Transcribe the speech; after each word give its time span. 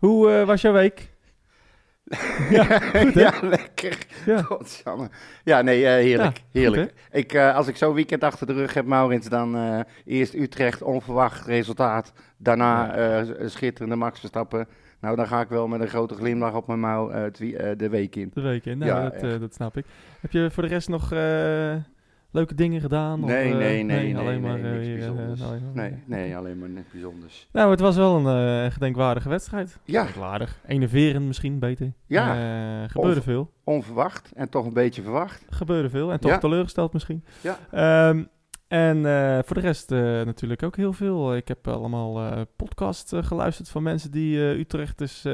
Hoe 0.00 0.30
eh, 0.30 0.46
was 0.46 0.60
jouw 0.60 0.72
week? 0.72 1.08
Ja, 2.50 2.78
goed, 2.78 3.14
hè? 3.14 3.20
ja 3.20 3.32
lekker. 3.42 4.06
Ja. 4.26 4.46
Ja, 5.44 5.62
nee, 5.62 5.86
eh, 5.86 5.92
heerlijk. 5.92 6.36
Ja, 6.36 6.60
heerlijk. 6.60 6.82
goed, 6.82 7.00
ik, 7.10 7.32
eh, 7.32 7.56
als 7.56 7.66
ik 7.66 7.76
zo'n 7.76 7.94
weekend 7.94 8.24
achter 8.24 8.46
de 8.46 8.52
rug 8.52 8.74
heb, 8.74 8.86
Maurits, 8.86 9.28
dan 9.28 9.84
eerst 10.04 10.34
Utrecht, 10.34 10.82
onverwacht 10.82 11.46
resultaat. 11.46 12.12
Daarna 12.36 13.24
schitterende 13.46 13.96
Max 13.96 14.18
Verstappen. 14.18 14.68
Nou, 15.00 15.16
dan 15.16 15.26
ga 15.26 15.40
ik 15.40 15.48
wel 15.48 15.68
met 15.68 15.80
een 15.80 15.88
grote 15.88 16.14
glimlach 16.14 16.54
op 16.54 16.66
mijn 16.66 16.80
mouw 16.80 17.30
de 17.76 17.88
week 17.90 18.16
in. 18.16 18.30
De 18.34 18.40
week 18.40 18.64
in. 18.64 18.78
Nou, 18.78 18.90
Ja, 18.90 19.10
dat, 19.10 19.40
dat 19.40 19.54
snap 19.54 19.76
ik. 19.76 19.84
Heb 20.20 20.32
je 20.32 20.50
voor 20.50 20.62
de 20.62 20.68
rest 20.68 20.88
nog 20.88 21.08
leuke 22.32 22.54
dingen 22.54 22.80
gedaan? 22.80 23.20
Nee, 23.20 23.46
of, 23.46 23.52
eh, 23.52 23.58
nee, 23.58 23.82
nee, 23.82 24.02
nee, 24.12 24.16
alleen 24.18 24.40
maar 24.40 24.58
nee, 24.58 24.72
eh, 24.72 24.88
niks 24.88 25.04
eh, 25.06 25.12
bijzonders. 25.12 25.40
Nee, 25.74 26.02
nee, 26.06 26.36
alleen 26.36 26.58
maar 26.58 26.68
niks 26.68 26.90
bijzonders. 26.92 27.48
Nou, 27.52 27.70
het 27.70 27.80
was 27.80 27.96
wel 27.96 28.16
een 28.26 28.64
eh, 28.66 28.72
gedenkwaardige 28.72 29.28
wedstrijd. 29.28 29.78
Ja, 29.84 30.00
Gedenkwaardig. 30.04 30.60
Enerverend 30.66 31.26
misschien, 31.26 31.58
beter. 31.58 31.92
Ja. 32.06 32.34
Eh, 32.82 32.90
gebeurde 32.90 33.22
veel. 33.22 33.50
onverwacht 33.64 34.32
en 34.34 34.48
toch 34.48 34.66
een 34.66 34.72
beetje 34.72 35.02
verwacht. 35.02 35.44
Gebeurde 35.50 35.90
veel. 35.90 36.12
En 36.12 36.20
toch 36.20 36.30
Ja. 36.30 36.38
teleurgesteld 36.38 36.92
misschien. 36.92 37.24
Ja. 37.40 37.58
Ehm, 37.70 38.24
en 38.68 39.06
eh, 39.06 39.38
voor 39.44 39.56
de 39.56 39.62
rest 39.62 39.92
eh, 39.92 39.98
natuurlijk 40.00 40.62
ook 40.62 40.76
heel 40.76 40.92
veel. 40.92 41.36
Ik 41.36 41.48
heb 41.48 41.68
allemaal 41.68 42.20
eh 42.20 42.40
podcasts 42.56 43.12
eh, 43.12 43.22
geluisterd 43.22 43.68
van 43.68 43.82
mensen 43.82 44.10
die 44.10 44.36
eh, 44.38 44.58
Utrecht 44.58 44.98
dus 44.98 45.24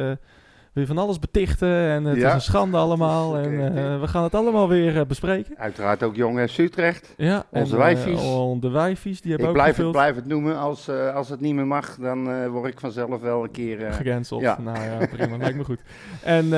eh, 0.76 0.86
weer 0.86 0.86
van 0.86 0.98
alles 1.04 1.18
betichten. 1.18 1.68
En 1.88 2.04
het 2.04 2.16
Ja. 2.18 2.28
is 2.28 2.34
een 2.34 2.40
schande 2.40 2.76
allemaal. 2.76 3.36
En 3.36 3.76
eh, 3.76 4.00
we 4.00 4.06
gaan 4.06 4.22
het 4.22 4.34
allemaal 4.34 4.68
weer 4.68 4.96
eh, 4.98 5.06
bespreken. 5.06 5.58
Uiteraard 5.58 6.02
ook 6.02 6.16
Jong 6.16 6.50
FC 6.50 6.58
Utrecht. 6.58 7.14
Ja, 7.16 7.44
Onze 7.50 7.76
en, 7.76 7.80
eh, 7.80 7.84
wijfies. 7.94 8.20
oh, 8.22 8.60
de 8.60 8.68
wijfies, 8.70 9.20
die 9.20 9.30
hebben 9.30 9.50
Ik 9.50 9.56
ook 9.56 9.62
blijf 9.62 9.76
het, 9.76 9.90
blijf 9.90 10.14
het 10.14 10.26
noemen. 10.26 10.58
Als, 10.58 10.88
eh, 10.88 11.14
als 11.14 11.28
het 11.28 11.40
niet 11.40 11.54
meer 11.54 11.66
mag, 11.66 11.96
dan 12.00 12.30
eh, 12.30 12.48
word 12.48 12.72
ik 12.72 12.80
vanzelf 12.80 13.20
wel 13.20 13.42
een 13.42 13.50
keer... 13.50 13.84
eh, 13.86 13.92
Gecanceld. 13.92 14.40
Ja. 14.40 14.58
Nou 14.60 14.78
ja, 14.80 15.06
prima. 15.06 15.36
lijkt 15.36 15.56
me 15.56 15.64
goed. 15.64 15.80
En 16.22 16.44
eh, 16.44 16.50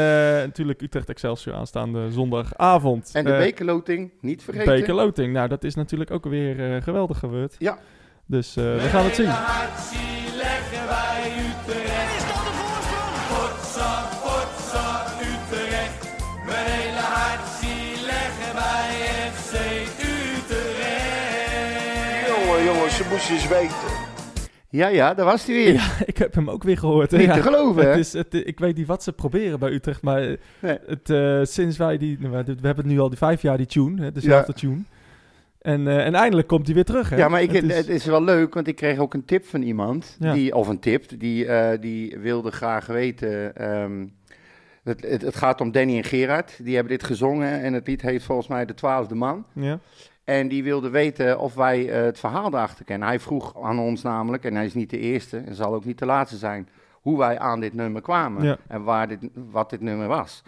natuurlijk 0.44 0.80
Utrecht 0.82 1.08
Excelsior 1.08 1.54
aanstaande 1.54 2.10
zondagavond. 2.10 3.10
en 3.12 3.24
de 3.24 3.32
Eh, 3.32 3.38
bekerloting, 3.38 4.10
niet 4.20 4.42
vergeten. 4.42 4.74
Bekerloting. 4.74 5.32
Nou, 5.32 5.48
dat 5.48 5.64
is 5.64 5.74
natuurlijk 5.74 6.10
ook 6.10 6.24
weer 6.24 6.74
eh, 6.74 6.82
geweldig 6.82 7.18
gebeurd. 7.18 7.54
Ja. 7.58 7.78
Dus 8.26 8.56
eh, 8.56 8.64
we 8.64 8.80
gaan 8.80 9.04
het 9.04 9.14
zien. 9.14 9.26
Eens 23.26 23.48
weten. 23.48 23.76
Ja, 24.70 24.88
ja, 24.88 25.14
daar 25.14 25.24
was 25.24 25.46
hij 25.46 25.54
weer. 25.54 25.72
Ja, 25.72 25.88
ik 26.06 26.18
heb 26.18 26.34
hem 26.34 26.50
ook 26.50 26.62
weer 26.62 26.78
gehoord. 26.78 27.10
Niet 27.10 27.20
ja. 27.20 27.34
te 27.34 27.42
geloven, 27.42 27.82
hè? 27.82 27.88
Het 27.88 27.98
is, 27.98 28.12
het, 28.12 28.34
ik 28.34 28.58
weet 28.58 28.76
niet 28.76 28.86
wat 28.86 29.02
ze 29.02 29.12
proberen 29.12 29.58
bij 29.58 29.70
Utrecht, 29.70 30.02
maar 30.02 30.22
eh, 30.22 30.36
Nee. 30.60 30.78
het, 30.86 31.10
eh, 31.10 31.40
sinds 31.42 31.76
wij 31.76 31.98
die... 31.98 32.16
nou, 32.20 32.32
we 32.32 32.36
hebben 32.52 32.76
het 32.76 32.86
nu 32.86 32.98
al 33.00 33.08
die 33.08 33.18
vijf 33.18 33.42
jaar, 33.42 33.56
die 33.56 33.66
tune, 33.66 34.02
hè, 34.02 34.12
dezelfde 34.12 34.52
tune. 34.52 34.82
En, 35.60 35.88
eh, 35.88 36.06
en 36.06 36.14
eindelijk 36.14 36.48
komt 36.48 36.66
hij 36.66 36.74
weer 36.74 36.84
terug, 36.84 37.10
hè? 37.10 37.16
Ja, 37.16 37.28
maar 37.28 37.42
ik, 37.42 37.50
Het 37.52 37.72
het, 37.74 37.88
is- 37.88 38.04
wel 38.04 38.22
leuk, 38.22 38.54
want 38.54 38.68
ik 38.68 38.76
kreeg 38.76 38.98
ook 38.98 39.14
een 39.14 39.24
tip 39.24 39.46
van 39.46 39.62
iemand. 39.62 40.16
Ja. 40.20 40.32
Die, 40.32 40.54
of 40.54 40.68
een 40.68 40.78
tip, 40.80 41.04
die, 41.20 41.46
eh, 41.46 41.80
die 41.80 42.18
wilde 42.18 42.50
graag 42.50 42.86
weten... 42.86 43.56
ehm, 43.56 44.06
het, 44.84 45.02
het, 45.06 45.22
het 45.22 45.36
gaat 45.36 45.60
om 45.60 45.72
Danny 45.72 45.96
en 45.96 46.04
Gerard. 46.04 46.58
Die 46.62 46.74
hebben 46.74 46.92
dit 46.92 47.04
gezongen 47.04 47.60
en 47.62 47.72
het 47.72 47.86
lied 47.86 48.02
heet 48.02 48.22
volgens 48.22 48.48
mij 48.48 48.64
De 48.66 48.74
Twaalfde 48.74 49.14
Man. 49.14 49.44
ja. 49.52 49.78
En 50.28 50.48
die 50.48 50.62
wilde 50.62 50.90
weten 50.90 51.38
of 51.38 51.54
wij 51.54 51.90
eh, 51.90 52.02
het 52.04 52.18
verhaal 52.18 52.50
daarachter 52.50 52.84
kennen. 52.84 53.08
Hij 53.08 53.20
vroeg 53.20 53.62
aan 53.62 53.78
ons 53.78 54.02
namelijk, 54.02 54.44
en 54.44 54.54
hij 54.54 54.64
is 54.64 54.74
niet 54.74 54.90
de 54.90 54.98
eerste 54.98 55.36
en 55.38 55.54
zal 55.54 55.74
ook 55.74 55.84
niet 55.84 55.98
de 55.98 56.06
laatste 56.06 56.36
zijn, 56.36 56.68
hoe 56.92 57.18
wij 57.18 57.38
aan 57.38 57.60
dit 57.60 57.74
nummer 57.74 58.02
kwamen 58.02 58.44
Ja. 58.44 58.58
en 58.66 58.82
waar 58.82 59.08
dit, 59.08 59.28
wat 59.50 59.70
dit 59.70 59.80
nummer 59.80 60.08
was. 60.08 60.42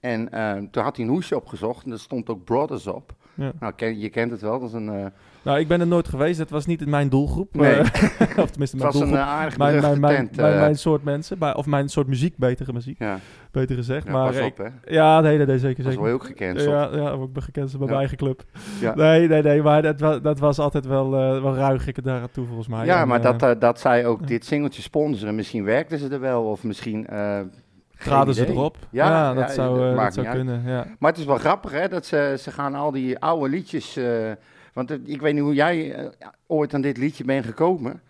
En 0.00 0.32
eh, 0.32 0.56
toen 0.70 0.82
had 0.82 0.96
hij 0.96 1.04
een 1.04 1.10
hoesje 1.10 1.36
opgezocht 1.36 1.84
en 1.84 1.92
er 1.92 1.98
stond 1.98 2.28
ook 2.30 2.44
Brothers 2.44 2.86
op. 2.86 3.14
Ja. 3.40 3.52
Nou, 3.60 3.72
ken, 3.76 3.98
je 4.00 4.08
kent 4.08 4.30
het 4.30 4.40
wel, 4.40 4.58
dat 4.60 4.68
is 4.68 4.74
een, 4.74 4.88
eh, 4.88 5.06
Nou, 5.42 5.58
ik 5.58 5.68
ben 5.68 5.80
er 5.80 5.86
nooit 5.86 6.08
geweest. 6.08 6.38
Het 6.38 6.50
was 6.50 6.66
niet 6.66 6.80
in 6.80 6.90
mijn 6.90 7.08
doelgroep. 7.08 7.54
Nee. 7.54 7.72
eh, 7.74 7.78
of 8.44 8.50
tenminste, 8.50 8.60
het 8.60 8.72
mijn 8.72 8.82
was 8.82 8.94
een 8.94 9.00
doelgroep. 9.00 9.14
eh, 9.14 9.28
aardig 9.28 9.58
mijn, 9.58 9.80
mijn, 9.80 10.00
mijn, 10.00 10.14
tent. 10.16 10.36
mijn, 10.36 10.58
mijn 10.58 10.76
soort 10.76 11.04
mensen. 11.04 11.38
bij- 11.38 11.54
of 11.54 11.66
mijn 11.66 11.88
soort 11.88 12.06
muziek, 12.06 12.36
betere 12.36 12.72
muziek. 12.72 12.98
ja, 12.98 13.18
Beter 13.50 13.76
gezegd. 13.76 14.06
ja, 14.06 14.12
maar 14.12 14.26
pas 14.26 14.36
ik- 14.36 14.44
op 14.44 14.56
hè, 14.58 14.94
Ja, 14.94 15.20
nee, 15.20 15.36
nee, 15.36 15.46
nee, 15.46 15.58
zeker. 15.58 15.82
dat 15.84 15.92
is 15.92 15.98
wel 15.98 16.12
ook 16.12 16.24
gecanceld. 16.24 16.70
Ja, 16.70 16.88
ja, 16.92 17.12
ik 17.12 17.32
ben 17.32 17.42
gecanceld 17.42 17.78
bij 17.78 17.86
mijn 17.86 17.98
eigen 18.00 18.16
club. 18.16 18.42
Nee, 18.94 19.28
nee, 19.28 19.42
nee, 19.42 19.62
maar 19.62 19.82
dat, 19.82 20.00
wa- 20.00 20.18
dat 20.18 20.38
was 20.38 20.58
altijd 20.58 20.86
wel, 20.86 21.10
wel 21.10 21.54
ruig 21.54 21.86
ik 21.86 22.04
daar 22.04 22.20
aan 22.20 22.30
toe 22.32 22.46
volgens 22.46 22.68
mij. 22.68 22.84
Ja, 22.86 23.00
En, 23.00 23.08
maar 23.08 23.38
dat, 23.38 23.60
dat 23.60 23.80
zij 23.80 24.06
ook 24.06 24.26
dit 24.26 24.44
singeltje 24.44 24.82
sponsoren, 24.82 25.34
misschien 25.34 25.64
werkten 25.64 25.98
ze 25.98 26.08
er 26.08 26.20
wel, 26.20 26.42
of 26.44 26.62
misschien... 26.64 27.06
geen 28.00 28.12
traden 28.12 28.34
ze 28.34 28.46
erop. 28.46 28.76
Ja, 28.90 29.06
Ja, 29.08 29.34
dat 29.34 29.48
ja, 29.48 29.54
zou, 29.54 29.78
dat 29.78 29.96
eh, 29.96 30.04
dat 30.04 30.14
zou 30.14 30.26
kunnen. 30.28 30.62
Ja. 30.66 30.86
Maar 30.98 31.10
het 31.10 31.20
is 31.20 31.26
wel 31.26 31.38
grappig, 31.38 31.70
hè, 31.70 31.88
dat 31.88 32.06
ze, 32.06 32.36
ze 32.38 32.50
gaan 32.50 32.74
al 32.74 32.90
die 32.90 33.18
oude 33.18 33.48
liedjes... 33.48 33.96
eh, 33.96 34.30
want 34.72 34.90
ik 35.08 35.20
weet 35.20 35.34
niet 35.34 35.42
hoe 35.42 35.54
jij 35.54 35.94
eh, 35.94 36.08
ooit 36.46 36.74
aan 36.74 36.80
dit 36.80 36.96
liedje 36.96 37.24
bent 37.24 37.44
gekomen. 37.44 38.00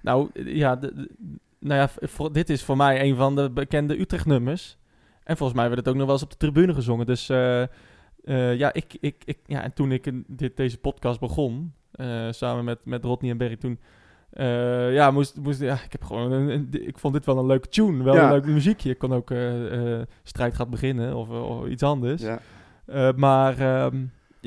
Nou, 0.00 0.28
ja, 0.44 0.76
de- 0.76 0.94
de- 0.94 1.10
nou 1.58 1.80
ja, 1.80 1.88
voor, 2.08 2.32
dit 2.32 2.50
is 2.50 2.64
voor 2.64 2.76
mij 2.76 3.02
een 3.02 3.16
van 3.16 3.36
de 3.36 3.50
bekende 3.50 4.00
Utrecht-nummers. 4.00 4.78
En 5.24 5.36
volgens 5.36 5.58
mij 5.58 5.68
werd 5.68 5.78
het 5.80 5.88
ook 5.88 5.94
nog 5.94 6.04
wel 6.04 6.14
eens 6.14 6.22
op 6.24 6.30
de 6.30 6.36
tribune 6.36 6.74
gezongen. 6.74 7.06
Dus 7.06 7.26
ja, 8.24 8.72
ik, 8.72 8.96
ik, 9.00 9.22
ik, 9.24 9.38
ja, 9.46 9.62
en 9.62 9.72
toen 9.72 9.92
ik 9.92 10.10
dit, 10.26 10.56
deze 10.56 10.78
podcast 10.78 11.20
begon, 11.20 11.72
samen 12.30 12.64
met, 12.64 12.78
met 12.84 13.04
Rodney 13.04 13.30
en 13.30 13.36
Berry, 13.36 13.56
toen... 13.56 13.78
eh, 14.30 14.92
ja, 14.94 15.10
moest, 15.10 15.36
moest, 15.40 15.60
ja, 15.60 15.74
ik 15.74 15.92
heb 15.92 16.04
gewoon 16.04 16.32
een, 16.32 16.48
een- 16.50 16.86
ik 16.88 16.98
vond 16.98 17.14
dit 17.14 17.24
wel 17.26 17.38
een 17.38 17.46
leuke 17.46 17.68
tune, 17.68 18.02
wel 18.04 18.14
Ja. 18.14 18.24
een 18.24 18.32
leuk 18.32 18.46
muziekje. 18.46 18.90
Ik 18.90 18.98
kon 18.98 19.12
ook 19.14 19.30
eh, 19.30 19.94
eh, 20.00 20.06
strijd 20.22 20.54
gaat 20.54 20.70
beginnen 20.70 21.14
of, 21.16 21.28
of 21.28 21.66
iets 21.66 21.82
anders. 21.82 22.22
Ja. 22.22 22.40
Maar 23.16 23.58
ehm, 23.58 23.96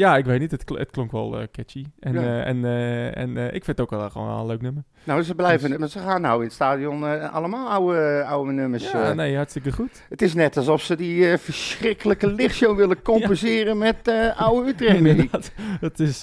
ja, 0.01 0.17
ik 0.17 0.25
weet 0.25 0.39
niet, 0.39 0.51
het, 0.51 0.63
kl- 0.63 0.77
het 0.77 0.91
klonk 0.91 1.11
wel 1.11 1.39
eh, 1.39 1.47
catchy. 1.51 1.85
En, 1.99 2.13
Ja. 2.13 2.19
eh, 2.21 2.47
en, 2.47 2.65
eh, 2.65 3.17
en 3.17 3.37
ik 3.37 3.63
vind 3.65 3.77
het 3.77 3.81
ook 3.81 3.89
wel 3.89 4.09
gewoon 4.09 4.39
een 4.39 4.45
leuk 4.45 4.61
nummer. 4.61 4.83
Nou, 5.03 5.21
ze 5.23 5.35
blijven... 5.35 5.69
Dus- 5.69 5.79
maar 5.79 5.87
ze 5.87 5.99
gaan 5.99 6.21
nou 6.21 6.37
in 6.39 6.43
het 6.43 6.53
stadion 6.53 7.31
allemaal 7.31 7.69
oude, 7.69 8.23
oude 8.27 8.51
nummers... 8.51 8.91
Ja, 8.91 9.13
nee, 9.13 9.35
hartstikke 9.35 9.71
goed. 9.71 10.03
Het 10.09 10.21
is 10.21 10.33
net 10.33 10.57
alsof 10.57 10.81
ze 10.81 10.95
die 10.95 11.37
verschrikkelijke 11.37 12.27
lichtshow 12.27 12.77
willen 12.77 13.01
compenseren 13.11 13.77
met 13.77 14.11
oude 14.35 14.69
Utrecht. 14.69 14.95
Inderdaad. 14.97 15.51
Het 15.79 15.99
is, 15.99 16.21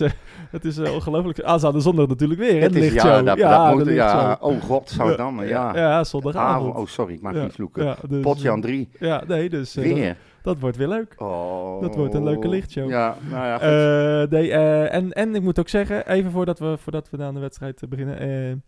het 0.51 0.65
is 0.65 0.79
ongelooflijk. 0.79 1.43
Aanstaande 1.43 1.81
zondag 1.81 2.07
natuurlijk 2.09 2.41
weer, 2.41 2.53
hè, 2.55 2.59
Het 2.59 2.73
de 2.73 2.79
lichtshow. 2.81 3.11
ja, 3.11 3.23
dat, 3.23 3.39
ja, 3.39 3.67
dat 3.69 3.77
moet, 3.79 3.95
ja, 3.95 4.37
oh 4.41 4.61
god, 4.63 4.91
zou 4.91 5.09
het 5.09 5.19
dan, 5.19 5.47
ja. 5.47 5.75
Ja, 5.77 6.05
zondagavond. 6.05 6.57
Avond, 6.71 6.77
oh 6.77 6.87
sorry, 6.87 7.15
ik 7.15 7.21
mag 7.21 7.33
niet 7.33 7.53
vloeken. 7.53 7.97
Dus, 8.09 8.21
Potjan 8.23 8.61
3, 8.61 8.89
Ja, 8.99 9.23
nee, 9.27 9.49
dus 9.49 9.75
weer. 9.75 10.17
Dat 10.43 10.59
wordt 10.59 10.77
weer 10.77 10.89
leuk. 10.89 11.15
Oh. 11.17 11.81
Dat 11.81 11.95
wordt 11.95 12.15
een 12.15 12.25
leuke 12.25 12.49
lichtshow. 12.49 12.91
Ja, 12.91 13.17
nou 13.31 13.47
ja, 13.47 13.55
goed. 13.55 14.33
Eh, 14.33 14.39
nee, 14.39 14.53
eh, 14.53 14.95
en, 14.95 15.13
en 15.13 15.35
ik 15.35 15.43
moet 15.43 15.59
ook 15.59 15.69
zeggen, 15.69 16.09
even 16.09 16.31
voordat 16.31 16.59
we, 16.59 16.77
voordat 16.79 17.11
we 17.11 17.23
aan 17.23 17.35
de 17.35 17.41
wedstrijd 17.41 17.83
eh, 17.83 17.89
beginnen. 17.89 18.63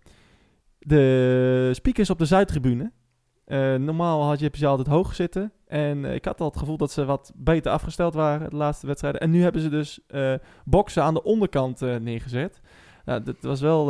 de 0.79 1.71
speakers 1.73 2.11
op 2.11 2.19
de 2.19 2.25
Zuidtribune. 2.25 2.93
normaal 3.79 4.25
had 4.25 4.39
je, 4.39 4.45
heb 4.45 4.55
je 4.55 4.61
ze 4.61 4.67
altijd 4.67 4.89
hoog 4.89 5.15
zitten. 5.15 5.53
En 5.67 6.05
ik 6.05 6.25
had 6.25 6.41
al 6.41 6.49
het 6.49 6.59
gevoel 6.59 6.77
dat 6.77 6.91
ze 6.91 7.05
wat 7.05 7.33
beter 7.35 7.73
afgesteld 7.73 8.15
waren 8.15 8.51
de 8.51 8.57
laatste 8.57 8.87
wedstrijden. 8.87 9.21
En 9.21 9.31
nu 9.31 9.43
hebben 9.43 9.63
ze 9.63 9.69
dus 9.69 10.01
boksen 10.65 11.03
aan 11.03 11.15
de 11.15 11.23
onderkant 11.23 11.81
neergezet. 11.81 12.61
Nou, 13.05 13.23
dat 13.23 13.37
was 13.41 13.61
wel... 13.61 13.87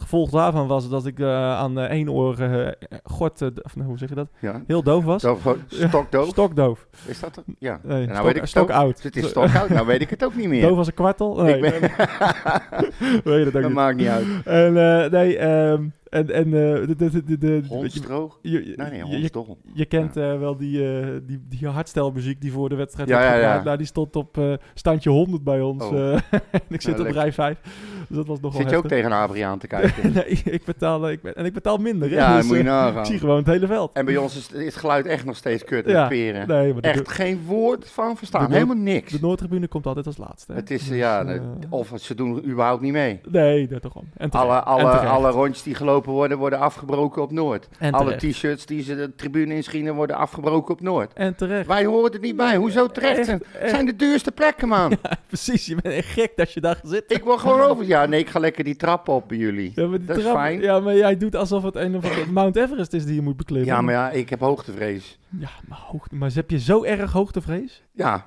het 0.00 0.08
gevolg 0.08 0.30
daarvan 0.30 0.66
was 0.66 0.88
dat 0.88 1.06
ik 1.06 1.18
eh, 1.18 1.26
aan 1.58 1.78
één 1.78 2.10
oor 2.10 2.38
eh, 2.40 2.68
gort, 3.04 3.42
eh, 3.42 3.48
of 3.62 3.76
nou, 3.76 3.88
hoe 3.88 3.98
zeg 3.98 4.08
je 4.08 4.14
dat? 4.14 4.28
ja. 4.40 4.62
Heel 4.66 4.82
doof 4.82 5.04
was. 5.04 5.22
Doof, 5.22 5.56
stokdoof. 5.68 6.28
Stokdoof. 6.28 6.86
Is 7.06 7.20
dat 7.20 7.36
er? 7.36 7.42
Ja. 7.58 7.80
Nee, 7.82 8.06
nou 8.06 8.12
stok, 8.12 8.24
weet 8.24 8.34
ik 8.34 8.40
het 8.40 8.50
stok 8.50 8.62
ook. 8.62 8.70
oud. 8.70 9.02
Het 9.02 9.16
is 9.16 9.28
stokoud, 9.28 9.68
nou 9.68 9.86
weet 9.86 10.00
ik 10.00 10.10
het 10.10 10.24
ook 10.24 10.34
niet 10.34 10.48
meer. 10.48 10.62
Doof 10.68 10.78
als 10.78 10.86
een 10.86 10.94
kwartel? 10.94 11.34
Nee, 11.42 11.54
Ik 11.54 11.60
ben... 11.60 11.80
weet 13.24 13.44
dat 13.44 13.46
ook 13.46 13.52
dat 13.52 13.62
niet. 13.62 13.72
maakt 13.72 13.96
niet 13.96 14.08
uit. 14.08 14.26
En 14.44 14.76
eh, 15.04 15.10
nee, 15.10 15.38
ehm, 15.38 15.84
en, 16.10 16.30
en 16.30 16.44
eh, 16.44 16.86
de, 16.86 16.96
de, 16.96 17.38
de, 17.38 17.62
je, 18.42 18.74
Nee, 18.76 18.90
nee, 18.90 19.20
je, 19.20 19.30
je 19.72 19.84
kent 19.84 20.16
eh, 20.16 20.38
wel 20.38 20.56
die, 20.56 20.98
eh 21.00 21.06
die, 21.26 21.40
die 21.48 21.68
hardstelmuziek 21.68 22.40
die 22.40 22.52
voor 22.52 22.68
de 22.68 22.74
wedstrijd 22.74 23.08
Ja, 23.08 23.22
ja, 23.22 23.34
ja. 23.40 23.62
Nou, 23.62 23.76
die 23.76 23.86
stond 23.86 24.16
op 24.16 24.58
standje 24.74 25.10
100 25.10 25.44
bij 25.44 25.60
ons. 25.60 25.84
Oh. 25.84 26.12
en 26.12 26.20
ik 26.68 26.80
zit 26.80 26.96
Nou, 26.96 27.08
op 27.08 27.14
rij 27.14 27.32
5. 27.32 27.58
Dus 28.08 28.16
dat 28.16 28.26
was 28.26 28.40
nogal 28.40 28.60
Zit 28.60 28.70
je 28.70 28.76
ook 28.76 28.88
tegen 28.88 29.12
Adriaan 29.12 29.58
te 29.58 29.66
kijken? 29.76 30.12
nee, 30.12 30.40
ik 30.44 30.64
betaal, 30.64 31.10
ik 31.10 31.22
ben, 31.22 31.34
en 31.36 31.44
ik 31.44 31.52
betaal 31.52 31.76
minder. 31.76 32.10
ja, 32.10 32.36
dus, 32.36 32.46
moet 32.46 32.56
je 32.56 32.62
nagaan. 32.62 33.00
ik 33.00 33.06
zie 33.06 33.18
gewoon 33.18 33.36
het 33.36 33.46
hele 33.46 33.66
veld. 33.66 33.92
En 33.92 34.04
bij 34.04 34.16
ons 34.16 34.36
is, 34.36 34.52
is 34.52 34.64
het 34.64 34.76
geluid 34.76 35.06
echt 35.06 35.24
nog 35.24 35.36
steeds 35.36 35.64
kut 35.64 35.86
Ja, 35.86 36.08
peren. 36.08 36.48
Nee, 36.48 36.72
maar 36.72 36.82
Echt 36.82 37.08
geen 37.08 37.40
woord 37.46 37.90
van 37.90 38.16
verstaan. 38.16 38.52
Helemaal 38.52 38.76
niks. 38.76 39.12
de 39.12 39.18
Noordtribune 39.20 39.68
komt 39.68 39.86
altijd 39.86 40.06
als 40.06 40.16
laatste. 40.16 40.52
hè. 40.52 40.58
Het 40.58 40.70
is, 40.70 40.88
Dus, 40.88 40.96
ja, 40.96 41.40
of 41.68 41.92
ze 41.96 42.14
doen 42.14 42.44
überhaupt 42.44 42.82
niet 42.82 42.92
mee. 42.92 43.20
Nee, 43.28 43.68
dat 43.68 43.82
toch. 43.82 43.94
En 44.16 44.30
terecht. 44.30 44.34
Alle, 44.34 44.60
alle, 44.62 44.90
alle 44.90 45.30
rondjes 45.30 45.62
die 45.62 45.74
gelopen 45.74 45.99
worden, 46.04 46.38
worden 46.38 46.58
afgebroken 46.58 47.22
op 47.22 47.32
Noord. 47.32 47.68
En 47.78 47.92
Alle 47.92 48.16
t-shirts 48.16 48.66
die 48.66 48.82
ze 48.82 48.96
de 48.96 49.14
tribune 49.14 49.54
inschienen, 49.54 49.94
worden 49.94 50.16
afgebroken 50.16 50.74
op 50.74 50.80
Noord. 50.80 51.12
En 51.12 51.34
terecht. 51.36 51.66
Wij 51.66 51.84
horen 51.84 52.12
er 52.12 52.20
niet 52.20 52.36
bij. 52.36 52.56
Hoezo 52.56 52.86
terecht? 52.86 53.18
Echt, 53.18 53.28
Het 53.28 53.44
echt. 53.58 53.70
zijn 53.70 53.86
de 53.86 53.96
duurste 53.96 54.32
plekken, 54.32 54.68
man. 54.68 54.92
Precies, 55.26 55.66
je 55.66 55.74
bent 55.74 55.94
echt 55.94 56.08
gek 56.08 56.32
dat 56.36 56.52
je 56.52 56.60
daar 56.60 56.80
zitten. 56.82 57.16
Ik 57.16 57.24
word 57.24 57.40
gewoon 57.40 57.60
over. 57.60 57.84
Ja, 57.84 58.06
nee, 58.06 58.20
ik 58.20 58.28
ga 58.28 58.38
lekker 58.38 58.64
die 58.64 58.76
trap 58.76 59.08
op 59.08 59.28
bij 59.28 59.36
jullie. 59.36 59.72
Ja, 59.74 59.86
maar 59.86 59.98
die 59.98 60.06
dat 60.06 60.16
is 60.16 60.24
fijn. 60.24 60.60
Ja, 60.60 60.80
maar 60.80 60.96
jij 60.96 61.16
doet 61.16 61.36
alsof 61.36 61.62
het 61.62 61.76
een 61.76 61.96
of 61.96 62.04
andere 62.04 62.32
Mount 62.40 62.56
Everest 62.56 62.92
is 62.92 63.04
die 63.04 63.14
je 63.14 63.22
moet 63.22 63.36
beklimmen. 63.36 63.68
Ja, 63.68 63.80
maar 63.80 63.94
ja, 63.94 64.10
ik 64.10 64.30
heb 64.30 64.40
hoogtevrees. 64.40 65.18
Ja, 65.38 65.50
maar, 65.68 65.78
hoogte, 65.78 66.14
maar 66.14 66.30
heb 66.34 66.50
je 66.50 66.58
zo 66.60 66.84
erg 66.84 67.12
hoogtevrees? 67.12 67.82
Ja. 67.92 68.26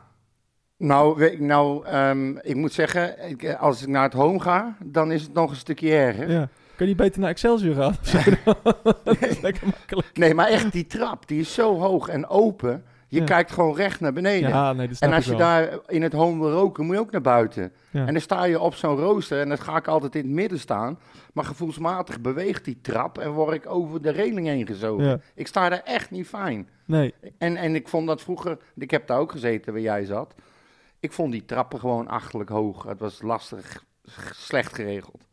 Nou, 0.78 1.38
nou 1.40 1.86
ehm, 1.86 2.38
ik 2.38 2.56
moet 2.56 2.74
zeggen, 2.74 3.30
ik, 3.30 3.44
eh, 3.44 3.62
als 3.62 3.82
ik 3.82 3.88
naar 3.88 4.04
het 4.04 4.14
home 4.14 4.40
ga, 4.40 4.78
dan 4.86 5.12
is 5.12 5.22
het 5.22 5.34
nog 5.34 5.50
een 5.50 5.56
stukje 5.56 5.92
erger. 5.96 6.32
Ja. 6.32 6.50
Kan 6.76 6.88
je 6.88 6.96
beter 6.96 7.20
naar 7.22 7.30
Excelsior 7.30 7.76
gaan? 7.76 7.96
dat 9.04 9.22
is 9.22 9.40
lekker 9.42 9.68
makkelijk. 9.68 10.18
Nee, 10.18 10.34
maar 10.34 10.48
echt 10.48 10.72
die 10.72 10.88
trap, 10.88 11.28
die 11.28 11.40
is 11.40 11.54
zo 11.54 11.80
hoog 11.80 12.08
en 12.08 12.28
open. 12.28 12.84
Je 13.08 13.20
Ja. 13.20 13.26
kijkt 13.26 13.52
gewoon 13.52 13.76
recht 13.76 14.00
naar 14.00 14.14
beneden. 14.14 14.50
Ja, 14.50 14.74
nee, 14.74 14.90
en 15.00 15.14
als 15.14 15.24
je 15.26 15.30
wel. 15.30 15.40
daar 15.40 15.80
in 15.88 16.02
het 16.02 16.14
home 16.14 16.40
wil 16.40 16.52
roken, 16.52 16.86
moet 16.86 16.96
je 16.96 17.02
ook 17.02 17.12
naar 17.12 17.22
buiten. 17.22 17.72
Ja. 17.92 18.06
En 18.06 18.14
dan 18.14 18.22
sta 18.22 18.44
je 18.44 18.60
op 18.60 18.76
zo'n 18.76 18.96
rooster 18.98 19.40
en 19.42 19.48
dan 19.50 19.58
ga 19.58 19.78
ik 19.78 19.88
altijd 19.88 20.16
in 20.16 20.22
het 20.22 20.32
midden 20.32 20.60
staan. 20.60 21.00
Maar 21.34 21.46
gevoelsmatig 21.46 22.22
beweegt 22.22 22.66
die 22.66 22.80
trap 22.82 23.18
en 23.18 23.32
word 23.32 23.54
ik 23.54 23.70
over 23.70 24.02
de 24.02 24.10
reling 24.10 24.48
heen 24.48 24.66
gezogen. 24.68 25.22
Ik 25.36 25.48
sta 25.48 25.70
daar 25.70 25.82
echt 25.84 26.12
niet 26.12 26.28
fijn. 26.28 26.70
Nee, 26.86 27.14
En, 27.38 27.56
en 27.58 27.76
ik 27.76 27.88
vond 27.88 28.08
dat 28.08 28.22
vroeger, 28.22 28.58
ik 28.76 28.92
heb 28.92 29.08
daar 29.08 29.20
ook 29.20 29.32
gezeten 29.32 29.74
waar 29.74 29.82
jij 29.82 30.06
zat. 30.06 30.36
Ik 31.00 31.12
vond 31.12 31.32
die 31.32 31.46
trappen 31.46 31.80
gewoon 31.80 32.08
achterlijk 32.08 32.50
hoog. 32.50 32.84
Het 32.84 33.00
was 33.00 33.22
lastig, 33.22 33.84
slecht 34.36 34.76
geregeld. 34.76 35.24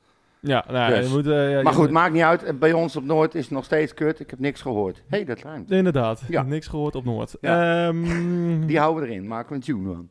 Ja, 0.41 0.65
nou, 0.71 0.95
Dus. 0.95 1.09
moet... 1.11 1.27
eh, 1.27 1.51
ja, 1.51 1.63
Maar 1.63 1.73
goed, 1.73 1.91
maakt 1.91 2.13
niet 2.13 2.23
uit. 2.23 2.59
Bij 2.59 2.73
ons 2.73 2.97
op 2.97 3.05
Noord 3.05 3.35
is 3.35 3.43
het 3.45 3.51
nog 3.51 3.65
steeds 3.65 3.95
kut. 3.95 4.21
Ik 4.21 4.31
heb 4.31 4.39
niks 4.39 4.61
gehoord. 4.63 4.97
Hé, 4.97 5.17
hey, 5.17 5.25
dat 5.25 5.41
ruimt. 5.41 5.71
Inderdaad, 5.71 6.23
Ja. 6.29 6.43
niks 6.43 6.67
gehoord 6.67 6.95
op 6.95 7.05
Noord. 7.05 7.37
Ja. 7.41 7.87
Ehm, 7.89 8.67
Die 8.67 8.79
houden 8.79 9.03
we 9.03 9.09
erin. 9.09 9.27
Maken 9.27 9.49
we 9.49 9.55
een 9.55 9.61
tune 9.61 9.95
van. 9.95 10.09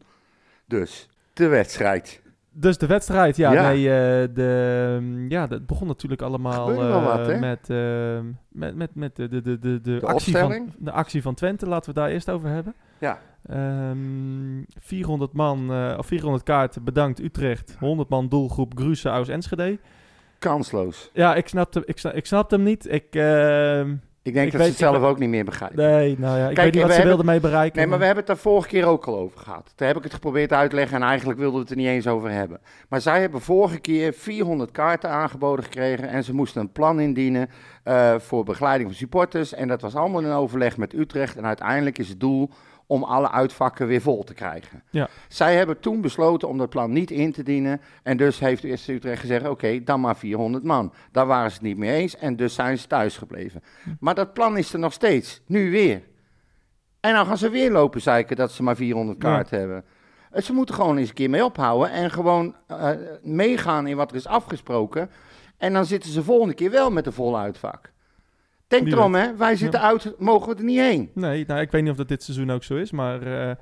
Dus, 0.65 1.09
de 1.33 1.47
wedstrijd. 1.47 2.21
Dus 2.51 2.77
de 2.77 2.87
wedstrijd, 2.87 3.35
ja, 3.35 3.51
Ja. 3.53 3.67
nee, 3.69 3.77
eh, 3.89 4.27
de, 4.33 5.25
ja, 5.29 5.47
het 5.49 5.65
begon 5.65 5.87
natuurlijk 5.87 6.21
allemaal 6.21 6.71
eh, 6.71 7.03
wat, 7.05 7.39
met, 7.39 7.69
eh, 7.69 8.19
met, 8.49 8.75
met, 8.75 8.95
met 8.95 9.15
de, 9.15 9.27
de, 9.27 9.41
de, 9.41 9.59
de, 9.59 9.81
de, 9.81 9.99
De 9.99 10.05
actie 10.05 10.37
van, 10.37 10.73
de 10.77 10.91
actie 10.91 11.21
van 11.21 11.33
Twente. 11.33 11.67
Laten 11.67 11.93
we 11.93 11.99
daar 11.99 12.09
eerst 12.09 12.29
over 12.29 12.49
hebben. 12.49 12.73
Ja. 12.99 13.19
Ehm, 13.45 13.97
400 14.79 15.33
man, 15.33 15.71
of 15.97 16.05
400 16.05 16.43
kaarten, 16.43 16.83
bedankt 16.83 17.19
Utrecht. 17.19 17.75
100 17.79 18.09
man 18.09 18.29
doelgroep 18.29 18.77
Gruuse, 18.77 19.09
Aus, 19.09 19.27
Enschede. 19.27 19.79
Kansloos. 20.39 21.09
Ja, 21.13 21.35
ik 21.35 21.47
snapte, 21.47 21.81
ik, 21.85 21.97
sna- 21.97 22.11
ik 22.11 22.25
snapte 22.25 22.55
hem 22.55 22.63
niet. 22.63 22.91
Ik, 22.91 23.05
ehm, 23.11 23.93
Ik 24.21 24.33
denk 24.33 24.45
Ik 24.45 24.51
dat 24.51 24.61
weet- 24.61 24.75
ze 24.75 24.83
het 24.85 24.93
ik 24.93 24.99
zelf 24.99 25.11
ook 25.11 25.19
niet 25.19 25.29
meer 25.29 25.45
begrijpen. 25.45 25.77
nee, 25.77 26.15
nou 26.19 26.37
ja, 26.37 26.47
ik 26.49 26.55
Kijk, 26.55 26.65
weet 26.65 26.73
niet 26.73 26.83
wat 26.83 27.01
ze 27.01 27.03
wilden 27.07 27.25
mee 27.25 27.39
bereiken. 27.39 27.77
Nee, 27.77 27.87
maar 27.87 27.99
we 27.99 28.05
hebben 28.05 28.23
het 28.25 28.33
daar 28.33 28.41
vorige 28.43 28.67
keer 28.67 28.85
ook 28.85 29.05
al 29.05 29.17
over 29.17 29.39
gehad. 29.39 29.73
Daar 29.75 29.87
heb 29.87 29.97
ik 29.97 30.03
het 30.03 30.13
geprobeerd 30.13 30.53
uit 30.53 30.69
te 30.69 30.75
leggen 30.75 30.97
en 31.01 31.07
eigenlijk 31.07 31.39
wilden 31.39 31.55
we 31.55 31.61
het 31.61 31.69
er 31.69 31.77
niet 31.77 31.87
eens 31.87 32.07
over 32.07 32.31
hebben. 32.31 32.59
Maar 32.89 33.01
zij 33.01 33.21
hebben 33.21 33.41
vorige 33.41 33.79
keer 33.79 34.13
400 34.13 34.71
kaarten 34.71 35.09
aangeboden 35.09 35.63
gekregen 35.63 36.07
en 36.09 36.23
ze 36.23 36.33
moesten 36.33 36.61
een 36.61 36.71
plan 36.71 36.99
indienen 36.99 37.49
eh, 37.83 38.15
voor 38.19 38.43
begeleiding 38.43 38.89
van 38.89 38.97
supporters. 38.97 39.53
En 39.53 39.67
dat 39.67 39.81
was 39.81 39.95
allemaal 39.95 40.21
in 40.21 40.31
overleg 40.31 40.77
met 40.77 40.93
Utrecht 40.93 41.37
en 41.37 41.45
uiteindelijk 41.45 41.97
is 41.97 42.09
het 42.09 42.19
doel 42.19 42.49
om 42.89 43.03
alle 43.03 43.31
uitvakken 43.31 43.87
weer 43.87 44.01
vol 44.01 44.23
te 44.23 44.33
krijgen. 44.33 44.83
Ja. 44.89 45.07
Zij 45.27 45.55
hebben 45.55 45.79
toen 45.79 46.01
besloten 46.01 46.47
om 46.47 46.57
dat 46.57 46.69
plan 46.69 46.91
niet 46.91 47.11
in 47.11 47.31
te 47.31 47.43
dienen 47.43 47.81
en 48.03 48.17
dus 48.17 48.39
heeft 48.39 48.63
eerst 48.63 48.87
Utrecht 48.87 49.19
gezegd, 49.21 49.47
oké, 49.47 49.83
dan 49.83 49.99
maar 50.01 50.17
400 50.17 50.63
man. 50.63 50.93
Daar 51.11 51.25
waren 51.25 51.49
ze 51.49 51.55
het 51.55 51.65
niet 51.65 51.77
mee 51.77 51.95
eens 51.95 52.15
en 52.17 52.35
dus 52.35 52.53
zijn 52.53 52.77
ze 52.77 52.87
thuis 52.87 53.17
gebleven. 53.17 53.63
Maar 53.99 54.15
dat 54.15 54.33
plan 54.33 54.57
is 54.57 54.73
er 54.73 54.79
nog 54.79 54.93
steeds, 54.93 55.41
nu 55.45 55.71
weer. 55.71 56.01
En 56.99 57.13
dan 57.13 57.25
gaan 57.25 57.37
ze 57.37 57.49
weer 57.49 57.71
lopen 57.71 58.01
zeiken 58.01 58.35
dat 58.35 58.51
ze 58.51 58.63
maar 58.63 58.75
400 58.75 59.21
Ja. 59.21 59.29
kaarten 59.29 59.59
hebben. 59.59 59.83
Eh, 60.31 60.41
Ze 60.41 60.53
moeten 60.53 60.75
gewoon 60.75 60.97
eens 60.97 61.09
een 61.09 61.15
keer 61.15 61.29
mee 61.29 61.45
ophouden 61.45 61.91
en 61.91 62.11
gewoon 62.11 62.55
eh, 62.67 62.89
meegaan 63.21 63.87
in 63.87 63.95
wat 63.97 64.09
er 64.11 64.17
is 64.17 64.27
afgesproken. 64.27 65.09
En 65.57 65.73
dan 65.73 65.85
zitten 65.85 66.11
ze 66.11 66.23
volgende 66.23 66.53
keer 66.53 66.71
wel 66.71 66.91
met 66.91 67.05
een 67.05 67.13
vol 67.13 67.37
uitvak. 67.39 67.91
Denk 68.69 68.87
erom, 68.87 69.15
hè. 69.15 69.35
Wij 69.35 69.55
zitten 69.55 69.81
uit, 69.81 70.13
mogen 70.17 70.49
we 70.49 70.55
er 70.57 70.63
niet 70.63 70.79
heen. 70.79 71.09
Nee, 71.13 71.43
nou, 71.47 71.61
ik 71.61 71.71
weet 71.71 71.81
niet 71.81 71.91
of 71.91 71.97
dat 71.97 72.07
dit 72.07 72.23
seizoen 72.23 72.51
ook 72.51 72.63
zo 72.63 72.75
is, 72.75 72.91
maar, 72.91 73.21
eh, 73.21 73.55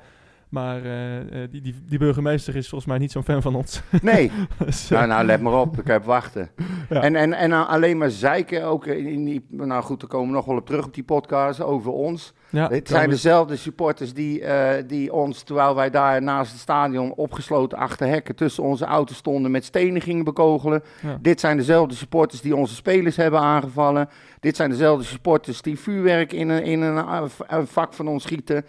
maar 0.49 0.83
eh, 0.83 1.17
eh, 1.19 1.51
die, 1.51 1.61
die, 1.61 1.75
die 1.87 1.99
burgemeester 1.99 2.55
is 2.55 2.69
volgens 2.69 2.89
mij 2.89 2.99
niet 2.99 3.11
zo'n 3.11 3.23
fan 3.23 3.41
van 3.41 3.55
ons. 3.55 3.81
Nee. 4.01 4.31
Dus, 4.65 4.91
eh, 4.91 4.97
nou, 4.97 5.07
nou, 5.07 5.25
let 5.25 5.41
maar 5.41 5.59
op. 5.59 5.79
Ik 5.79 5.87
heb 5.87 6.03
wachten. 6.03 6.49
Ja. 6.89 7.01
En, 7.01 7.15
en, 7.15 7.33
en 7.33 7.49
nou 7.49 7.67
alleen 7.67 7.97
maar 7.97 8.09
zeiken, 8.09 8.63
ook 8.63 8.85
in 8.85 9.25
die, 9.25 9.45
nou 9.49 9.83
goed, 9.83 9.99
daar 9.99 10.09
komen 10.09 10.27
we 10.27 10.33
nog 10.33 10.45
wel 10.45 10.57
op 10.57 10.65
terug 10.65 10.85
op 10.85 10.93
die 10.93 11.03
podcast 11.03 11.61
over 11.61 11.91
ons. 11.91 12.33
ja, 12.49 12.69
Het 12.69 12.87
zijn 12.87 13.09
dezelfde 13.09 13.55
supporters 13.55 14.13
die, 14.13 14.43
die 14.87 15.13
ons, 15.13 15.43
terwijl 15.43 15.75
wij 15.75 15.89
daar 15.89 16.21
naast 16.21 16.51
het 16.51 16.61
stadion 16.61 17.13
opgesloten 17.13 17.77
achter 17.77 18.07
hekken 18.07 18.35
tussen 18.35 18.63
onze 18.63 18.85
auto's 18.85 19.17
stonden, 19.17 19.51
met 19.51 19.65
stenen 19.65 20.01
gingen 20.01 20.23
bekogelen. 20.23 20.83
Ja. 21.01 21.17
Dit 21.21 21.39
zijn 21.39 21.57
dezelfde 21.57 21.95
supporters 21.95 22.41
die 22.41 22.55
onze 22.55 22.75
spelers 22.75 23.15
hebben 23.15 23.39
aangevallen. 23.39 24.09
Dit 24.39 24.55
zijn 24.55 24.69
dezelfde 24.69 25.03
supporters 25.03 25.61
die 25.61 25.79
vuurwerk 25.79 26.33
in 26.33 26.49
een, 26.49 26.63
in 26.63 26.81
een 26.81 27.67
vak 27.67 27.93
van 27.93 28.07
ons 28.07 28.23
schieten. 28.23 28.65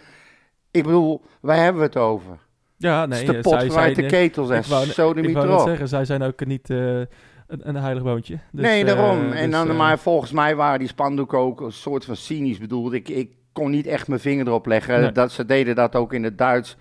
Ik 0.70 0.82
bedoel, 0.82 1.22
waar 1.40 1.56
hebben 1.56 1.80
we 1.80 1.86
het 1.86 1.96
over? 1.96 2.38
Ja, 2.76 3.00
Het 3.00 3.10
nee, 3.10 3.20
is 3.20 3.26
de 3.26 3.36
eh, 3.36 3.42
pot 3.42 3.52
zij 3.52 3.66
verwijt 3.66 3.94
de 3.96 4.08
zijn, 4.08 4.12
ketels 4.12 4.50
en 4.50 4.64
zo 4.64 5.14
de 5.14 5.20
ik 5.20 5.34
wou 5.34 5.46
net 5.46 5.54
erop. 5.54 5.66
zeggen, 5.68 5.88
zij 5.88 6.04
zijn 6.04 6.22
ook 6.22 6.46
niet 6.46 6.70
eh, 6.70 6.98
een, 6.98 7.08
een 7.48 7.76
heilig 7.76 8.02
boontje. 8.02 8.38
Dus, 8.52 8.64
nee, 8.64 8.84
daarom. 8.84 9.32
eh, 9.32 9.40
en 9.40 9.50
dus, 9.50 9.58
dan, 9.58 9.70
eh, 9.70 9.76
maar 9.76 9.98
volgens 9.98 10.32
mij 10.32 10.56
waren 10.56 10.78
die 10.78 10.88
spandoeken 10.88 11.38
ook 11.38 11.60
een 11.60 11.72
soort 11.72 12.04
van 12.04 12.16
cynisch 12.16 12.58
bedoeld. 12.58 12.92
Ik, 12.92 13.08
ik 13.08 13.32
kon 13.52 13.70
niet 13.70 13.86
echt 13.86 14.08
mijn 14.08 14.20
vinger 14.20 14.46
erop 14.46 14.66
leggen. 14.66 15.00
Nee. 15.00 15.12
Dat, 15.12 15.32
ze 15.32 15.44
deden 15.44 15.74
dat 15.74 15.96
ook 15.96 16.12
in 16.12 16.24
het 16.24 16.38
Duits, 16.38 16.76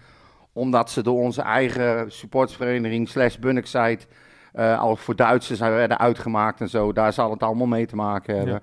omdat 0.54 0.92
ze 0.92 1.04
door 1.04 1.20
onze 1.22 1.42
eigen 1.42 2.12
supportsvereniging 2.12 3.10
slash 3.10 3.36
Bunnicksite 3.36 4.06
eh 4.54 4.80
al 4.80 4.96
voor 4.96 5.16
Duitsers 5.16 5.60
werden 5.60 6.00
uitgemaakt 6.00 6.62
en 6.62 6.70
zo. 6.70 6.94
Daar 6.94 7.14
zal 7.14 7.32
het 7.32 7.44
allemaal 7.44 7.68
mee 7.68 7.86
te 7.86 7.96
maken 7.96 8.36
hebben. 8.36 8.54
Ja. 8.54 8.62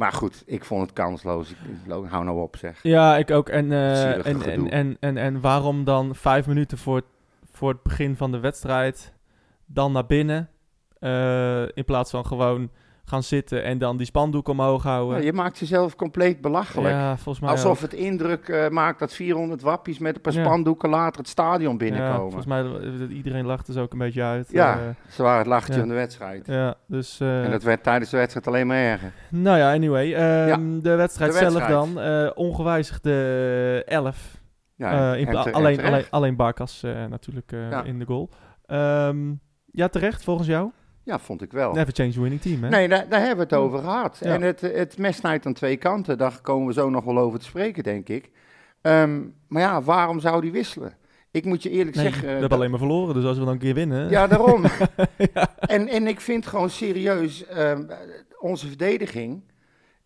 Maar 0.00 0.12
goed, 0.12 0.42
ik 0.46 0.64
vond 0.64 0.82
het 0.82 0.92
kansloos. 0.92 1.50
Ik, 1.50 1.56
ik- 1.86 1.92
hou 2.10 2.24
nou 2.24 2.40
op 2.40 2.56
zeg. 2.56 2.82
Ja, 2.82 3.16
ik 3.16 3.30
ook. 3.30 3.48
En, 3.48 3.72
eh, 3.72 4.26
en, 4.26 4.70
en, 4.70 4.96
en, 5.00 5.16
en 5.16 5.40
waarom 5.40 5.84
dan 5.84 6.14
vijf 6.14 6.46
minuten 6.46 6.78
voor, 6.78 7.02
voor 7.52 7.68
het 7.68 7.82
begin 7.82 8.16
van 8.16 8.30
de 8.32 8.38
wedstrijd 8.40 9.12
dan 9.66 9.92
naar 9.92 10.06
binnen, 10.06 10.48
eh, 10.98 11.62
in 11.62 11.84
plaats 11.84 12.10
van 12.10 12.26
gewoon 12.26 12.70
gaan 13.10 13.22
zitten 13.22 13.64
en 13.64 13.78
dan 13.78 13.96
die 13.96 14.06
spandoek 14.06 14.48
omhoog 14.48 14.84
Ja, 14.84 14.90
houden? 14.90 15.22
je 15.24 15.32
maakt 15.32 15.58
jezelf 15.58 15.96
compleet 15.96 16.40
belachelijk. 16.40 16.94
Ja, 16.94 17.14
volgens 17.16 17.40
mij 17.40 17.50
Alsof 17.50 17.70
ook. 17.76 17.80
het 17.80 17.92
indruk 17.92 18.48
eh, 18.48 18.68
maakt 18.68 18.98
dat 18.98 19.12
400 19.12 19.62
wappies 19.62 19.98
met 19.98 20.14
een 20.16 20.20
paar 20.20 20.32
Ja. 20.32 20.44
spandoeken 20.44 20.88
later 20.88 21.18
het 21.20 21.28
stadion 21.28 21.70
Ja, 21.72 21.76
binnenkomen. 21.76 22.20
volgens 22.20 22.46
mij, 22.46 22.62
eh, 22.64 23.16
iedereen 23.16 23.46
lacht 23.46 23.66
er 23.68 23.72
zo 23.74 23.82
ook 23.82 23.92
een 23.92 23.98
beetje 23.98 24.22
uit. 24.22 24.48
Ja. 24.50 24.74
eh, 24.78 24.80
Ze 25.08 25.22
waren 25.22 25.38
het 25.38 25.46
lachertje 25.46 25.72
Ja. 25.74 25.78
van 25.80 25.88
de 25.88 25.94
wedstrijd. 25.94 26.46
ja 26.46 26.74
dus... 26.86 27.20
eh, 27.20 27.44
En 27.44 27.50
dat 27.50 27.62
werd 27.62 27.82
tijdens 27.82 28.10
de 28.10 28.16
wedstrijd 28.16 28.46
alleen 28.46 28.66
maar 28.66 28.76
erger. 28.76 29.12
Nou 29.28 29.58
ja, 29.58 29.72
anyway. 29.72 30.14
ehm, 30.14 30.80
de 30.80 30.94
wedstrijd 30.94 31.32
de 31.32 31.38
zelf 31.38 31.52
wedstrijd. 31.52 31.94
dan. 31.94 32.00
eh 32.00 32.30
ongewijzigde 32.34 33.82
11. 33.86 34.38
Ja, 34.76 35.12
Eh, 35.12 35.20
in 35.20 35.26
alleen, 35.36 35.42
terecht. 35.52 35.82
alleen, 35.92 36.04
alleen 36.10 36.36
Barkas 36.36 36.82
eh, 36.82 37.04
natuurlijk 37.04 37.52
eh, 37.52 37.70
Ja. 37.70 37.82
in 37.84 37.98
de 37.98 38.04
goal. 38.04 38.28
Ehm, 38.66 39.32
ja, 39.72 39.88
terecht 39.88 40.24
volgens 40.24 40.48
jou? 40.48 40.70
Ja, 41.02 41.18
vond 41.18 41.42
ik 41.42 41.52
wel. 41.52 41.72
Never 41.72 41.94
change 41.94 42.20
winning 42.20 42.40
team, 42.40 42.62
hè? 42.62 42.68
Nee, 42.68 42.88
daar, 42.88 43.08
daar 43.08 43.18
hebben 43.20 43.36
we 43.36 43.42
het 43.54 43.62
over 43.64 43.78
gehad. 43.78 44.18
Ja. 44.20 44.34
En 44.34 44.42
het, 44.42 44.60
het 44.60 44.98
mes 44.98 45.16
snijdt 45.16 45.46
aan 45.46 45.52
twee 45.52 45.76
kanten. 45.76 46.18
Daar 46.18 46.38
komen 46.42 46.66
we 46.66 46.72
zo 46.72 46.90
nog 46.90 47.04
wel 47.04 47.18
over 47.18 47.38
te 47.38 47.44
spreken, 47.44 47.82
denk 47.82 48.08
ik. 48.08 48.30
Ehm, 48.82 49.20
maar 49.48 49.62
ja, 49.62 49.82
waarom 49.82 50.20
zou 50.20 50.40
die 50.40 50.52
wisselen? 50.52 50.94
Ik 51.30 51.44
moet 51.44 51.62
je 51.62 51.70
eerlijk 51.70 51.96
Nee, 51.96 52.04
zeggen... 52.04 52.22
we 52.22 52.30
dat- 52.30 52.40
hebben 52.40 52.58
alleen 52.58 52.70
maar 52.70 52.78
verloren, 52.78 53.14
dus 53.14 53.24
als 53.24 53.38
we 53.38 53.44
dan 53.44 53.52
een 53.52 53.58
keer 53.58 53.74
winnen... 53.74 54.10
Ja, 54.10 54.26
daarom. 54.26 54.62
Ja. 55.34 55.48
en, 55.58 55.88
en 55.88 56.06
ik 56.06 56.20
vind 56.20 56.46
gewoon 56.46 56.70
serieus, 56.70 57.46
ehm, 57.46 57.82
onze 58.38 58.66
verdediging, 58.68 59.42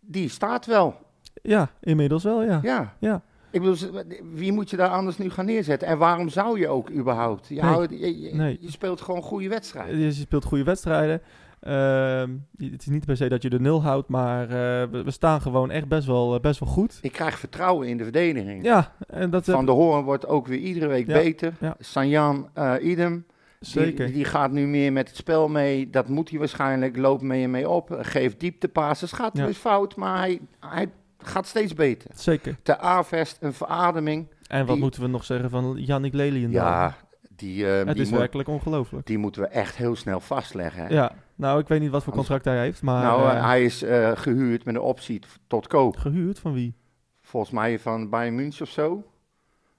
die 0.01 0.29
staat 0.29 0.67
wel. 0.67 0.95
Ja, 1.43 1.71
inmiddels 1.81 2.23
wel, 2.25 2.43
ja. 2.45 2.59
Ja. 2.63 2.95
Ja. 2.99 3.23
Ik 3.54 3.61
bedoel, 3.62 4.02
wie 4.32 4.52
moet 4.52 4.70
je 4.70 4.76
daar 4.76 4.88
anders 4.88 5.18
nu 5.18 5.30
gaan 5.30 5.44
neerzetten? 5.46 5.88
En 5.88 5.99
waarom 5.99 6.28
zou 6.28 6.58
je 6.61 6.68
ook 6.68 6.90
überhaupt? 6.90 7.49
Je, 7.49 7.54
Nee. 7.54 7.62
houdt- 7.70 7.90
je, 7.90 8.20
je- 8.20 8.34
Nee. 8.34 8.56
je 8.61 8.70
speelt 8.70 9.00
gewoon 9.00 9.23
goede 9.23 9.49
wedstrijden. 9.49 9.99
Je 9.99 10.12
speelt 10.12 10.44
goede 10.44 10.64
wedstrijden. 10.64 11.23
Ehm, 11.61 12.30
het 12.56 12.80
is 12.80 12.87
niet 12.87 13.06
per 13.06 13.16
se 13.16 13.28
dat 13.28 13.42
je 13.42 13.50
de 13.50 13.61
nul 13.61 13.82
houdt, 13.82 14.08
maar 14.08 14.42
eh, 14.42 14.49
we, 14.90 15.02
we 15.04 15.11
staan 15.11 15.40
gewoon 15.40 15.70
echt 15.70 15.88
best 15.88 16.06
wel, 16.06 16.34
eh, 16.34 16.40
best 16.40 16.61
wel 16.61 16.68
goed. 16.68 16.99
Ik 17.02 17.12
krijg 17.12 17.38
vertrouwen 17.38 17.88
in 17.88 17.96
de 17.96 18.02
verdediging. 18.04 18.64
Ja, 18.64 18.92
en 19.06 19.30
dat 19.30 19.44
Van 19.44 19.66
de 19.66 19.73
Hoorn 19.73 20.04
wordt 20.04 20.26
ook 20.26 20.46
weer 20.46 20.58
iedere 20.58 20.87
week 20.87 21.06
Ja, 21.06 21.12
beter. 21.14 21.52
ja. 21.61 21.75
Sanjan, 21.78 22.49
eh 22.54 22.75
idem. 22.80 23.26
zeker. 23.61 24.04
Die, 24.06 24.14
die 24.14 24.25
gaat 24.25 24.50
nu 24.50 24.66
meer 24.66 24.92
met 24.92 25.08
het 25.08 25.16
spel 25.16 25.49
mee. 25.49 25.90
Dat 25.90 26.08
moet 26.08 26.30
hij 26.30 26.38
waarschijnlijk. 26.38 26.96
Loopt 26.96 27.23
mee 27.23 27.42
en 27.44 27.50
mee 27.50 27.68
op. 27.68 27.96
Geeft 28.00 28.40
dieptepasses. 28.40 29.12
Gaat 29.12 29.37
Ja. 29.37 29.46
eens 29.46 29.56
fout, 29.56 29.96
maar 29.96 30.18
hij, 30.18 30.40
hij 30.61 30.87
gaat 31.26 31.47
steeds 31.47 31.75
beter. 31.75 32.11
Zeker. 32.14 32.57
Te 32.62 32.78
Avest 32.78 33.37
een 33.40 33.52
verademing. 33.52 34.28
En 34.47 34.59
wat 34.66 34.69
Die- 34.75 34.83
moeten 34.83 35.00
we 35.02 35.07
nog 35.09 35.25
zeggen 35.25 35.50
van 35.50 35.75
Yannick 35.76 36.12
Lelien? 36.14 36.50
Ja, 36.50 36.95
Die, 37.37 37.66
eh, 37.71 37.76
Het 37.87 37.93
die, 37.93 38.02
is 38.02 38.11
moet- 38.11 38.19
werkelijk 38.19 38.49
ongelooflijk. 38.49 39.07
die 39.07 39.19
moeten 39.19 39.43
we 39.43 39.49
echt 39.49 39.76
heel 39.76 39.97
snel 39.97 40.21
vastleggen. 40.21 40.83
hè. 40.87 40.95
Ja, 40.95 41.12
nou, 41.35 41.61
ik 41.61 41.69
weet 41.69 41.81
niet 41.81 41.90
wat 41.90 42.04
voor 42.04 42.12
contract 42.12 42.45
hij 42.45 42.59
heeft, 42.61 42.83
maar 42.83 43.02
nou, 43.02 43.31
eh, 43.31 43.45
hij 43.45 43.64
is 43.64 43.83
eh, 43.83 44.11
gehuurd 44.14 44.64
met 44.64 44.75
een 44.75 44.81
optie 44.81 45.21
tot 45.47 45.66
koop. 45.66 45.97
gehuurd 45.97 46.38
van 46.38 46.52
wie? 46.52 46.75
Volgens 47.23 47.52
mij 47.52 47.78
van 47.78 48.09
Bayern 48.11 48.35
München 48.35 48.62
of 48.64 48.71
zo. 48.71 49.02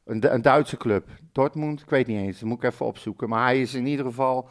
Een, 0.06 0.34
een 0.34 0.42
Duitse 0.42 0.78
club. 0.78 1.08
Dortmund, 1.32 1.82
ik 1.82 1.90
weet 1.90 2.08
niet 2.08 2.20
eens. 2.20 2.40
Dat 2.40 2.50
moet 2.50 2.64
ik 2.64 2.72
even 2.72 2.86
opzoeken. 2.86 3.30
Maar 3.30 3.44
hij 3.44 3.62
is 3.62 3.74
in 3.74 3.86
ieder 3.86 4.06
geval 4.06 4.50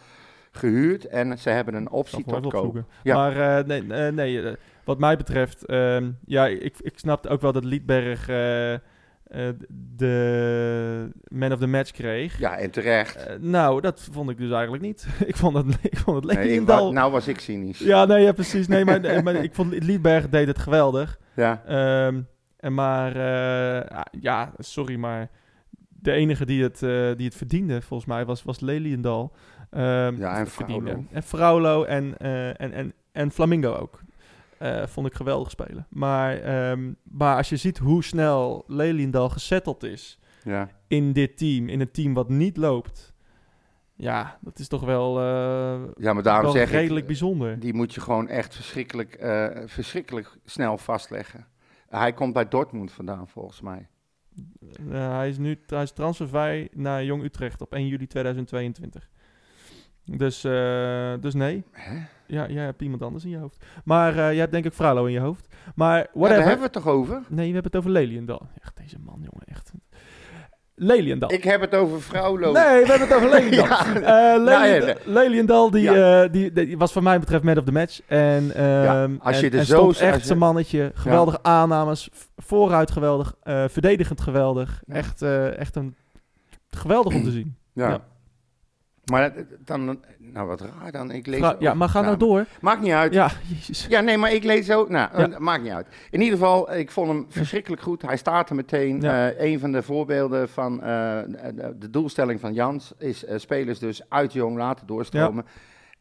gehuurd 0.53 1.07
en 1.07 1.39
ze 1.39 1.51
hebben 1.51 1.75
een 1.75 1.91
optie 1.91 2.25
tot 2.25 2.47
koop. 2.47 2.85
Ja. 3.03 3.15
Maar 3.17 3.59
eh, 3.59 3.65
nee, 3.65 3.83
nee 4.13 4.57
wat 4.85 4.99
mij 4.99 5.17
betreft, 5.17 5.65
ehm, 5.67 6.11
ja, 6.25 6.47
ik, 6.47 6.75
ik 6.81 6.99
snapte 6.99 7.29
ook 7.29 7.41
wel 7.41 7.53
dat 7.53 7.65
Liedberg 7.65 8.29
eh, 8.29 8.73
eh, 8.75 8.81
de 9.97 11.11
man 11.29 11.53
of 11.53 11.59
the 11.59 11.67
match 11.67 11.91
kreeg. 11.91 12.39
Ja, 12.39 12.57
en 12.59 12.71
terecht. 12.71 13.17
Eh, 13.17 13.35
nou, 13.41 13.81
dat 13.81 14.09
vond 14.13 14.31
ik 14.31 14.37
dus 14.39 14.51
eigenlijk 14.51 14.83
niet. 14.83 15.07
ik 15.27 15.37
vond 15.37 15.57
het, 15.57 15.79
ik 15.83 15.97
vond 15.99 16.25
het 16.25 16.35
Nee, 16.35 16.45
ik 16.45 16.51
Leendal- 16.51 16.87
wa- 16.87 16.93
nou 16.93 17.13
was 17.13 17.29
ik 17.29 17.41
cynisch. 17.41 17.79
Ja, 17.79 18.05
nee, 18.05 18.23
ja, 18.23 18.33
precies. 18.33 18.69
Nee, 18.69 18.85
maar, 18.85 19.01
nee, 19.01 19.23
maar 19.23 19.35
ik 19.35 19.55
vond 19.55 19.83
Liedberg 19.85 20.29
deed 20.29 20.47
het 20.47 20.59
geweldig. 20.59 21.19
Ja. 21.35 21.63
Ehm, 21.67 22.21
en 22.57 22.75
maar, 22.75 23.17
eh, 23.17 24.01
ja, 24.21 24.53
sorry, 24.59 24.97
maar 24.97 25.31
de 25.89 26.13
enige 26.13 26.45
die 26.47 26.63
het, 26.63 26.79
die 27.17 27.27
het 27.27 27.35
verdiende, 27.37 27.83
volgens 27.83 28.09
mij, 28.09 28.25
was, 28.25 28.43
was 28.43 28.61
Leliendal. 28.61 29.33
Ehm, 29.71 30.17
Ja, 30.17 30.39
en 30.39 30.47
verdiende. 30.47 30.91
Fraulo. 30.91 31.07
En 31.13 31.23
Fraulo 31.23 31.85
en, 31.85 32.19
en, 32.59 32.73
en, 32.73 32.93
en 33.13 33.31
Flamingo 33.31 33.75
ook. 33.75 34.01
Eh, 34.59 34.87
vond 34.87 35.07
ik 35.07 35.15
geweldig 35.15 35.51
spelen. 35.51 35.87
Maar, 35.91 36.37
ehm, 36.39 36.93
maar 37.03 37.37
als 37.37 37.49
je 37.49 37.57
ziet 37.57 37.79
hoe 37.79 38.05
snel 38.05 38.65
Leliendal 38.67 39.29
gesetteld 39.29 39.83
is 39.83 40.19
Ja. 40.45 40.69
in 40.89 41.13
dit 41.13 41.37
team, 41.37 41.69
in 41.69 41.81
een 41.81 41.91
team 41.91 42.15
wat 42.15 42.29
niet 42.29 42.57
loopt. 42.57 43.13
Ja, 43.97 44.39
dat 44.41 44.59
is 44.59 44.69
toch 44.69 44.83
wel, 44.85 45.19
eh, 45.19 45.81
ja, 45.97 46.13
maar 46.13 46.23
daarom 46.23 46.53
zeg 46.53 46.71
redelijk 46.71 47.01
ik, 47.01 47.07
bijzonder. 47.07 47.61
die 47.61 47.75
moet 47.75 47.95
je 47.95 48.01
gewoon 48.01 48.29
echt 48.29 48.55
verschrikkelijk, 48.55 49.15
eh, 49.15 49.47
verschrikkelijk 49.67 50.37
snel 50.45 50.79
vastleggen. 50.79 51.47
Hij 51.89 52.13
komt 52.13 52.33
bij 52.33 52.49
Dortmund 52.49 52.93
vandaan, 52.93 53.29
volgens 53.29 53.61
mij. 53.61 53.89
Eh, 54.91 55.17
hij 55.17 55.29
is 55.29 55.39
nu 55.39 55.61
hij 55.67 55.83
is 55.83 55.93
transfervrij 55.93 56.69
naar 56.73 57.05
Jong 57.05 57.23
Utrecht 57.23 57.61
op 57.61 57.73
1 57.75 57.87
juli 57.87 58.07
2022. 58.07 59.09
Dus, 60.05 60.45
eh, 60.45 61.15
dus 61.21 61.35
nee. 61.35 61.65
Hè? 61.73 61.99
Ja, 62.35 62.47
jij 62.49 62.65
hebt 62.65 62.83
iemand 62.83 63.03
anders 63.03 63.25
in 63.25 63.31
je 63.31 63.37
hoofd. 63.39 63.65
Maar 63.85 64.11
eh 64.11 64.17
jij 64.17 64.37
hebt 64.39 64.53
denk 64.53 64.65
ik 64.65 64.73
Fralo 64.73 65.05
in 65.05 65.13
je 65.13 65.21
hoofd. 65.21 65.55
Maar 65.75 65.99
Ja, 65.99 66.07
whatever. 66.13 66.29
daar 66.29 66.49
hebben 66.49 66.57
we 66.57 66.63
het 66.63 66.73
toch 66.73 66.89
over? 66.89 67.15
Nee, 67.29 67.47
we 67.49 67.53
hebben 67.55 67.63
het 67.65 67.77
over 67.77 67.91
Leliendal. 67.91 68.47
Echt, 68.63 68.77
deze 68.77 68.97
man, 69.05 69.15
jongen, 69.15 69.47
echt. 69.47 69.73
Leliendal. 70.77 71.33
Ik 71.33 71.45
heb 71.45 71.61
het 71.61 71.75
over 71.75 72.01
Fraulo. 72.01 72.53
Nee, 72.53 72.83
we 72.83 72.89
hebben 72.91 73.09
het 73.09 73.15
over 73.17 73.29
Leliendal. 73.29 73.67
Ja. 73.77 73.95
Eh, 73.95 74.43
Nou, 74.43 74.51
ja, 74.51 74.61
Leliendal, 74.61 74.97
Leliendal, 75.13 75.71
die, 75.71 75.83
Ja. 75.83 76.23
eh, 76.23 76.33
die, 76.33 76.53
die 76.53 76.79
was 76.79 76.93
wat 76.93 77.03
mij 77.03 77.19
betreft 77.21 77.45
man 77.45 77.59
of 77.59 77.65
the 77.65 77.73
match. 77.73 78.01
En, 78.07 78.55
ehm 78.55 79.15
als 79.19 79.41
je 79.41 79.51
en, 79.51 79.59
en 79.59 79.67
zo- 79.67 79.91
echt 79.91 80.27
zijn 80.27 80.39
mannetje. 80.39 80.91
Geweldige 80.95 81.39
aannames. 81.43 82.09
Vooruit 82.37 82.91
geweldig. 82.91 83.35
eh, 83.43 83.65
verdedigend 83.69 84.21
geweldig. 84.21 84.83
Echt, 84.87 85.23
eh, 85.23 85.59
echt 85.59 85.77
een 85.77 85.95
geweldig 86.71 87.15
om 87.15 87.23
te 87.25 87.31
zien. 87.31 87.57
Ja. 87.73 88.01
Maar 89.05 89.33
dan, 89.65 90.01
nou 90.19 90.47
wat 90.47 90.61
raar 90.61 90.93
dan. 90.93 91.11
Ik 91.11 91.27
lees 91.27 91.53
ja, 91.59 91.75
maar 91.75 91.89
ga 91.89 92.01
nou 92.01 92.17
door. 92.17 92.47
Maakt 92.61 92.81
niet 92.81 92.93
uit. 92.93 93.13
Ja, 93.13 93.31
jezus. 93.55 93.87
Ja, 93.89 94.01
nee, 94.01 94.19
maar 94.19 94.33
ik 94.33 94.45
lees 94.45 94.71
ook. 94.71 94.89
Nou, 94.89 95.19
Ja. 95.19 95.31
eh, 95.31 95.39
maakt 95.39 95.63
niet 95.63 95.73
uit. 95.73 95.87
In 96.11 96.21
ieder 96.21 96.39
geval, 96.39 96.75
ik 96.75 96.91
vond 96.91 97.09
hem 97.09 97.27
verschrikkelijk 97.29 97.83
goed. 97.83 98.03
Hij 98.03 98.17
staat 98.17 98.49
er 98.49 98.55
meteen. 98.57 99.01
Ja. 99.01 99.31
Eh, 99.31 99.51
een 99.53 99.61
van 99.61 99.73
de 99.73 99.83
voorbeelden 99.83 100.49
van 100.49 100.83
eh, 100.83 101.19
de, 101.79 101.91
doelstelling 101.91 102.41
van 102.41 102.55
Jans 102.55 102.93
is 102.99 103.25
spelers 103.37 103.79
dus 103.79 104.03
uit 104.09 104.33
jong 104.33 104.57
laten 104.57 104.87
doorstromen. 104.87 105.45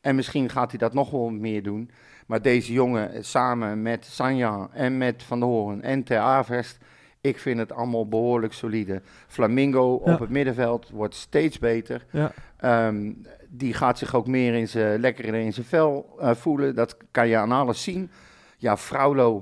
En 0.01 0.15
misschien 0.15 0.50
gaat 0.50 0.69
hij 0.69 0.79
dat 0.79 0.93
nog 0.93 1.12
wel 1.12 1.29
meer 1.29 1.63
doen. 1.63 1.91
Maar 2.27 2.41
deze 2.41 2.74
jongen 2.74 3.25
samen 3.25 3.81
met 3.81 4.05
Sanja 4.05 4.67
en 4.72 4.98
met 4.98 5.24
Van 5.24 5.39
der 5.39 5.50
Hoorn 5.50 5.81
en 5.81 6.03
Ter 6.03 6.17
Avest, 6.19 6.77
ik 7.23 7.39
vind 7.39 7.59
het 7.59 7.71
allemaal 7.71 8.07
behoorlijk 8.07 8.53
solide. 8.53 9.01
Flamingo 9.27 10.01
Ja. 10.05 10.13
op 10.13 10.19
het 10.19 10.29
middenveld 10.29 10.89
wordt 10.89 11.15
steeds 11.15 11.59
beter. 11.59 12.05
Ja. 12.09 12.31
Ehm, 12.57 13.11
die 13.49 13.73
gaat 13.73 13.97
zich 13.97 14.15
ook 14.15 14.27
meer 14.27 14.53
in 14.53 14.67
zijn, 14.67 14.99
lekkerder 14.99 15.35
in 15.35 15.53
zijn 15.53 15.65
vel 15.65 16.15
eh, 16.19 16.31
voelen. 16.35 16.75
Dat 16.75 16.97
kan 17.11 17.27
je 17.27 17.37
aan 17.37 17.51
alles 17.51 17.83
zien. 17.83 18.11
Ja, 18.57 18.77
Fraulo, 18.77 19.37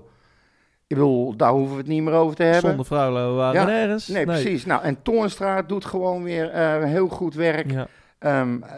ik 0.88 0.95
bedoel, 0.95 1.35
daar 1.35 1.51
hoeven 1.51 1.71
we 1.71 1.77
het 1.77 1.88
niet 1.88 2.03
meer 2.03 2.13
over 2.13 2.35
te 2.35 2.43
hebben. 2.43 2.61
Zonder 2.69 2.85
Fraulo 2.85 3.35
waren 3.35 3.59
Ja. 3.61 3.65
we 3.65 3.71
nergens. 3.71 4.07
Nee, 4.07 4.25
precies. 4.25 4.65
Nou, 4.65 4.83
en 4.83 5.01
Toornstra 5.01 5.61
doet 5.61 5.85
gewoon 5.85 6.23
weer 6.23 6.50
eh, 6.50 6.83
heel 6.83 7.07
goed 7.07 7.33
werk. 7.33 7.73
Ehm, 8.22 8.62
eh, 8.63 8.75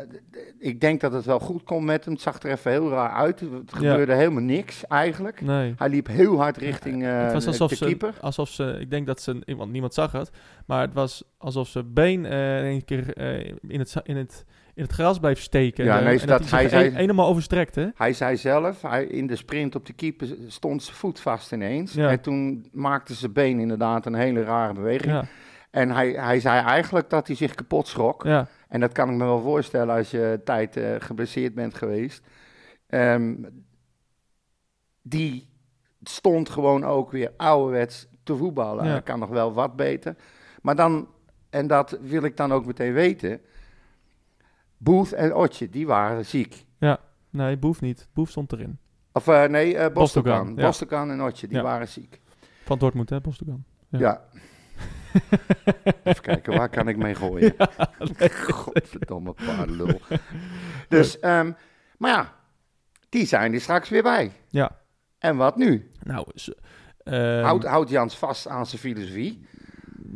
ik 0.59 0.81
denk 0.81 1.01
dat 1.01 1.13
het 1.13 1.25
wel 1.25 1.39
goed 1.39 1.63
komt 1.63 1.85
met 1.85 2.03
hem. 2.05 2.13
Het 2.13 2.21
zag 2.23 2.39
er 2.41 2.51
even 2.51 2.71
heel 2.71 2.89
raar 2.89 3.11
uit. 3.11 3.39
Het 3.39 3.49
Ja. 3.51 3.77
gebeurde 3.77 4.13
helemaal 4.13 4.43
niks 4.43 4.87
eigenlijk. 4.87 5.41
Nee. 5.41 5.73
Hij 5.77 5.89
liep 5.89 6.07
heel 6.07 6.37
hard 6.37 6.57
richting 6.57 7.03
eh, 7.03 7.23
het 7.23 7.33
was 7.33 7.47
alsof 7.47 7.69
de 7.69 7.75
ze, 7.75 7.85
keeper. 7.85 8.13
alsof 8.21 8.49
ze, 8.49 8.77
ik 8.79 8.89
denk 8.89 9.07
dat 9.07 9.21
ze, 9.21 9.41
want 9.57 9.71
niemand 9.71 9.93
zag 9.93 10.11
het, 10.11 10.31
maar 10.65 10.81
het 10.81 10.93
was 10.93 11.23
alsof 11.37 11.67
ze 11.67 11.83
been 11.83 12.25
eh, 12.25 12.57
in 12.59 12.63
één 12.65 12.85
keer 12.85 13.13
eh, 13.17 13.45
in, 13.67 13.79
het, 13.79 13.95
in, 14.03 14.15
het, 14.17 14.45
in 14.73 14.83
het 14.83 14.91
gras 14.91 15.19
bleef 15.19 15.39
steken. 15.39 15.85
Ja, 15.85 15.97
Eh, 15.99 16.05
nee, 16.05 16.19
en 16.19 16.27
dat 16.27 16.49
hij 16.49 16.69
zei- 16.69 16.87
een- 16.87 16.95
helemaal 16.95 17.27
overstrekte. 17.27 17.91
Hij 17.95 18.13
zei 18.13 18.37
zelf, 18.37 18.81
hij, 18.81 19.05
in 19.05 19.27
de 19.27 19.35
sprint 19.35 19.75
op 19.75 19.85
de 19.85 19.93
keeper 19.93 20.27
stond 20.47 20.83
zijn 20.83 20.95
voet 20.97 21.19
vast 21.19 21.51
ineens. 21.51 21.93
Ja. 21.93 22.09
En 22.09 22.21
toen 22.21 22.65
maakte 22.71 23.13
zijn 23.13 23.33
been 23.33 23.59
inderdaad 23.59 24.05
een 24.05 24.15
hele 24.15 24.43
rare 24.43 24.73
beweging. 24.73 25.11
Ja, 25.11 25.25
En 25.73 25.89
hij, 25.91 26.09
hij 26.11 26.39
zei 26.39 26.61
eigenlijk 26.65 27.09
dat 27.09 27.27
hij 27.27 27.35
zich 27.35 27.55
kapot 27.55 27.87
schrok. 27.87 28.23
ja, 28.23 28.47
En 28.67 28.79
dat 28.79 28.91
kan 28.91 29.09
ik 29.09 29.15
me 29.15 29.23
wel 29.25 29.41
voorstellen 29.41 29.95
als 29.95 30.11
je 30.11 30.41
tijd 30.43 30.77
eh, 30.77 30.95
geblesseerd 30.99 31.53
bent 31.53 31.73
geweest. 31.73 32.25
Ehm, 32.87 33.33
die 35.01 35.49
stond 36.03 36.49
gewoon 36.49 36.83
ook 36.85 37.11
weer 37.11 37.31
ouderwets 37.37 38.07
te 38.23 38.35
voetballen. 38.35 38.85
Ja. 38.85 38.91
Hij 38.91 39.01
kan 39.01 39.19
nog 39.19 39.29
wel 39.29 39.53
wat 39.53 39.75
beter. 39.75 40.15
Maar 40.61 40.75
dan, 40.75 41.07
en 41.49 41.67
dat 41.67 41.97
wil 42.01 42.23
ik 42.23 42.37
dan 42.37 42.51
ook 42.53 42.65
meteen 42.65 42.93
weten. 42.93 43.41
Booth 44.77 45.13
en 45.13 45.35
Otje, 45.35 45.69
die 45.69 45.87
waren 45.87 46.25
ziek. 46.25 46.65
nee, 47.29 47.57
Boef 47.57 47.81
niet. 47.81 48.07
Boef 48.13 48.29
stond 48.29 48.51
erin. 48.51 48.77
Of 49.11 49.27
eh, 49.27 49.43
nee, 49.45 49.91
Bostogan. 49.91 50.53
ja. 50.55 50.65
Bostogan 50.65 51.11
en 51.11 51.21
Otje, 51.23 51.47
die 51.47 51.57
Ja. 51.57 51.63
waren 51.63 51.87
ziek. 51.87 52.21
Van 52.63 52.79
Dortmund, 52.79 53.09
hè, 53.09 53.21
Bostogan. 53.21 53.63
Ja. 53.89 54.23
Even 56.03 56.21
kijken, 56.21 56.53
waar 56.53 56.69
kan 56.69 56.87
ik 56.87 56.97
mee 56.97 57.15
gooien? 57.15 57.53
Godverdomme 58.51 59.33
paardenlul. 59.45 59.99
Dus, 60.89 61.19
ehm, 61.19 61.51
maar 61.97 62.11
ja, 62.11 62.33
die 63.09 63.25
zijn 63.25 63.53
er 63.53 63.61
straks 63.61 63.89
weer 63.89 64.03
bij. 64.03 64.31
Ja. 64.49 64.79
En 65.17 65.35
wat 65.35 65.57
nu? 65.57 65.89
Nou, 66.03 66.25
ze- 66.35 66.57
ehm, 67.03 67.43
Houdt 67.43 67.65
houdt 67.65 67.89
Jans 67.89 68.17
vast 68.17 68.47
aan 68.47 68.65
zijn 68.65 68.81
filosofie? 68.81 69.47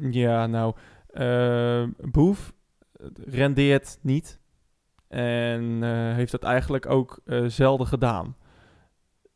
ja, 0.10 0.48
nou, 0.48 0.76
ehm, 1.14 1.90
Boef 2.12 2.54
rendeert 3.26 3.98
niet. 4.02 4.40
En 5.08 5.80
eh, 5.84 6.14
heeft 6.16 6.32
dat 6.32 6.44
eigenlijk 6.44 6.86
ook 6.86 7.20
eh, 7.26 7.44
zelden 7.46 7.88
gedaan. 7.88 8.36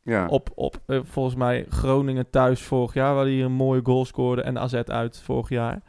Ja. 0.03 0.27
Op, 0.27 0.50
op 0.55 0.79
eh, 0.86 1.00
volgens 1.03 1.36
mij 1.36 1.65
Groningen 1.70 2.29
thuis 2.29 2.62
vorig 2.62 2.93
jaar, 2.93 3.15
waar 3.15 3.25
hij 3.25 3.43
een 3.43 3.51
mooie 3.51 3.79
goal 3.84 4.05
scoorde. 4.05 4.41
En 4.41 4.58
AZ 4.60 4.74
uit 4.74 5.22
vorig 5.22 5.50
jaar. 5.50 5.81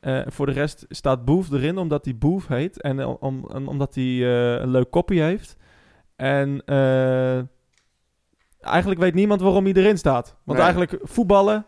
Eh, 0.00 0.20
voor 0.26 0.46
de 0.46 0.52
rest 0.52 0.84
staat 0.88 1.24
Boef 1.24 1.50
erin 1.50 1.78
omdat 1.78 2.04
hij 2.04 2.16
Boef 2.16 2.46
heet. 2.46 2.80
En 2.80 3.04
om, 3.06 3.44
om- 3.44 3.68
omdat 3.68 3.94
hij 3.94 4.04
eh, 4.04 4.60
een 4.60 4.70
leuk 4.70 4.90
kopje 4.90 5.20
heeft. 5.22 5.56
En 6.16 6.62
eh, 6.64 7.36
eigenlijk 8.60 9.00
weet 9.00 9.14
niemand 9.14 9.40
waarom 9.40 9.64
hij 9.64 9.72
erin 9.74 9.98
staat. 9.98 10.36
Want 10.44 10.58
Nee. 10.58 10.66
eigenlijk 10.66 10.98
voetballen, 11.02 11.66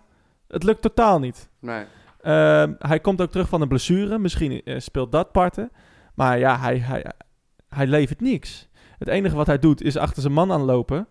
het 0.48 0.62
lukt 0.62 0.82
totaal 0.82 1.18
niet. 1.18 1.50
Nee. 1.60 1.84
Ehm, 2.20 2.72
hij 2.78 3.00
komt 3.00 3.20
ook 3.22 3.30
terug 3.30 3.48
van 3.48 3.60
een 3.60 3.68
blessure. 3.68 4.18
Misschien 4.18 4.62
eh, 4.62 4.78
speelt 4.78 5.12
dat 5.12 5.32
parten. 5.32 5.70
Maar 6.14 6.38
ja, 6.38 6.58
hij, 6.58 6.78
hij, 6.78 7.04
hij 7.68 7.86
levert 7.86 8.20
niks. 8.20 8.68
Het 8.98 9.08
enige 9.08 9.36
wat 9.36 9.46
hij 9.46 9.58
doet 9.58 9.82
is 9.82 9.96
achter 9.96 10.22
zijn 10.22 10.34
man 10.34 10.52
aanlopen. 10.52 11.06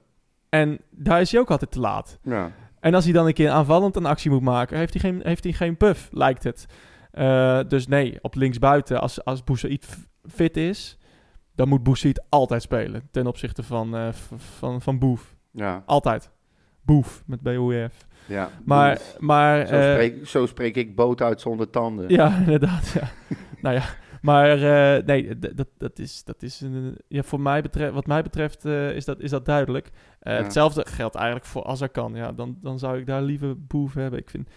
En 0.52 0.80
daar 0.90 1.22
is 1.22 1.32
hij 1.32 1.40
ook 1.42 1.52
altijd 1.52 1.72
te 1.72 1.80
laat. 1.80 2.20
Ja. 2.24 2.52
En 2.80 2.94
als 2.94 3.04
hij 3.04 3.14
dan 3.14 3.28
een 3.28 3.34
keer 3.34 3.50
aanvallend 3.50 3.96
een 3.96 4.06
actie 4.06 4.32
moet 4.32 4.42
maken, 4.42 4.78
heeft 4.78 4.94
hij 4.94 5.02
geen, 5.02 5.22
heeft 5.24 5.44
hij 5.44 5.54
geen 5.54 5.78
puff, 5.78 6.10
lijkt 6.12 6.44
het. 6.44 6.66
Eh, 7.12 7.60
dus 7.68 7.88
nee, 7.88 8.18
op 8.22 8.36
linksbuiten, 8.36 9.02
als, 9.02 9.26
als 9.26 9.44
Boussaïd 9.44 9.88
fit 10.30 10.58
is, 10.58 10.98
dan 11.56 11.68
moet 11.68 11.84
Boussaïd 11.84 12.24
altijd 12.30 12.62
spelen. 12.62 13.08
Ten 13.12 13.28
opzichte 13.28 13.64
van, 13.64 13.96
eh, 13.96 14.08
van, 14.58 14.82
van 14.82 15.00
Boef. 15.00 15.36
Ja. 15.52 15.84
Altijd. 15.86 16.32
Boef, 16.82 17.24
met 17.26 17.42
B-O-E-F. 17.42 18.08
ja. 18.26 18.50
Maar, 18.66 19.02
maar 19.20 19.68
Zo, 19.68 19.76
eh, 19.76 19.92
spreek, 19.92 20.28
zo 20.28 20.46
spreek 20.46 20.76
ik 20.76 20.96
boot 20.96 21.22
uit 21.22 21.42
zonder 21.42 21.70
tanden. 21.70 22.10
Ja, 22.10 22.36
inderdaad. 22.46 22.90
Ja. 22.90 23.10
nou 23.62 23.76
ja, 23.76 23.84
maar 24.22 24.50
eh, 24.52 25.06
nee, 25.06 25.40
dat, 25.40 25.68
dat 25.78 26.00
is, 26.00 26.24
dat 26.24 26.42
is 26.42 26.62
een, 26.62 26.98
ja, 27.08 27.24
voor 27.24 27.42
mij 27.42 27.62
betreft, 27.62 27.94
wat 27.94 28.08
mij 28.08 28.24
betreft 28.24 28.66
eh, 28.66 28.96
is, 28.96 29.06
dat, 29.06 29.20
is 29.20 29.30
dat 29.30 29.46
duidelijk. 29.46 29.92
Eh, 30.20 30.34
Ja. 30.38 30.44
Hetzelfde 30.44 30.86
geldt 30.88 31.16
eigenlijk 31.16 31.46
voor 31.46 31.64
Azarkan. 31.64 32.16
Ja, 32.16 32.32
dan, 32.32 32.58
dan 32.62 32.80
zou 32.80 32.98
ik 32.98 33.06
daar 33.06 33.22
liever 33.22 33.66
Boef 33.66 33.94
hebben. 33.94 34.20
Ik 34.20 34.30
vind, 34.30 34.50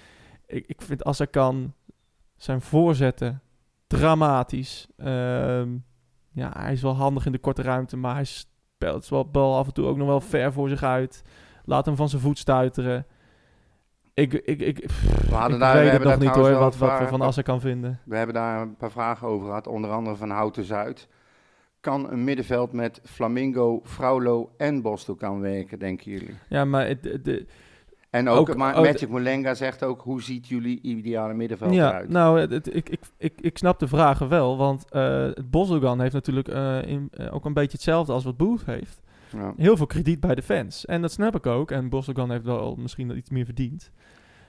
ik, 0.47 0.67
ik 0.67 0.83
vind 0.83 1.05
Azarkan 1.05 1.75
zijn 2.37 2.61
voorzetten 2.61 3.43
dramatisch. 3.87 4.87
Ehm, 4.97 5.77
ja, 6.33 6.51
hij 6.57 6.73
is 6.73 6.83
wel 6.83 6.95
handig 6.97 7.27
in 7.27 7.33
de 7.33 7.39
korte 7.39 7.63
ruimte, 7.63 7.97
maar 7.97 8.15
hij 8.15 8.25
speelt 8.25 9.09
wel 9.09 9.31
bal 9.31 9.57
af 9.57 9.67
en 9.67 9.73
toe 9.73 9.87
ook 9.87 9.97
nog 9.97 10.07
wel 10.07 10.21
ver 10.21 10.53
voor 10.53 10.69
zich 10.69 10.83
uit. 10.83 11.23
Laat 11.65 11.87
hem 11.87 11.97
van 11.97 12.09
zijn 12.09 12.23
voet 12.23 12.39
stuiteren. 12.39 13.07
Ik, 14.15 14.33
ik, 14.33 14.61
ik, 14.61 14.87
pff, 14.87 15.29
We 15.29 15.35
hadden 15.35 15.53
ik 15.55 15.61
daar- 15.61 15.73
we 15.73 15.79
weet 15.79 15.91
het 15.91 15.91
hebben 16.03 16.09
nog 16.09 16.19
niet 16.19 16.45
hoor, 16.45 16.59
wat, 16.59 16.77
wat 16.77 16.99
we 16.99 17.07
van 17.07 17.21
Assen 17.21 17.45
kan 17.45 17.61
vinden. 17.61 18.01
We 18.05 18.17
hebben 18.17 18.35
daar 18.35 18.61
een 18.63 18.77
paar 18.77 18.91
vragen 18.91 19.29
over 19.29 19.47
gehad, 19.47 19.67
onder 19.67 19.91
andere 19.91 20.17
van 20.17 20.31
Houten 20.31 20.65
Zuid. 20.65 21.09
Kan 21.81 22.11
een 22.11 22.25
middenveld 22.25 22.73
met 22.73 23.01
Flamingo, 23.05 23.81
Fraulo 23.85 24.51
en 24.57 24.83
Boston 24.83 25.17
kan 25.17 25.41
werken, 25.41 25.79
denken 25.79 26.11
jullie? 26.11 26.35
Ja, 26.49 26.65
maar 26.65 26.87
het, 26.87 27.05
het- 27.05 27.25
de- 27.25 27.47
En 28.11 28.29
ook, 28.29 28.49
Ook- 28.51 28.57
maar 28.57 28.77
oh, 28.77 28.83
Magic 28.83 29.09
Mulenga 29.09 29.55
zegt 29.55 29.83
ook, 29.85 30.01
hoe 30.03 30.23
ziet 30.23 30.49
jullie 30.49 30.81
ideale 30.83 31.35
middenveld 31.35 31.75
ja, 31.75 31.89
eruit? 31.89 32.09
nou, 32.09 32.41
het, 32.41 32.51
het- 32.51 32.75
ik, 32.77 32.89
ik, 32.89 33.01
ik, 33.19 33.33
ik 33.41 33.59
snap 33.59 33.79
de 33.79 33.89
vragen 33.89 34.29
wel, 34.29 34.57
want 34.57 34.91
eh 34.91 35.23
het 35.23 35.51
Bosdogan 35.51 36.01
heeft 36.01 36.13
natuurlijk 36.15 36.49
eh, 36.49 36.83
in, 36.87 37.09
eh, 37.13 37.35
ook 37.35 37.45
een 37.45 37.53
beetje 37.53 37.73
hetzelfde 37.73 38.13
als 38.13 38.25
wat 38.25 38.37
Booth 38.37 38.65
heeft. 38.67 39.03
Ja. 39.35 39.53
Heel 39.57 39.77
veel 39.77 39.87
krediet 39.87 40.21
bij 40.21 40.35
de 40.35 40.43
fans. 40.43 40.85
En 40.85 41.03
dat 41.03 41.13
snap 41.13 41.35
ik 41.37 41.47
ook. 41.47 41.71
En 41.71 41.89
Bosdogan 41.89 42.31
heeft 42.31 42.45
wel 42.45 42.75
misschien 42.79 43.17
iets 43.17 43.31
meer 43.31 43.45
verdiend. 43.45 43.91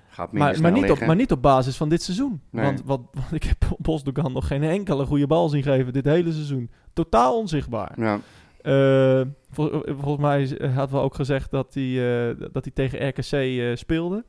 Gaat 0.10 0.32
minder 0.32 0.51
Maar, 0.51 0.62
maar, 0.62 0.82
niet 0.82 0.92
op, 0.92 1.00
maar 1.06 1.15
niet 1.15 1.32
op 1.32 1.42
basis 1.42 1.77
van 1.77 1.89
dit 1.89 2.01
seizoen. 2.04 2.42
Nee. 2.50 2.65
Want, 2.65 2.82
wat, 2.86 3.01
want 3.13 3.32
ik 3.34 3.44
heb 3.44 3.58
Bosdogan 3.77 4.32
nog 4.34 4.48
geen 4.48 4.63
enkele 4.63 5.06
goede 5.06 5.27
bal 5.27 5.50
zien 5.50 5.63
geven 5.63 5.94
dit 5.94 6.06
hele 6.06 6.32
seizoen. 6.32 6.70
Totaal 6.94 7.38
onzichtbaar. 7.38 7.92
Ja, 8.00 8.20
Eh, 8.62 9.22
vol- 9.51 9.84
eh, 9.86 9.94
volgens 10.00 10.22
mij 10.58 10.70
had 10.70 10.92
wel 10.92 11.01
ook 11.01 11.15
gezegd 11.15 11.51
dat 11.51 11.74
hij, 11.74 12.30
eh, 12.30 12.36
dat 12.51 12.63
hij 12.63 12.74
tegen 12.74 13.08
RKC 13.08 13.77
speelde. 13.77 14.25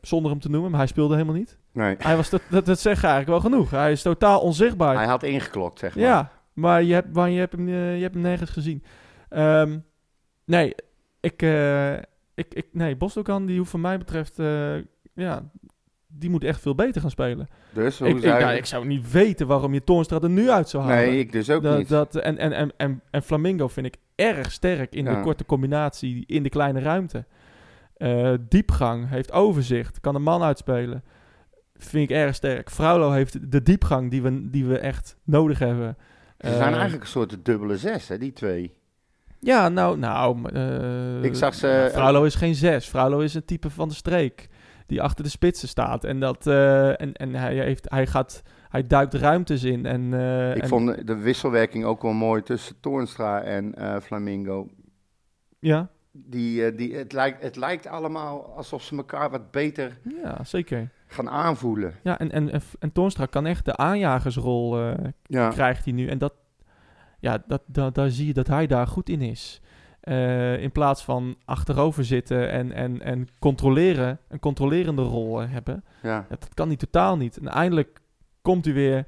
Zonder 0.00 0.30
hem 0.30 0.40
te 0.40 0.50
noemen, 0.50 0.70
maar 0.70 0.78
hij 0.80 0.88
speelde 0.88 1.14
helemaal 1.14 1.34
niet. 1.36 1.58
nee. 1.72 1.94
Hij 1.98 2.16
was 2.16 2.30
dat, 2.30 2.42
dat, 2.50 2.66
dat 2.66 2.78
zegt 2.80 3.04
eigenlijk 3.04 3.42
wel 3.42 3.50
genoeg. 3.50 3.70
Hij 3.70 3.92
is 3.92 4.02
totaal 4.02 4.40
onzichtbaar. 4.40 4.94
Hij 4.96 5.06
had 5.06 5.22
ingeklokt, 5.22 5.78
zeg 5.78 5.94
maar. 5.94 6.04
Ja, 6.04 6.30
maar 6.52 6.82
je 6.82 6.94
hebt, 6.94 7.12
maar 7.14 7.30
je 7.30 7.38
hebt, 7.38 7.52
hem, 7.52 7.68
je 7.68 8.02
hebt 8.02 8.14
hem 8.14 8.22
nergens 8.22 8.50
gezien. 8.50 8.82
Ehm, 9.28 9.78
nee, 10.44 10.74
ik, 11.20 11.42
eh, 11.42 11.92
ik, 12.34 12.54
ik, 12.54 12.66
nee, 12.72 12.96
Bosdogan, 12.96 13.46
die 13.46 13.58
hoeft 13.58 13.70
van 13.70 13.80
mij 13.80 13.98
betreft, 13.98 14.38
eh, 14.38 14.74
ja, 15.14 15.50
die 16.06 16.30
moet 16.30 16.44
echt 16.44 16.60
veel 16.60 16.74
beter 16.74 17.00
gaan 17.00 17.10
spelen. 17.10 17.48
Dus, 17.72 18.00
Ik, 18.00 18.16
ik, 18.16 18.22
nou, 18.24 18.54
ik 18.54 18.64
zou 18.66 18.86
niet 18.86 19.10
weten 19.10 19.46
waarom 19.46 19.72
je 19.74 19.84
Toornstra 19.84 20.20
er 20.20 20.30
nu 20.30 20.50
uit 20.50 20.68
zou 20.68 20.82
halen. 20.84 20.98
Nee, 20.98 21.18
ik 21.18 21.32
dus 21.32 21.50
ook 21.50 21.62
dat, 21.62 21.78
niet. 21.78 21.88
Dat, 21.88 22.14
en, 22.16 22.38
en, 22.38 22.52
en, 22.52 22.72
en, 22.76 23.00
en 23.10 23.22
Flamingo 23.22 23.68
vind 23.68 23.86
ik 23.86 23.96
erg 24.14 24.52
sterk 24.52 24.94
in 24.94 25.04
Ja. 25.04 25.14
de 25.14 25.20
korte 25.22 25.44
combinatie 25.44 26.24
in 26.26 26.42
de 26.42 26.48
kleine 26.48 26.80
ruimte. 26.80 27.24
Eh, 27.96 28.32
diepgang, 28.48 29.08
heeft 29.08 29.32
overzicht, 29.32 30.00
kan 30.00 30.14
een 30.14 30.22
man 30.22 30.42
uitspelen. 30.42 31.02
Vind 31.74 32.10
ik 32.10 32.16
erg 32.16 32.34
sterk. 32.34 32.70
Fraulo 32.70 33.10
heeft 33.10 33.50
de 33.52 33.62
diepgang 33.62 34.10
die 34.10 34.22
we, 34.22 34.50
die 34.50 34.64
we 34.66 34.78
echt 34.78 35.16
nodig 35.24 35.58
hebben. 35.58 35.96
Ze 36.38 36.50
zijn 36.54 36.72
eigenlijk 36.72 37.02
een 37.02 37.08
soort 37.08 37.44
dubbele 37.44 37.76
zes, 37.76 38.08
hè, 38.08 38.18
die 38.18 38.32
twee. 38.32 38.74
Ja, 39.40 39.68
nou, 39.68 39.98
nou. 39.98 40.50
eh, 40.52 41.22
Ik 41.22 41.34
zag 41.34 41.54
ze- 41.54 41.66
nou, 41.66 41.90
Fraulo 41.90 42.24
is 42.24 42.34
geen 42.34 42.54
zes. 42.54 42.86
Fraulo 42.88 43.18
is 43.18 43.34
een 43.34 43.44
type 43.44 43.70
van 43.70 43.88
de 43.88 43.94
streek. 43.94 44.48
Die 44.86 45.02
achter 45.02 45.24
de 45.24 45.30
spitsen 45.30 45.68
staat. 45.68 46.04
En, 46.04 46.20
dat, 46.20 46.46
eh, 46.46 47.00
en, 47.00 47.12
en 47.12 47.34
hij, 47.34 47.54
heeft, 47.54 47.90
hij, 47.90 48.06
gaat, 48.06 48.42
hij 48.68 48.86
duikt 48.86 49.14
ruimtes 49.14 49.62
in. 49.62 49.86
En, 49.86 50.14
eh, 50.14 50.56
Ik 50.56 50.62
en- 50.62 50.68
vond 50.68 51.06
de 51.06 51.16
wisselwerking 51.16 51.84
ook 51.84 52.02
wel 52.02 52.12
mooi 52.12 52.42
tussen 52.42 52.80
Toornstra 52.80 53.42
en 53.42 53.74
eh, 53.74 53.96
Flamingo. 54.00 54.68
Ja, 55.58 55.88
Die, 56.12 56.64
eh, 56.66 56.76
die, 56.76 56.96
het, 56.96 57.12
lijkt, 57.12 57.42
het 57.42 57.56
lijkt 57.56 57.86
allemaal 57.86 58.52
alsof 58.56 58.82
ze 58.82 58.96
elkaar 58.96 59.30
wat 59.30 59.50
beter 59.50 59.98
ja, 60.22 60.44
zeker. 60.44 60.90
gaan 61.06 61.30
aanvoelen. 61.30 61.94
Ja, 62.02 62.18
en, 62.18 62.30
en, 62.32 62.50
en, 62.52 62.60
en 62.78 62.92
Toornstra 62.92 63.26
kan 63.26 63.46
echt 63.46 63.64
de 63.64 63.76
aanjagersrol 63.76 64.78
eh, 64.80 64.94
Ja, 65.22 65.48
krijgt 65.48 65.84
hij 65.84 65.94
nu. 65.94 66.08
En 66.08 66.18
dat, 66.18 66.34
ja, 67.18 67.42
dat, 67.46 67.62
dat, 67.66 67.94
daar 67.94 68.10
zie 68.10 68.26
je 68.26 68.32
dat 68.32 68.46
hij 68.46 68.66
daar 68.66 68.86
goed 68.86 69.08
in 69.08 69.20
is. 69.20 69.60
Eh, 70.00 70.62
in 70.62 70.72
plaats 70.72 71.04
van 71.04 71.36
achterover 71.44 72.04
zitten 72.04 72.50
en, 72.50 72.72
en, 72.72 73.02
en 73.02 73.28
controleren, 73.38 74.18
een 74.28 74.38
controlerende 74.40 75.02
rol 75.02 75.42
eh, 75.42 75.50
hebben. 75.50 75.84
ja. 76.02 76.26
Dat 76.28 76.48
kan 76.54 76.66
hij 76.66 76.76
totaal 76.76 77.16
niet. 77.16 77.36
En 77.36 77.48
eindelijk 77.48 78.00
komt 78.42 78.64
hij 78.64 78.74
weer 78.74 79.06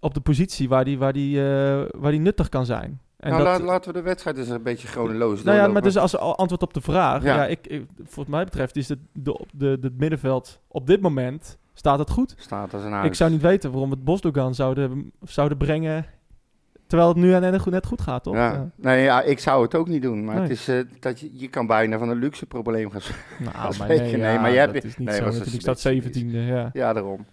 op 0.00 0.14
de 0.14 0.20
positie 0.20 0.68
waar 0.68 0.84
hij 0.84 0.98
waar 0.98 1.12
die, 1.12 1.38
eh, 1.38 1.82
waar 1.90 2.10
die 2.10 2.20
nuttig 2.20 2.48
kan 2.48 2.66
zijn. 2.66 3.00
En 3.16 3.30
nou, 3.30 3.42
dat, 3.42 3.52
laat- 3.52 3.66
laten 3.68 3.92
we 3.92 3.98
de 3.98 4.04
wedstrijd 4.04 4.38
eens 4.38 4.48
een 4.48 4.62
beetje 4.62 4.88
chronologisch 4.88 5.42
nou 5.42 5.56
ja, 5.56 5.66
maar 5.66 5.82
dus 5.82 5.96
als 5.96 6.16
antwoord 6.16 6.62
op 6.62 6.74
de 6.74 6.80
vraag, 6.80 7.22
Ja. 7.22 7.34
ja. 7.34 7.46
ik, 7.46 7.66
ik, 7.66 7.86
voor 8.04 8.24
mij 8.28 8.44
betreft 8.44 8.76
is 8.76 8.88
het 8.88 8.98
de, 9.12 9.46
de, 9.54 9.78
de, 9.80 9.92
middenveld 9.96 10.60
op 10.68 10.86
dit 10.86 11.00
moment 11.00 11.58
staat 11.74 11.98
het 11.98 12.10
goed. 12.10 12.34
Staat 12.38 12.74
als 12.74 12.82
een 12.84 12.92
huis. 12.92 13.06
Ik 13.06 13.14
zou 13.14 13.30
niet 13.30 13.40
weten 13.42 13.70
waarom 13.70 13.90
het 13.90 14.04
Bosdogan 14.04 14.54
zouden, 14.54 15.12
zouden 15.22 15.58
brengen, 15.58 16.06
terwijl 16.92 17.12
het 17.12 17.18
nu 17.22 17.32
aan 17.32 17.60
goed, 17.60 17.72
net 17.72 17.86
goed 17.86 18.00
gaat, 18.00 18.22
toch? 18.22 18.34
Ja. 18.34 18.52
Ja. 18.52 18.70
Nee, 18.76 19.02
ja, 19.02 19.22
ik 19.22 19.38
zou 19.38 19.62
het 19.62 19.74
ook 19.74 19.88
niet 19.88 20.02
doen. 20.02 20.24
Maar 20.24 20.34
Nee. 20.34 20.42
het 20.42 20.52
is, 20.52 20.68
eh, 20.68 20.80
dat 21.00 21.20
je, 21.20 21.30
je 21.32 21.48
kan 21.48 21.66
bijna 21.66 21.98
van 21.98 22.08
een 22.08 22.18
luxe 22.18 22.46
probleem 22.46 22.90
gaan 22.90 23.00
Nou, 23.38 23.74
maar 23.78 23.88
nee, 23.88 24.16
ja, 24.16 24.40
maar 24.40 24.50
je 24.50 24.58
hebt- 24.58 24.72
dat 24.74 24.84
is 24.84 24.96
niet 24.96 25.08
nee, 25.08 25.16
zo. 25.16 25.24
Natuurlijk 25.24 25.60
staat 25.60 25.80
spits- 25.80 26.06
17e, 26.06 26.46
ja. 26.46 26.70
Ja, 26.72 26.92
daarom. 26.92 27.26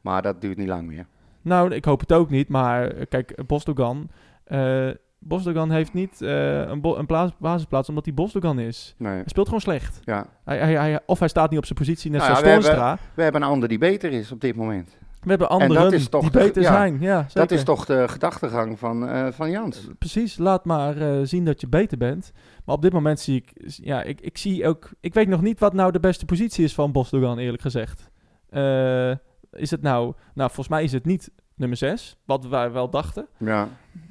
Maar 0.00 0.22
dat 0.22 0.40
duurt 0.40 0.56
niet 0.56 0.68
lang 0.68 0.86
meer. 0.86 1.06
Nou, 1.42 1.74
ik 1.74 1.84
hoop 1.84 2.00
het 2.00 2.12
ook 2.12 2.30
niet, 2.30 2.48
maar 2.48 2.88
eh, 2.90 3.02
kijk, 3.08 3.42
Bosdogan... 3.46 4.10
eh 4.44 4.88
Bosdogan 5.18 5.70
heeft 5.70 5.92
niet 5.92 6.20
een, 6.20 6.84
een 6.84 7.06
plaats, 7.06 7.32
basisplaats 7.38 7.88
omdat 7.88 8.04
hij 8.04 8.14
Bosdogan 8.14 8.58
is. 8.58 8.94
Nee. 8.98 9.12
Hij 9.12 9.22
speelt 9.26 9.46
gewoon 9.46 9.60
slecht. 9.60 10.00
Ja. 10.04 10.26
Hij, 10.44 10.58
hij, 10.58 10.72
hij- 10.74 11.00
of 11.06 11.18
hij 11.18 11.28
staat 11.28 11.50
niet 11.50 11.58
op 11.58 11.64
zijn 11.66 11.78
positie, 11.78 12.10
net 12.10 12.20
Nou 12.20 12.32
ja, 12.32 12.38
zoals 12.38 12.52
we 12.62 12.68
hebben- 12.68 12.78
Toornstra. 12.86 13.12
We 13.14 13.22
hebben 13.22 13.42
een 13.42 13.48
ander 13.48 13.68
die 13.68 13.78
beter 13.78 14.12
is 14.12 14.32
op 14.32 14.40
dit 14.40 14.56
moment. 14.56 14.96
We 15.24 15.30
hebben 15.30 15.48
anderen 15.48 16.10
toch 16.10 16.22
die 16.22 16.30
beter 16.30 16.62
ja, 16.62 16.72
zijn. 16.72 17.00
Ja, 17.00 17.26
Dat 17.32 17.50
is 17.50 17.64
toch 17.64 17.84
de 17.84 18.08
gedachtegang 18.08 18.78
van, 18.78 19.08
eh, 19.08 19.26
van 19.30 19.50
Jans. 19.50 19.88
Precies, 19.98 20.38
laat 20.38 20.64
maar 20.64 20.96
eh, 20.96 21.20
zien 21.22 21.44
dat 21.44 21.60
je 21.60 21.68
beter 21.68 21.98
bent. 21.98 22.32
Maar 22.64 22.74
op 22.74 22.82
dit 22.82 22.92
moment 22.92 23.20
zie 23.20 23.36
ik, 23.36 23.52
ja, 23.66 24.02
ik, 24.02 24.20
ik 24.20 24.38
zie 24.38 24.66
ook, 24.66 24.90
ik 25.00 25.14
weet 25.14 25.28
nog 25.28 25.42
niet 25.42 25.58
wat 25.58 25.72
nou 25.72 25.92
de 25.92 26.00
beste 26.00 26.24
positie 26.24 26.64
is 26.64 26.74
van 26.74 26.92
Bosdogan, 26.92 27.38
eerlijk 27.38 27.62
gezegd. 27.62 28.10
Eh, 28.50 29.10
is 29.52 29.70
het 29.70 29.82
nou, 29.82 30.14
nou, 30.34 30.48
volgens 30.50 30.68
mij 30.68 30.82
is 30.82 30.92
het 30.92 31.04
niet 31.04 31.30
nummer 31.54 31.76
6, 31.78 32.16
wat 32.24 32.46
wij 32.46 32.72
wel 32.72 32.90
dachten. 32.90 33.26
Ja. 33.38 33.68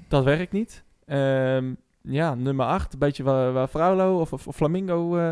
Dat 0.07 0.23
werkt 0.23 0.51
niet. 0.51 0.83
Ehm, 1.05 1.73
ja, 2.01 2.35
nummer 2.35 2.65
8, 2.65 2.93
een 2.93 2.99
beetje 2.99 3.23
waar, 3.23 3.53
waar 3.53 3.67
Fraulo 3.67 4.19
of, 4.19 4.33
of, 4.33 4.47
of 4.47 4.55
Flamingo 4.55 5.17
eh, 5.17 5.31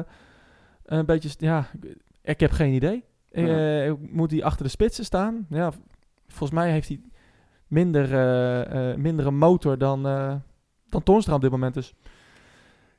een 0.86 1.06
beetje, 1.06 1.30
ja, 1.38 1.68
ik 2.22 2.40
heb 2.40 2.52
geen 2.52 2.74
idee. 2.74 3.04
Eh, 3.32 3.92
moet 4.00 4.32
hij 4.32 4.44
achter 4.44 4.64
de 4.64 4.70
spitsen 4.72 5.06
staan? 5.06 5.46
Ja, 5.50 5.72
volgens 6.28 6.52
mij 6.60 6.72
heeft 6.72 6.88
hij 6.88 7.00
minder, 7.68 8.14
eh, 8.14 8.92
eh, 8.92 8.98
minder 8.98 9.26
een 9.28 9.38
motor 9.38 9.78
dan, 9.78 10.06
eh 10.08 10.34
dan 10.90 11.04
Toornstra 11.04 11.34
op 11.36 11.42
dit 11.42 11.52
moment. 11.52 11.74
Dus 11.74 11.94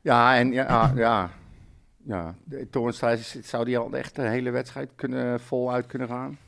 Ja, 0.01 0.37
en 0.37 0.53
ja, 0.53 0.65
ah, 0.65 0.97
ja. 0.97 1.31
ja. 2.05 2.35
De 2.45 2.69
Toornstra, 2.71 3.17
zou 3.43 3.65
die 3.65 3.79
al 3.79 3.93
echt 3.93 4.17
de 4.17 4.23
hele 4.29 4.51
wedstrijd 4.51 4.91
kunnen, 4.95 5.41
voluit 5.41 5.87
kunnen 5.87 6.09
gaan? 6.09 6.39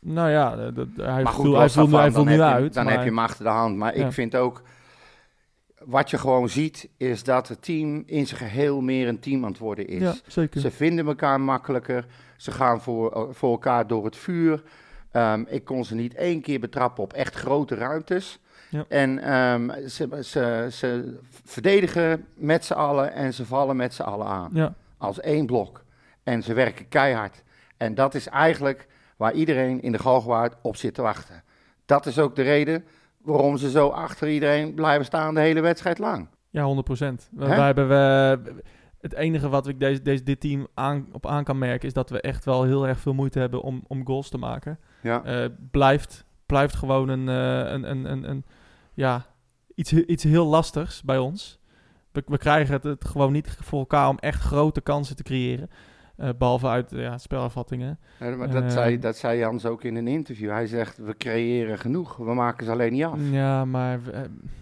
nou 0.00 0.30
ja, 0.30 0.70
dat- 0.70 0.88
hij 0.96 1.22
maar 1.22 1.32
goed, 1.32 1.44
viel, 1.44 1.58
hij 1.58 1.70
viel, 1.70 1.84
nu- 1.84 1.90
daarvan, 1.90 2.00
hij 2.00 2.10
viel 2.10 2.24
dan 2.24 2.24
nu 2.24 2.30
heb 2.30 2.40
je, 2.40 2.62
uit. 2.62 2.74
Dan 2.74 2.84
maar- 2.84 2.92
heb 2.92 3.02
je 3.02 3.08
hem 3.08 3.18
achter 3.18 3.44
de 3.44 3.50
hand. 3.50 3.76
Maar 3.76 3.98
Ja. 3.98 4.06
ik 4.06 4.12
vind 4.12 4.36
ook, 4.36 4.62
wat 5.84 6.10
je 6.10 6.18
gewoon 6.18 6.48
ziet, 6.48 6.88
is 6.96 7.22
dat 7.24 7.48
het 7.48 7.62
team 7.62 8.02
in 8.06 8.26
zijn 8.26 8.40
geheel 8.40 8.80
meer 8.80 9.08
een 9.08 9.18
team 9.18 9.44
aan 9.44 9.50
het 9.50 9.58
worden 9.58 9.86
is. 9.88 10.00
Ja, 10.02 10.14
zeker. 10.26 10.60
Ze 10.60 10.70
vinden 10.70 11.06
elkaar 11.06 11.40
makkelijker. 11.40 12.06
Ze 12.38 12.50
gaan 12.52 12.80
voor, 12.80 13.12
eh, 13.12 13.22
voor 13.30 13.50
elkaar 13.50 13.86
door 13.86 14.04
het 14.04 14.16
vuur. 14.16 14.62
Ehm, 15.10 15.44
ik 15.46 15.64
kon 15.64 15.84
ze 15.84 15.94
niet 15.94 16.14
één 16.14 16.40
keer 16.40 16.60
betrappen 16.60 17.02
op 17.02 17.12
echt 17.12 17.34
grote 17.34 17.74
ruimtes. 17.74 18.38
Ja. 18.70 18.84
En 18.88 19.18
ehm, 19.18 19.86
ze, 19.88 20.18
ze, 20.22 20.68
ze 20.70 21.18
verdedigen 21.44 22.26
met 22.34 22.64
z'n 22.64 22.72
allen 22.72 23.12
en 23.12 23.34
ze 23.34 23.46
vallen 23.46 23.76
met 23.76 23.94
z'n 23.94 24.02
allen 24.02 24.26
aan. 24.26 24.50
Ja, 24.52 24.74
Als 24.98 25.20
één 25.20 25.46
blok. 25.46 25.84
En 26.22 26.42
ze 26.42 26.54
werken 26.54 26.88
keihard. 26.88 27.42
En 27.76 27.94
dat 27.94 28.14
is 28.14 28.26
eigenlijk 28.28 28.86
waar 29.16 29.32
iedereen 29.32 29.82
in 29.82 29.92
de 29.92 29.98
Galgenwaard 29.98 30.54
op 30.62 30.76
zit 30.76 30.94
te 30.94 31.02
wachten. 31.02 31.42
Dat 31.86 32.06
is 32.06 32.18
ook 32.18 32.36
de 32.36 32.42
reden 32.42 32.84
waarom 33.22 33.56
ze 33.56 33.70
zo 33.70 33.88
achter 33.88 34.28
iedereen 34.28 34.74
blijven 34.74 35.04
staan 35.04 35.34
de 35.34 35.40
hele 35.40 35.60
wedstrijd 35.60 35.98
lang. 35.98 36.28
ja 36.50 36.62
100 36.64 36.86
procent. 36.86 37.28
Wij 37.32 37.64
hebben 37.66 37.88
we, 37.88 38.38
het 39.00 39.14
enige 39.14 39.48
wat 39.48 39.68
ik 39.68 39.80
deze, 39.80 40.02
deze, 40.02 40.22
dit 40.22 40.40
team 40.40 40.66
aan, 40.74 41.08
op 41.12 41.26
aan 41.26 41.44
kan 41.44 41.58
merken 41.58 41.88
is 41.88 41.94
dat 41.94 42.10
we 42.10 42.20
echt 42.20 42.44
wel 42.44 42.64
heel 42.64 42.86
erg 42.86 43.00
veel 43.00 43.14
moeite 43.14 43.38
hebben 43.38 43.62
om, 43.62 43.84
om 43.86 44.06
goals 44.06 44.28
te 44.28 44.38
maken. 44.38 44.78
Ja. 45.02 45.24
Eh, 45.24 45.48
blijft, 45.70 46.24
blijft 46.46 46.74
gewoon 46.74 47.08
een, 47.08 47.28
eh, 47.28 47.72
een, 47.72 47.90
een, 47.90 48.10
een, 48.10 48.30
een 48.30 48.44
ja, 48.94 49.26
iets, 49.74 49.92
iets 49.92 50.22
heel 50.22 50.46
lastigs 50.46 51.02
bij 51.02 51.18
ons. 51.18 51.58
We, 52.12 52.22
we 52.26 52.38
krijgen 52.38 52.74
het, 52.74 52.82
het 52.82 53.04
gewoon 53.04 53.32
niet 53.32 53.56
voor 53.60 53.78
elkaar 53.78 54.08
om 54.08 54.18
echt 54.18 54.40
grote 54.40 54.80
kansen 54.80 55.16
te 55.16 55.22
creëren. 55.22 55.70
Eh, 56.18 56.28
behalve 56.38 56.66
uit 56.66 56.90
ja, 56.90 57.18
spelafvattingen. 57.18 57.98
Ja, 58.20 58.36
maar 58.36 58.50
dat, 58.50 58.62
Eh, 58.62 58.68
zei, 58.70 58.98
dat 58.98 59.16
zei 59.16 59.38
Jans 59.38 59.66
ook 59.66 59.84
in 59.84 59.96
een 59.96 60.08
interview. 60.08 60.50
Hij 60.50 60.66
zegt, 60.66 60.96
we 60.96 61.16
creëren 61.16 61.78
genoeg, 61.78 62.16
we 62.16 62.34
maken 62.34 62.64
ze 62.66 62.70
alleen 62.72 62.92
niet 62.92 63.04
af. 63.04 63.18
Ja, 63.30 63.64
maar 63.64 63.98
eh, 64.12 64.20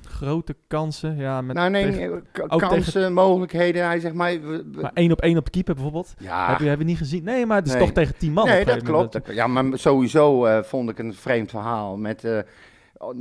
grote 0.08 0.56
kansen. 0.66 1.16
Ja, 1.16 1.40
met 1.40 1.56
nou 1.56 1.70
nee, 1.70 1.90
tegen- 1.92 2.24
kansen, 2.46 3.12
mogelijkheden. 3.12 3.84
Hij 3.84 4.00
zegt, 4.00 4.14
maar... 4.14 4.30
we- 4.40 4.64
we- 4.72 4.80
maar 4.80 4.90
één 4.94 5.12
op 5.12 5.20
één 5.20 5.36
op 5.38 5.44
de 5.44 5.50
keeper 5.50 5.74
bijvoorbeeld. 5.74 6.14
ja, 6.18 6.48
Heb, 6.50 6.58
je, 6.58 6.68
heb 6.68 6.78
je 6.78 6.84
niet 6.84 6.96
gezien? 6.98 7.24
Nee, 7.24 7.46
maar 7.46 7.56
het 7.56 7.66
is 7.66 7.72
Nee. 7.72 7.82
toch 7.82 7.92
tegen 7.92 8.16
tien 8.18 8.32
man. 8.32 8.46
nee, 8.46 8.64
dat 8.64 8.82
klopt. 8.82 9.12
Dat- 9.12 9.34
Ja, 9.34 9.46
maar 9.46 9.64
sowieso 9.78 10.46
vond 10.62 10.90
ik 10.90 10.98
een 10.98 11.14
vreemd 11.14 11.50
verhaal 11.50 11.96
met 11.96 12.24
eh, 12.24 12.38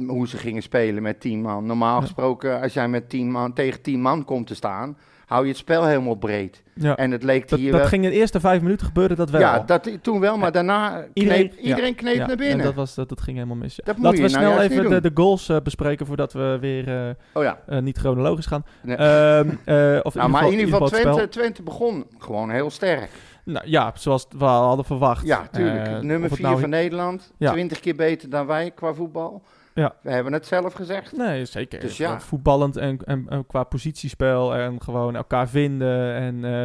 hoe 0.07 0.27
ze 0.27 0.37
gingen 0.37 0.61
spelen 0.61 1.03
met 1.03 1.19
tien 1.19 1.41
man. 1.41 1.65
Normaal 1.65 2.01
gesproken, 2.01 2.61
als 2.61 2.73
jij 2.73 2.87
met 2.87 3.09
tien 3.09 3.31
man, 3.31 3.53
tegen 3.53 3.81
tien 3.81 4.01
man 4.01 4.25
komt 4.25 4.47
te 4.47 4.55
staan, 4.55 4.97
hou 5.25 5.43
je 5.43 5.49
het 5.49 5.57
spel 5.57 5.85
helemaal 5.85 6.15
breed. 6.15 6.63
Ja. 6.73 6.95
En 6.95 7.11
het 7.11 7.23
leek 7.23 7.49
Dat, 7.49 7.59
hier 7.59 7.71
dat 7.71 7.79
wel... 7.79 7.89
ging 7.89 8.03
in 8.03 8.09
de 8.09 8.15
eerste 8.15 8.39
vijf 8.39 8.61
minuten 8.61 8.85
gebeurde 8.87 9.15
dat 9.15 9.29
wel. 9.29 9.41
Ja, 9.41 9.59
dat, 9.59 9.89
toen 10.01 10.19
wel, 10.19 10.37
maar 10.37 10.51
daarna 10.51 10.89
kneep, 10.89 11.09
Iedereen- 11.13 11.53
iedereen, 11.59 11.89
ja, 11.89 11.95
kneep 11.95 12.17
naar 12.17 12.35
binnen. 12.35 12.59
En 12.59 12.63
dat, 12.65 12.73
was, 12.73 12.95
dat, 12.95 13.09
dat 13.09 13.21
ging 13.21 13.37
helemaal 13.37 13.57
mis. 13.57 13.75
Dat 13.83 13.97
Laten 13.97 14.11
we 14.11 14.17
nou 14.17 14.29
snel 14.29 14.51
juist 14.51 14.71
even 14.71 14.89
de, 14.89 15.01
de 15.01 15.11
goals 15.13 15.49
eh, 15.49 15.57
bespreken 15.63 16.05
voordat 16.05 16.33
we 16.33 16.57
weer 16.61 16.87
eh, 17.07 17.09
Oh 17.33 17.43
ja. 17.43 17.59
eh, 17.67 17.79
niet 17.81 17.97
chronologisch 17.97 18.45
gaan. 18.45 18.65
Nee. 18.81 18.95
Ehm, 18.95 19.49
eh, 19.65 19.99
of 20.03 20.13
Nou, 20.15 20.29
maar 20.29 20.45
in 20.45 20.51
ieder 20.51 20.67
geval. 20.67 20.87
Twente, 20.87 21.29
Twente 21.29 21.63
begon 21.63 22.05
gewoon 22.17 22.49
heel 22.49 22.69
sterk. 22.69 23.09
Nou, 23.43 23.67
ja, 23.69 23.91
zoals 23.95 24.27
we 24.37 24.45
hadden 24.45 24.85
verwacht. 24.85 25.25
Ja, 25.25 25.47
tuurlijk. 25.51 25.89
Nummer 26.01 26.15
of 26.15 26.21
het 26.29 26.33
4 26.33 26.45
nou- 26.45 26.59
van 26.59 26.69
Nederland. 26.69 27.33
Ja. 27.37 27.51
20 27.51 27.79
keer 27.79 27.95
beter 27.95 28.29
dan 28.29 28.45
wij 28.45 28.71
qua 28.71 28.93
voetbal. 28.93 29.43
Ja. 29.75 29.95
We 30.01 30.11
hebben 30.11 30.33
het 30.33 30.45
zelf 30.45 30.73
gezegd. 30.73 31.17
Nee, 31.17 31.45
zeker. 31.45 31.79
Dus 31.79 31.97
ja. 31.97 32.19
Voetballend 32.19 32.77
en, 32.77 32.97
en, 33.05 33.25
en 33.29 33.45
qua 33.47 33.63
positiespel 33.63 34.55
en 34.55 34.81
gewoon 34.81 35.15
elkaar 35.15 35.49
vinden 35.49 36.13
en 36.13 36.45
eh, 36.45 36.63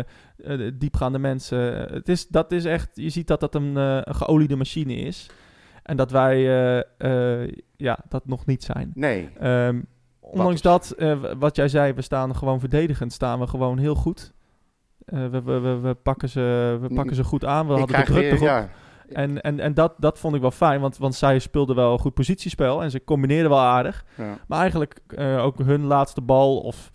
eh, 0.66 0.72
diepgaande 0.74 1.18
mensen. 1.18 1.58
Het 1.92 2.08
is, 2.08 2.28
dat 2.28 2.52
is 2.52 2.64
echt, 2.64 2.90
je 2.94 3.08
ziet 3.08 3.26
dat 3.26 3.40
dat 3.40 3.54
een, 3.54 3.76
eh, 3.76 3.98
een 4.02 4.14
geoliede 4.14 4.56
machine 4.56 4.94
is. 4.94 5.30
En 5.82 5.96
dat 5.96 6.10
wij 6.10 6.40
ja, 7.76 7.98
dat 8.08 8.26
nog 8.26 8.46
niet 8.46 8.64
zijn. 8.64 8.90
Nee. 8.94 9.30
Ehm, 9.38 9.80
ondanks 10.20 10.60
dat, 10.60 10.94
wat 11.38 11.56
jij 11.56 11.68
zei, 11.68 11.92
we 11.92 12.02
staan 12.02 12.36
gewoon 12.36 12.60
verdedigend, 12.60 13.12
staan 13.12 13.40
we 13.40 13.46
gewoon 13.46 13.78
heel 13.78 13.94
goed. 13.94 14.32
We, 15.04 15.28
we, 15.28 15.58
we, 15.58 15.78
we 15.78 15.94
pakken 15.94 16.28
ze, 16.28 16.78
we 16.80 16.94
pakken 16.94 17.16
ze 17.16 17.24
goed 17.24 17.44
aan. 17.44 17.66
We 17.66 17.72
ik 17.72 17.78
hadden 17.78 17.96
de 17.96 18.04
druk 18.04 18.18
weer, 18.18 18.32
erop. 18.32 18.42
ja, 18.42 18.68
En, 19.12 19.40
en, 19.40 19.60
en 19.60 19.74
dat, 19.74 19.94
dat 19.98 20.18
vond 20.18 20.34
ik 20.34 20.40
wel 20.40 20.50
fijn, 20.50 20.80
want, 20.80 20.98
want 20.98 21.14
zij 21.14 21.38
speelden 21.38 21.76
wel 21.76 21.92
een 21.92 21.98
goed 21.98 22.14
positiespel 22.14 22.82
en 22.82 22.90
ze 22.90 23.04
combineerden 23.04 23.50
wel 23.50 23.58
aardig. 23.58 24.04
ja. 24.16 24.38
Maar 24.46 24.60
eigenlijk 24.60 25.00
eh, 25.08 25.44
ook 25.44 25.58
hun 25.58 25.84
laatste 25.84 26.20
bal, 26.20 26.58
of, 26.58 26.90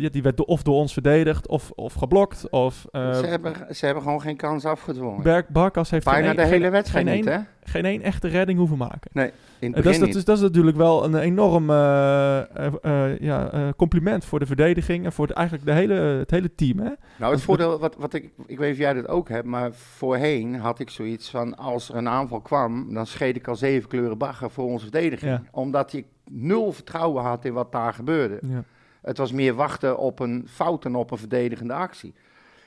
ja, 0.00 0.08
die 0.08 0.22
werd 0.22 0.36
do- 0.36 0.42
of 0.42 0.62
door 0.62 0.74
ons 0.74 0.92
verdedigd, 0.92 1.48
of, 1.48 1.70
of 1.70 1.94
geblokt. 1.94 2.50
Of, 2.50 2.86
eh, 2.90 3.14
ze, 3.14 3.26
hebben, 3.26 3.74
ze 3.74 3.84
hebben 3.84 4.02
gewoon 4.02 4.20
geen 4.20 4.36
kans 4.36 4.64
afgedwongen. 4.64 5.22
Berk 5.22 5.48
Barkas 5.48 5.90
heeft 5.90 6.04
Bijna 6.04 6.26
geen, 6.26 6.36
de 6.36 6.42
een- 6.42 6.48
hele 6.48 6.62
geen, 6.62 6.70
wedstrijd 6.72 7.06
geen 7.06 7.16
niet, 7.16 7.26
één- 7.26 7.34
hè? 7.38 7.70
geen 7.70 7.84
één 7.84 8.02
echte 8.02 8.28
redding 8.28 8.58
hoeven 8.58 8.76
maken. 8.78 9.10
In 9.12 9.20
het 9.22 9.32
Eh, 9.60 9.70
begin 9.82 9.82
dat, 9.82 9.92
is, 9.92 9.98
dat, 9.98 10.08
is, 10.16 10.24
dat 10.24 10.36
is 10.36 10.42
natuurlijk 10.42 10.76
wel 10.76 11.04
een 11.04 11.14
enorm 11.16 11.70
eh, 11.70 12.38
eh, 12.38 12.72
eh, 12.82 13.18
ja, 13.20 13.50
eh, 13.50 13.68
compliment 13.76 14.24
voor 14.24 14.38
de 14.38 14.46
verdediging 14.46 15.04
en 15.04 15.12
voor 15.12 15.26
de, 15.26 15.34
eigenlijk 15.34 15.66
de 15.66 15.72
hele, 15.72 15.94
het 15.94 16.30
hele 16.30 16.54
team. 16.54 16.78
Hè? 16.78 16.90
Nou, 17.16 17.32
het 17.32 17.42
voordeel, 17.42 17.78
wat, 17.78 17.96
wat 17.98 18.14
ik, 18.14 18.30
ik 18.46 18.58
weet 18.58 18.72
of 18.72 18.78
jij 18.78 18.92
dat 18.94 19.08
ook 19.08 19.28
hebt, 19.28 19.46
maar 19.46 19.72
voorheen 19.72 20.54
had 20.54 20.78
ik 20.78 20.90
zoiets 20.90 21.30
van, 21.30 21.56
als 21.56 21.88
er 21.88 21.96
een 21.96 22.08
aanval 22.08 22.40
kwam, 22.40 22.94
dan 22.94 23.06
scheed 23.06 23.36
ik 23.36 23.48
al 23.48 23.56
zeven 23.56 23.88
kleuren 23.88 24.18
bagger 24.18 24.50
voor 24.50 24.64
onze 24.64 24.82
verdediging. 24.84 25.30
Ja. 25.30 25.42
Omdat 25.50 25.92
ik 25.92 26.06
nul 26.30 26.72
vertrouwen 26.72 27.22
had 27.22 27.44
in 27.44 27.52
wat 27.52 27.72
daar 27.72 27.92
gebeurde. 27.94 28.38
Ja. 28.48 28.62
Het 29.02 29.18
was 29.18 29.32
meer 29.32 29.54
wachten 29.54 29.98
op 29.98 30.18
een 30.20 30.46
fout 30.48 30.84
en 30.84 30.94
op 30.94 31.10
een 31.10 31.18
verdedigende 31.18 31.72
actie. 31.72 32.14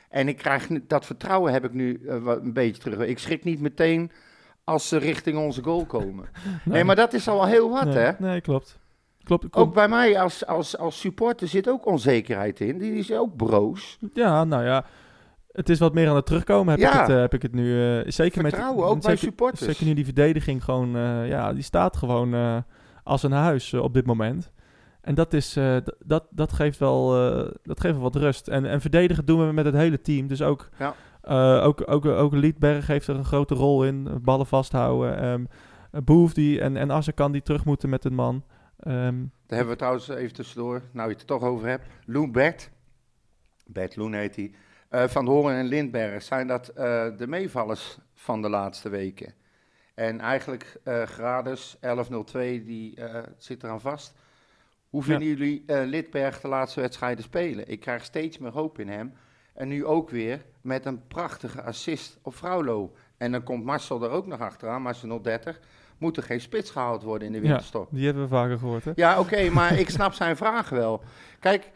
En 0.10 0.28
ik 0.28 0.38
krijg 0.38 0.68
dat 0.88 1.06
vertrouwen 1.06 1.52
heb 1.54 1.64
ik 1.66 1.74
nu 1.74 2.02
eh, 2.08 2.16
een 2.26 2.54
beetje 2.54 2.82
terug. 2.82 3.00
Ik 3.08 3.20
schrik 3.20 3.44
niet 3.44 3.60
meteen 3.62 4.12
als 4.64 4.88
ze 4.88 4.98
richting 4.98 5.38
onze 5.38 5.64
goal 5.64 5.86
komen. 5.86 6.26
Nee, 6.64 6.84
maar 6.84 6.96
dat 6.96 7.14
is 7.14 7.28
al 7.28 7.36
wel 7.36 7.46
heel 7.48 7.70
wat, 7.70 7.86
nee, 7.86 7.98
hè? 7.98 8.12
Nee, 8.20 8.42
klopt. 8.42 8.80
klopt. 9.24 9.54
Ook 9.56 9.74
bij 9.74 9.88
mij 9.88 10.20
als, 10.20 10.46
als, 10.46 10.78
als 10.78 11.00
supporter 11.00 11.48
zit 11.48 11.70
ook 11.70 11.86
onzekerheid 11.86 12.60
in. 12.60 12.78
Die 12.78 12.94
is 12.94 13.12
ook 13.12 13.36
broos. 13.36 13.98
Ja, 14.14 14.44
nou 14.44 14.64
ja. 14.64 14.86
Het 15.52 15.70
is 15.70 15.80
wat 15.80 15.94
meer 15.94 16.10
aan 16.10 16.16
het 16.16 16.26
terugkomen, 16.26 16.72
heb, 16.72 16.80
Ja. 16.80 16.94
ik, 16.94 17.00
het, 17.00 17.10
eh, 17.10 17.16
heb 17.20 17.34
ik 17.34 17.42
het 17.42 17.54
nu. 17.54 17.98
eh, 18.00 18.12
zeker 18.12 18.42
met 18.42 18.54
Vertrouwen, 18.54 18.86
ook 18.88 19.02
bij 19.02 19.16
supporters. 19.16 19.62
Zeker 19.66 19.86
nu 19.86 19.94
die 19.94 20.06
verdediging 20.06 20.64
gewoon, 20.64 20.90
ja, 21.28 21.54
die 21.54 21.64
staat 21.64 21.98
gewoon 21.98 22.64
als 23.04 23.24
een 23.24 23.32
huis 23.32 23.74
op 23.74 23.94
dit 23.94 24.06
moment. 24.06 24.52
En 25.06 25.16
dat, 25.16 25.34
is, 25.34 25.56
eh, 25.56 25.78
dat, 26.06 26.28
dat, 26.30 26.54
geeft 26.54 26.80
wel, 26.80 27.30
eh, 27.30 27.52
dat 27.64 27.80
geeft 27.80 27.94
wel 27.94 28.04
wat 28.04 28.16
rust. 28.16 28.48
En, 28.48 28.66
en 28.66 28.82
verdedigen 28.82 29.26
doen 29.26 29.48
we 29.48 29.54
met 29.54 29.66
het 29.66 29.76
hele 29.76 30.02
team. 30.02 30.28
Dus 30.28 30.42
ook, 30.42 30.70
Ja. 30.80 30.96
eh, 31.22 31.66
ook, 31.66 31.84
ook, 31.86 32.06
ook 32.06 32.34
Liedberg 32.34 32.88
heeft 32.88 33.08
er 33.08 33.16
een 33.16 33.26
grote 33.26 33.56
rol 33.56 33.86
in. 33.86 34.20
Ballen 34.22 34.46
vasthouden. 34.46 35.18
ehm 35.20 35.46
Boef 36.04 36.34
die 36.34 36.62
en, 36.62 36.78
en 36.78 36.90
Assekan 36.90 37.32
die 37.32 37.42
terug 37.42 37.66
moeten 37.66 37.90
met 37.90 38.06
een 38.06 38.14
man. 38.14 38.44
Ehm, 38.80 39.16
Daar 39.48 39.58
hebben 39.58 39.68
we 39.70 39.76
trouwens 39.76 40.08
even 40.08 40.34
tussendoor, 40.34 40.82
nou 40.92 41.08
je 41.08 41.14
het 41.14 41.22
er 41.22 41.28
toch 41.28 41.44
over 41.44 41.68
hebt. 41.68 41.88
Loen 42.06 42.32
Bert, 42.32 42.70
Bert 43.66 43.96
Loen 43.96 44.14
heet 44.14 44.36
hij, 44.36 44.52
Van 45.08 45.26
Horen 45.28 45.56
en 45.56 45.66
Lindberg, 45.66 46.24
zijn 46.24 46.48
dat 46.48 46.72
de 47.18 47.26
meevallers 47.28 47.98
van 48.14 48.42
de 48.42 48.50
laatste 48.50 48.90
weken. 48.90 49.34
En 49.94 50.20
eigenlijk 50.20 50.80
Grades 51.06 51.78
1102, 51.80 52.64
die 52.64 52.98
zit 53.38 53.64
eraan 53.64 53.82
vast. 53.82 54.14
Hoe 54.96 55.04
vinden 55.04 55.28
jullie 55.28 55.64
eh, 55.66 55.86
Lidberg 55.86 56.42
de 56.42 56.48
laatste 56.48 56.82
wedstrijden 56.82 57.24
spelen? 57.24 57.70
Ik 57.70 57.80
krijg 57.80 58.04
steeds 58.04 58.38
meer 58.38 58.52
hoop 58.52 58.80
in 58.80 58.90
hem. 58.90 59.14
En 59.54 59.68
nu 59.68 59.86
ook 59.86 60.10
weer 60.10 60.46
met 60.62 60.86
een 60.86 61.08
prachtige 61.08 61.62
assist 61.62 62.18
op 62.22 62.34
Fraulo. 62.34 62.94
En 63.18 63.32
dan 63.32 63.44
komt 63.44 63.64
Marcel 63.64 64.04
er 64.04 64.10
ook 64.10 64.28
nog 64.28 64.40
achteraan, 64.40 64.82
Marcel 64.82 65.22
030. 65.22 65.60
Moet 65.98 66.18
er 66.18 66.24
geen 66.24 66.42
spits 66.42 66.72
gehaald 66.72 67.04
worden 67.04 67.28
in 67.28 67.34
de 67.34 67.40
ja, 67.40 67.48
winterstop? 67.48 67.88
die 67.92 68.06
hebben 68.06 68.24
we 68.24 68.30
vaker 68.30 68.58
gehoord, 68.58 68.86
hè? 68.86 68.92
Ja, 68.96 69.20
oké, 69.20 69.50
maar 69.50 69.80
ik 69.80 69.90
snap 69.90 70.14
zijn 70.14 70.36
vraag 70.36 70.70
wel. 70.70 71.04
Kijk, 71.40 71.72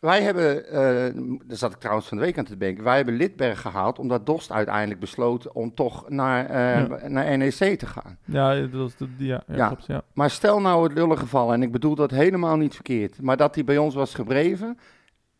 wij 0.00 0.22
hebben, 0.22 0.66
eh 0.66 1.14
daar 1.46 1.56
zat 1.56 1.72
ik 1.72 1.78
trouwens 1.78 2.08
van 2.08 2.16
de 2.18 2.24
week 2.24 2.38
aan 2.38 2.44
te 2.44 2.56
denken, 2.56 2.84
wij 2.84 2.96
hebben 2.96 3.14
Lidberg 3.16 3.60
gehaald 3.60 3.98
omdat 3.98 4.26
Dost 4.26 4.52
uiteindelijk 4.52 5.00
besloot 5.00 5.52
om 5.52 5.74
toch 5.74 6.08
naar, 6.08 6.46
eh, 6.46 7.08
naar 7.08 7.38
NEC 7.38 7.78
te 7.78 7.86
gaan. 7.86 8.18
Ja, 8.24 8.54
dat, 8.54 8.70
was 8.70 8.96
de- 8.96 9.08
ja, 9.16 9.42
ja, 9.46 9.56
Ja. 9.56 9.66
klopt, 9.66 9.86
ja. 9.86 10.02
Maar 10.14 10.30
stel 10.30 10.60
nou 10.60 10.82
het 10.84 10.92
lullige 10.92 11.20
geval, 11.20 11.52
en 11.52 11.62
ik 11.62 11.72
bedoel 11.72 11.94
dat 11.94 12.10
helemaal 12.10 12.56
niet 12.56 12.74
verkeerd, 12.74 13.22
maar 13.22 13.36
dat 13.36 13.54
hij 13.54 13.64
bij 13.64 13.78
ons 13.78 13.94
was 13.94 14.14
gebleven 14.14 14.78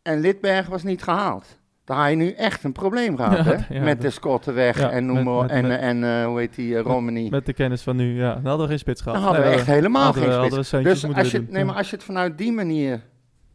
en 0.03 0.20
Lidberg 0.20 0.66
was 0.66 0.83
niet 0.83 1.03
gehaald. 1.03 1.59
Dan 1.85 1.99
had 1.99 2.11
je 2.11 2.16
nu 2.16 2.31
echt 2.31 2.64
een 2.64 2.73
probleem 2.73 3.16
gehad, 3.16 3.44
hè? 3.44 3.81
met 3.85 4.01
de 4.01 4.11
Scotten 4.11 4.55
weg 4.55 4.81
en 4.81 5.07
noem 5.07 5.25
met- 5.25 5.40
met- 5.40 5.51
en, 5.51 5.66
met- 5.66 5.81
en 5.81 6.05
eh, 6.05 6.25
hoe 6.27 6.38
heet 6.38 6.55
die, 6.55 6.77
Romani. 6.79 7.31
Met 7.31 7.46
de 7.46 7.53
kennis 7.53 7.83
van 7.83 7.96
nu, 7.96 8.16
ja. 8.18 8.35
Dan 8.35 8.44
hadden 8.44 8.61
we 8.62 8.68
geen 8.68 8.79
spits 8.79 9.01
gehad. 9.03 9.16
Dan 9.16 9.27
hadden 9.27 9.42
we 9.44 9.49
Nee, 9.51 9.59
echt 9.59 9.66
helemaal 9.66 10.03
hadden 10.05 10.23
geen 10.23 10.31
we- 10.33 10.38
spits. 10.38 10.70
hadden 10.70 10.90
we 10.90 10.94
Dus 10.94 11.16
als 11.16 11.31
je, 11.31 11.46
nee, 11.53 11.64
maar 11.64 11.75
als 11.75 11.90
je 11.90 11.96
het 11.96 12.05
vanuit 12.05 12.38
die 12.38 12.53
manier 12.53 13.01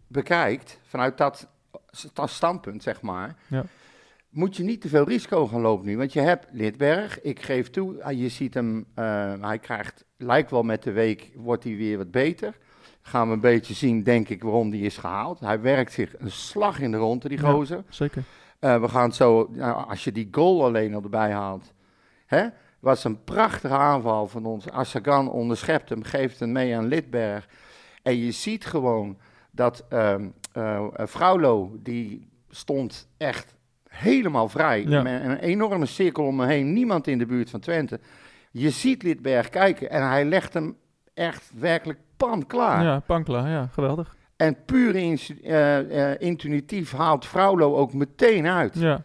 bekijkt, 0.08 0.80
vanuit 0.86 1.18
dat, 1.18 1.48
dat 2.13 2.30
standpunt, 2.30 2.84
zeg 2.84 3.02
maar, 3.02 3.36
Ja. 3.48 3.63
moet 4.30 4.56
je 4.58 4.63
niet 4.63 4.82
te 4.82 4.89
veel 4.89 5.08
risico 5.08 5.48
gaan 5.48 5.62
lopen 5.62 5.86
nu. 5.86 5.98
Want 5.98 6.13
je 6.13 6.20
hebt 6.22 6.48
Lidberg, 6.52 7.22
ik 7.22 7.41
geef 7.41 7.70
toe, 7.70 8.04
ah, 8.04 8.18
je 8.20 8.30
ziet 8.30 8.54
hem, 8.54 8.86
eh, 8.94 9.34
hij 9.41 9.60
krijgt, 9.60 10.06
lijkt 10.18 10.52
wel 10.52 10.63
met 10.63 10.84
de 10.84 10.91
week, 10.91 11.32
wordt 11.36 11.63
hij 11.63 11.76
weer 11.76 11.98
wat 11.98 12.12
beter. 12.12 12.58
Gaan 13.02 13.28
we 13.28 13.34
een 13.34 13.39
beetje 13.39 13.74
zien, 13.74 14.04
denk 14.04 14.30
ik, 14.30 14.44
waarom 14.44 14.70
die 14.70 14.86
is 14.86 14.98
gehaald. 14.98 15.39
Hij 15.39 15.62
werkt 15.62 15.91
zich 15.91 16.13
een 16.20 16.32
slag 16.32 16.80
in 16.80 16.91
de 16.91 16.98
ronde, 16.98 17.30
die 17.30 17.41
Ja. 17.41 17.52
gozer. 17.52 17.84
Zeker. 17.89 18.24
Eh, 18.60 18.82
we 18.82 18.88
gaan 18.88 19.13
zo, 19.13 19.48
nou, 19.52 19.88
als 19.89 20.04
je 20.04 20.12
die 20.12 20.28
goal 20.32 20.63
alleen 20.63 20.94
al 20.96 21.04
erbij 21.04 21.32
haalt. 21.32 21.74
Hè, 22.26 22.48
was 22.80 23.04
een 23.04 23.24
prachtige 23.24 23.74
aanval 23.76 24.28
van 24.28 24.46
ons. 24.46 24.70
Assagan 24.70 25.30
onderschept 25.32 25.89
hem, 25.89 26.04
geeft 26.04 26.39
hem 26.39 26.52
mee 26.52 26.76
aan 26.78 26.86
Lidberg. 26.88 27.48
En 28.04 28.15
je 28.18 28.32
ziet 28.32 28.65
gewoon 28.65 29.18
dat 29.56 29.86
ehm 29.89 30.28
eh, 30.52 30.86
Fraulo, 31.08 31.76
die 31.80 32.28
stond 32.50 33.08
echt 33.18 33.56
helemaal 33.89 34.50
vrij. 34.50 34.84
Ja. 34.84 35.02
Met 35.02 35.24
een 35.24 35.38
enorme 35.38 35.86
cirkel 35.86 36.24
om 36.26 36.36
me 36.36 36.46
heen. 36.46 36.74
Niemand 36.74 37.08
in 37.08 37.18
de 37.18 37.26
buurt 37.26 37.50
van 37.50 37.60
Twente. 37.60 38.00
Je 38.52 38.70
ziet 38.70 39.04
Lidberg 39.04 39.50
kijken 39.50 39.89
en 39.89 40.08
hij 40.10 40.26
legt 40.26 40.54
hem 40.54 40.78
echt 41.13 41.52
werkelijk 41.56 42.00
pan 42.18 42.46
klaar. 42.46 42.84
Ja, 42.84 43.00
Pankla, 43.00 43.48
ja, 43.48 43.68
geweldig. 43.72 44.15
En 44.36 44.58
puur 44.65 44.96
ins- 44.96 45.41
eh, 45.41 46.12
eh, 46.12 46.15
intuïtief 46.22 46.91
haalt 46.91 47.26
Fraulo 47.26 47.76
ook 47.76 47.94
meteen 47.94 48.48
uit. 48.48 48.76
Ja. 48.80 49.04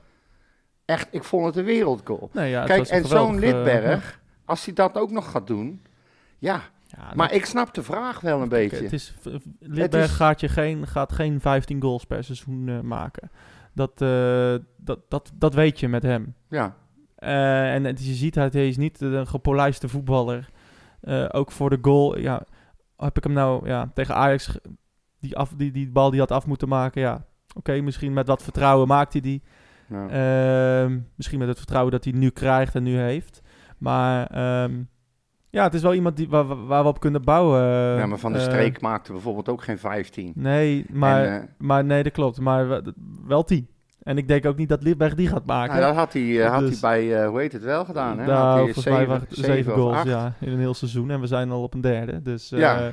Echt, 0.85 1.09
ik 1.11 1.25
vond 1.25 1.47
het 1.47 1.57
een 1.57 1.65
wereldgoal. 1.65 2.31
Nee, 2.33 2.51
ja, 2.51 2.59
het 2.59 2.69
Kijk, 2.69 2.89
en 2.89 3.05
zo'n 3.05 3.39
Lidberg, 3.39 4.21
als 4.45 4.65
hij 4.65 4.75
dat 4.75 4.99
ook 4.99 5.11
nog 5.11 5.31
gaat 5.31 5.47
doen, 5.47 5.83
ja. 6.39 6.61
Ja, 6.97 7.13
Maar 7.15 7.33
ik 7.33 7.45
snap 7.45 7.75
de 7.75 7.83
vraag 7.83 8.21
wel 8.21 8.43
een 8.43 8.49
Kijk, 8.49 8.71
beetje. 8.71 8.85
Het 8.85 8.93
is, 8.93 9.15
Lidberg 9.59 10.05
is- 10.05 10.11
gaat, 10.17 10.41
je 10.41 10.49
geen, 10.49 10.87
gaat 10.87 11.13
geen 11.13 11.41
15 11.41 11.83
goals 11.83 12.05
per 12.05 12.25
seizoen 12.25 12.69
eh, 12.69 12.81
maken. 12.81 13.31
Dat, 13.75 14.03
eh, 14.03 14.55
dat, 14.77 14.99
dat, 15.09 15.33
dat 15.35 15.55
weet 15.55 15.81
je 15.81 15.89
met 15.89 16.03
hem. 16.03 16.35
Ja, 16.49 16.77
Eh, 17.17 17.75
en 17.75 17.85
het- 17.85 18.05
je 18.07 18.13
ziet, 18.15 18.35
hij 18.35 18.49
is 18.69 18.77
niet 18.77 19.01
een 19.01 19.27
gepolijste 19.27 19.89
voetballer. 19.89 20.51
Ook 21.31 21.51
voor 21.53 21.71
de 21.71 21.79
goal, 21.83 22.19
ja, 22.19 22.43
heb 22.97 23.17
ik 23.17 23.25
hem 23.25 23.33
nou 23.33 23.67
ja, 23.69 23.91
tegen 23.95 24.15
Ajax, 24.15 24.59
die, 25.19 25.37
af, 25.37 25.53
die, 25.57 25.71
die 25.73 25.91
bal 25.91 26.11
die 26.11 26.21
had 26.21 26.31
af 26.31 26.47
moeten 26.47 26.69
maken, 26.69 27.01
ja. 27.01 27.25
Oké, 27.55 27.81
misschien 27.81 28.13
met 28.13 28.27
wat 28.27 28.43
vertrouwen 28.43 28.89
maakt 28.89 29.13
hij 29.13 29.23
die. 29.23 29.43
Ja. 29.89 30.09
Ehm, 30.09 30.99
misschien 31.15 31.39
met 31.39 31.49
het 31.49 31.57
vertrouwen 31.59 31.93
dat 31.93 32.05
hij 32.05 32.13
nu 32.13 32.31
krijgt 32.31 32.75
en 32.75 32.83
nu 32.83 32.97
heeft. 32.99 33.43
Maar 33.79 34.27
ehm, 34.27 34.83
ja, 35.51 35.63
het 35.65 35.75
is 35.75 35.83
wel 35.83 35.95
iemand 35.95 36.17
die, 36.17 36.29
waar, 36.29 36.49
we- 36.49 36.55
waar 36.55 36.83
we 36.83 36.89
op 36.89 37.01
kunnen 37.01 37.23
bouwen. 37.23 37.61
ja, 37.99 38.07
maar 38.07 38.19
Van 38.19 38.33
de 38.33 38.39
Eh, 38.39 38.45
Streek 38.45 38.81
maakte 38.81 39.13
bijvoorbeeld 39.13 39.49
ook 39.49 39.63
geen 39.63 39.79
15. 39.79 40.33
Nee, 40.35 40.85
maar, 40.93 41.25
En, 41.25 41.41
eh, 41.43 41.49
maar 41.59 41.85
nee, 41.85 42.03
dat 42.03 42.13
klopt. 42.13 42.41
Maar 42.41 42.69
we- 42.69 42.93
wel 43.27 43.45
10. 43.45 43.69
En 44.03 44.19
ik 44.19 44.29
denk 44.29 44.47
ook 44.47 44.57
niet 44.57 44.69
dat 44.69 44.83
Lidberg 44.83 45.15
die 45.15 45.29
gaat 45.29 45.47
maken. 45.47 45.75
nou, 45.75 45.87
dat 45.87 45.95
had 45.95 46.13
hij, 46.13 46.45
eh, 46.45 46.51
had 46.51 46.61
Dus- 46.61 46.81
hij 46.81 46.91
bij, 46.91 47.23
eh, 47.23 47.29
hoe 47.29 47.41
heet 47.41 47.53
het, 47.53 47.63
wel 47.63 47.85
gedaan. 47.85 48.19
Hè? 48.19 48.27
Nou, 48.27 48.59
volgens 48.65 48.85
mij 48.87 49.07
waren 49.07 49.27
het 49.29 49.39
zeven, 49.39 49.73
goals 49.73 49.97
acht. 49.97 50.07
ja, 50.07 50.33
in 50.41 50.53
een 50.53 50.59
heel 50.59 50.75
seizoen. 50.75 51.11
En 51.11 51.21
we 51.21 51.27
zijn 51.27 51.51
al 51.51 51.63
op 51.63 51.75
een 51.75 51.81
derde. 51.81 52.23
Dus, 52.23 52.53
eh, 52.53 52.59
Ja. 52.59 52.77
eh, 52.79 52.85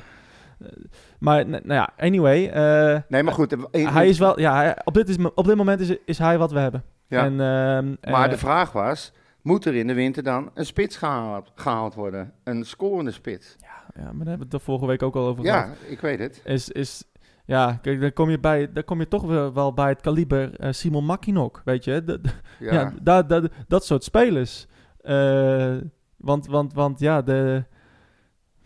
maar 1.18 1.48
nou 1.48 1.62
ja, 1.66 1.88
anyway. 1.96 2.48
eh, 2.48 2.98
Nee, 3.08 3.22
maar 3.22 3.32
goed. 3.32 3.56
eh, 3.70 3.94
hij 3.94 4.08
is 4.08 4.18
wel, 4.18 4.40
ja, 4.40 4.54
hij- 4.54 4.76
op, 4.84 4.94
dit 4.94 5.08
is, 5.08 5.16
op 5.34 5.44
dit 5.46 5.56
moment 5.56 5.80
is, 5.80 5.96
is 6.04 6.18
hij 6.18 6.38
wat 6.38 6.52
we 6.52 6.58
hebben. 6.58 6.82
Ja. 7.08 7.24
En, 7.24 7.32
ehm, 7.32 8.12
Maar 8.12 8.24
eh, 8.24 8.30
de 8.30 8.38
vraag 8.38 8.72
was, 8.72 9.12
moet 9.48 9.64
er 9.64 9.74
in 9.74 9.86
de 9.86 9.94
winter 9.94 10.22
dan 10.22 10.50
een 10.54 10.66
spits 10.66 10.96
gehaald, 10.96 11.52
gehaald 11.54 11.94
worden? 11.94 12.32
Een 12.44 12.64
scorende 12.64 13.10
spits? 13.10 13.56
ja, 13.94 14.02
maar 14.04 14.04
daar 14.04 14.12
hebben 14.18 14.38
we 14.38 14.44
het 14.44 14.52
er 14.52 14.60
vorige 14.60 14.86
week 14.86 15.02
ook 15.02 15.16
al 15.16 15.26
over 15.26 15.44
gehad. 15.44 15.66
Ja, 15.82 15.90
ik 15.90 16.00
weet 16.00 16.18
het. 16.18 16.40
Is, 16.44 16.68
is, 16.68 17.04
ja, 17.44 17.78
kijk, 17.82 18.00
dan 18.00 18.12
kom 18.12 18.30
je, 18.30 18.38
bij, 18.38 18.72
dan 18.72 18.84
kom 18.84 18.98
je 19.00 19.08
toch 19.08 19.52
wel, 19.52 19.72
bij 19.72 19.88
het 19.88 20.00
kaliber 20.00 20.54
eh, 20.60 20.72
Simon 20.72 21.04
Mackinock, 21.04 21.62
weet 21.64 21.84
je. 21.84 22.04
De- 22.04 22.20
de- 22.20 22.30
Ja. 22.58 22.72
ja, 22.80 22.92
da- 23.02 23.22
da- 23.22 23.48
dat 23.68 23.84
soort 23.84 24.04
spelers. 24.04 24.66
Eh, 25.00 25.76
want, 26.16 26.46
want, 26.46 26.72
want 26.74 26.98
ja, 27.00 27.22
de, 27.22 27.64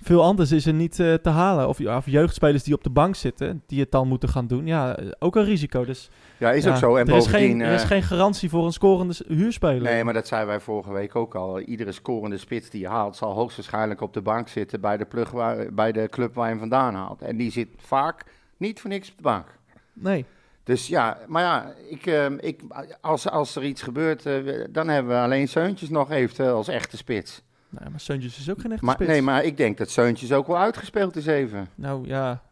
veel 0.02 0.22
anders 0.22 0.52
is 0.52 0.66
er 0.66 0.72
niet 0.72 1.00
eh, 1.00 1.14
te 1.14 1.28
halen. 1.28 1.68
Of, 1.68 1.80
of 1.80 2.06
jeugdspelers 2.06 2.62
die 2.62 2.74
op 2.74 2.84
de 2.84 2.90
bank 2.90 3.14
zitten, 3.14 3.62
die 3.66 3.80
het 3.80 3.90
dan 3.90 4.08
moeten 4.08 4.28
gaan 4.28 4.46
doen. 4.46 4.66
Ja, 4.66 4.96
eh, 4.96 5.06
ook 5.18 5.36
een 5.36 5.44
risico. 5.44 5.84
Dus, 5.84 6.10
Ja, 6.38 6.50
is 6.52 6.64
ja, 6.64 6.70
ook 6.70 6.76
zo. 6.76 6.96
En 6.96 7.08
er, 7.08 7.16
is 7.16 7.26
geen, 7.26 7.60
er 7.60 7.74
is 7.74 7.82
eh, 7.82 7.86
geen 7.86 8.02
garantie 8.02 8.48
voor 8.48 8.64
een 8.64 8.72
scorende 8.72 9.14
huurspeler. 9.28 9.82
Nee, 9.82 10.04
maar 10.04 10.14
dat 10.14 10.26
zeiden 10.26 10.50
wij 10.50 10.60
vorige 10.60 10.92
week 10.92 11.16
ook 11.16 11.34
al. 11.34 11.60
Iedere 11.60 11.92
scorende 11.92 12.38
spits 12.38 12.70
die 12.70 12.80
je 12.80 12.88
haalt, 12.88 13.16
zal 13.16 13.32
hoogstwaarschijnlijk 13.32 14.00
op 14.00 14.12
de 14.12 14.22
bank 14.22 14.48
zitten 14.48 14.80
bij 14.80 14.96
de, 14.96 15.04
plug 15.04 15.30
waar, 15.30 15.72
bij 15.72 15.92
de 15.92 16.08
club 16.10 16.34
waar 16.34 16.44
je 16.44 16.50
hem 16.50 16.60
vandaan 16.60 16.94
haalt. 16.94 17.22
En 17.22 17.36
die 17.36 17.50
zit 17.50 17.68
vaak 17.76 18.24
niet 18.56 18.80
voor 18.80 18.90
niks 18.90 19.10
op 19.10 19.16
de 19.16 19.22
bank. 19.22 19.46
Nee. 19.92 20.24
Dus 20.64 20.88
ja, 20.88 21.18
maar 21.26 21.42
ja, 21.42 21.74
ik, 21.88 22.06
ik, 22.40 22.60
als, 23.00 23.28
als 23.28 23.56
er 23.56 23.64
iets 23.64 23.82
gebeurt, 23.82 24.22
dan 24.70 24.88
hebben 24.88 25.12
we 25.12 25.20
alleen 25.22 25.48
Seuntjes 25.48 25.88
nog 25.88 26.10
eventueel 26.10 26.56
als 26.56 26.68
echte 26.68 26.96
spits. 26.96 27.42
Nou, 27.78 27.90
maar 27.90 28.00
Seuntjes 28.00 28.38
is 28.38 28.50
ook 28.50 28.60
geen 28.60 28.72
echte 28.72 28.84
Maar, 28.84 28.94
spits. 28.94 29.10
nee, 29.10 29.22
maar 29.22 29.44
ik 29.44 29.56
denk 29.56 29.78
dat 29.78 29.90
Seuntjes 29.90 30.32
ook 30.32 30.46
wel 30.46 30.58
uitgespeeld 30.58 31.16
is 31.16 31.26
even. 31.26 31.68
Nou 31.74 32.06
ja, 32.06 32.42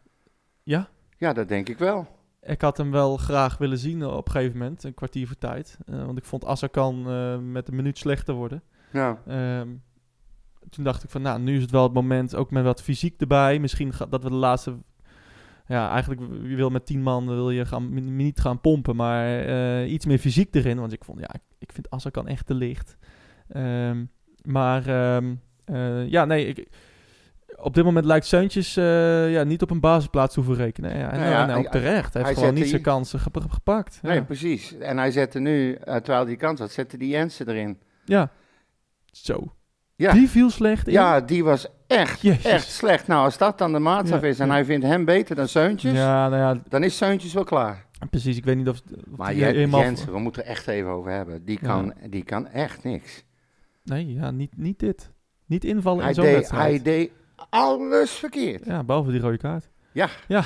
ja. 0.63 0.87
Ja, 1.17 1.33
dat 1.33 1.47
denk 1.47 1.69
ik 1.69 1.77
wel. 1.77 2.07
Ik 2.41 2.61
had 2.61 2.77
hem 2.77 2.91
wel 2.91 3.17
graag 3.17 3.57
willen 3.57 3.77
zien 3.77 4.05
op 4.05 4.25
een 4.25 4.31
gegeven 4.31 4.57
moment, 4.57 4.83
een 4.83 4.93
kwartier 4.93 5.27
voor 5.27 5.37
tijd. 5.37 5.77
Eh, 5.85 6.05
want 6.05 6.17
ik 6.17 6.25
vond 6.25 6.45
Assakan 6.45 7.09
eh 7.09 7.37
met 7.37 7.67
een 7.67 7.75
minuut 7.75 7.97
slechter 7.97 8.33
worden. 8.33 8.63
Ja. 8.91 9.21
Ehm, 9.27 9.67
toen 10.69 10.83
dacht 10.83 11.03
ik 11.03 11.09
van, 11.09 11.21
nou, 11.21 11.39
nu 11.39 11.55
is 11.55 11.61
het 11.61 11.71
wel 11.71 11.83
het 11.83 11.93
moment, 11.93 12.35
ook 12.35 12.51
met 12.51 12.63
wat 12.63 12.81
fysiek 12.81 13.21
erbij. 13.21 13.59
Misschien 13.59 13.93
ga- 13.93 14.05
dat 14.05 14.23
we 14.23 14.29
de 14.29 14.35
laatste... 14.35 14.77
Ja, 15.67 15.89
eigenlijk, 15.91 16.21
je 16.43 16.55
wil 16.55 16.69
met 16.69 16.85
tien 16.85 17.01
man 17.01 17.25
wil 17.27 17.49
je 17.49 17.65
gaan, 17.65 18.15
niet 18.15 18.39
gaan 18.39 18.61
pompen, 18.61 18.95
maar 18.95 19.39
eh, 19.39 19.91
iets 19.91 20.05
meer 20.05 20.17
fysiek 20.17 20.55
erin. 20.55 20.79
Want 20.79 20.93
ik 20.93 21.03
vond, 21.03 21.19
ja, 21.19 21.33
ik, 21.33 21.41
ik 21.57 21.71
vind 21.71 21.89
Assakan 21.89 22.27
echt 22.27 22.45
te 22.45 22.53
licht. 22.53 22.97
Ehm, 23.47 24.05
maar 24.43 24.87
ehm, 24.87 25.33
eh, 25.65 26.07
ja, 26.09 26.25
nee, 26.25 26.45
ik, 26.45 26.67
op 27.55 27.73
dit 27.73 27.83
moment 27.83 28.05
lijkt 28.05 28.25
Seuntjes 28.25 28.77
eh, 28.77 29.31
ja, 29.31 29.43
niet 29.43 29.61
op 29.61 29.69
een 29.71 29.79
basisplaats 29.79 30.35
hoeven 30.35 30.55
rekenen. 30.55 30.97
Ja, 30.97 31.11
en, 31.11 31.19
Nou 31.19 31.31
ja, 31.31 31.49
en 31.49 31.55
ook 31.55 31.67
terecht. 31.71 32.13
Hij 32.13 32.23
heeft 32.23 32.37
gewoon 32.37 32.53
niet 32.53 32.69
zijn 32.69 32.81
kansen 32.81 33.19
gep- 33.19 33.45
gepakt. 33.49 33.99
Ja. 34.01 34.09
Nee, 34.09 34.23
precies. 34.23 34.77
En 34.77 34.97
hij 34.97 35.11
zette 35.11 35.39
nu, 35.39 35.73
eh, 35.73 35.95
terwijl 35.95 36.25
hij 36.25 36.35
kans 36.35 36.59
had, 36.59 36.71
zette 36.71 36.97
die 36.97 37.09
Jensen 37.09 37.47
erin. 37.49 37.77
ja. 38.05 38.31
Zo. 39.11 39.53
Ja. 39.95 40.11
Die 40.11 40.29
viel 40.29 40.49
slecht 40.49 40.87
in. 40.87 40.93
Ja, 40.93 41.21
die 41.21 41.43
was 41.43 41.67
echt, 41.87 42.21
Jezus. 42.21 42.45
echt 42.45 42.67
slecht. 42.71 43.07
Nou, 43.07 43.23
als 43.23 43.37
dat 43.37 43.57
dan 43.57 43.71
de 43.73 43.79
maatstaf 43.79 44.23
is 44.23 44.39
en 44.39 44.49
hij 44.49 44.65
vindt 44.65 44.85
hem 44.85 45.05
beter 45.05 45.35
dan 45.35 45.47
Seuntjes, 45.47 45.93
Ja, 45.93 46.29
nou 46.29 46.41
ja, 46.55 46.61
dan 46.69 46.83
is 46.83 46.97
Seuntjes 46.97 47.33
wel 47.33 47.43
klaar. 47.43 47.85
precies. 48.09 48.37
Ik 48.37 48.45
weet 48.45 48.55
niet 48.57 48.69
of, 48.69 48.81
of 49.11 49.17
Maar. 49.17 49.35
Jensen, 49.35 50.11
we 50.11 50.19
moeten 50.19 50.43
er 50.43 50.49
echt 50.49 50.67
even 50.67 50.89
over 50.91 51.11
hebben. 51.11 51.45
Die 51.45 51.59
kan, 51.59 51.93
die 52.09 52.23
kan 52.23 52.47
echt 52.47 52.83
niks. 52.83 53.23
Nee, 53.83 54.13
ja, 54.13 54.31
niet, 54.31 54.57
niet 54.57 54.79
dit. 54.79 55.11
Niet 55.45 55.63
invallen 55.63 55.99
Hij 55.99 56.09
in 56.09 56.15
zo'n 56.15 56.23
deed, 56.25 56.33
wedstrijd. 56.35 56.63
hij 56.69 56.81
deed 56.81 57.11
alles 57.49 58.11
verkeerd. 58.11 58.65
Ja, 58.65 58.83
behalve 58.83 59.11
die 59.11 59.19
rode 59.21 59.37
kaart. 59.37 59.69
Ja, 59.91 60.09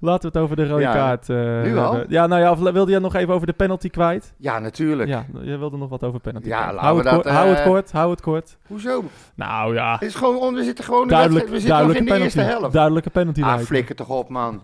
Laten 0.00 0.32
we 0.32 0.38
het 0.38 0.44
over 0.44 0.56
de 0.56 0.68
rode 0.68 0.82
Ja, 0.82 0.92
kaart 0.92 1.28
eh, 1.28 1.36
nu 1.62 1.76
al? 1.78 1.92
hebben. 1.92 2.10
Ja, 2.12 2.26
nou 2.26 2.40
ja, 2.42 2.50
of 2.50 2.58
wilde 2.58 2.90
jij 2.90 3.00
nog 3.00 3.14
even 3.14 3.34
over 3.34 3.46
de 3.46 3.52
penalty 3.52 3.88
kwijt? 3.88 4.34
ja 4.38 4.58
natuurlijk. 4.58 5.08
Ja, 5.08 5.26
je 5.42 5.56
wilde 5.58 5.76
nog 5.76 5.88
wat 5.88 6.04
over 6.04 6.20
penalty 6.20 6.48
Ja, 6.48 6.60
laten 6.66 6.78
hou, 6.80 7.02
we 7.02 7.08
het 7.10 7.22
dat, 7.24 7.32
hou 7.32 7.48
het 7.48 7.58
eh, 7.58 7.64
kort, 7.66 7.92
hou 7.92 8.10
het 8.10 8.20
kort. 8.20 8.56
Hoezo? 8.66 9.04
Nou 9.34 9.74
ja, 9.74 9.92
Het 9.92 10.02
is 10.02 10.14
gewoon, 10.14 10.54
we 10.54 10.64
zitten 10.64 10.84
gewoon 10.84 11.02
in 11.02 11.08
de 11.08 11.14
duidelijk. 11.14 11.48
We 11.48 11.60
zitten 11.60 11.78
nog 11.86 11.86
in 11.86 11.92
de 11.92 11.98
penalty. 12.04 12.22
eerste 12.22 12.40
helft. 12.40 12.72
Duidelijke 12.72 13.10
penalty 13.10 13.42
Ah, 13.42 13.58
flikker 13.58 13.94
toch 13.94 14.08
op, 14.08 14.28
man. 14.28 14.62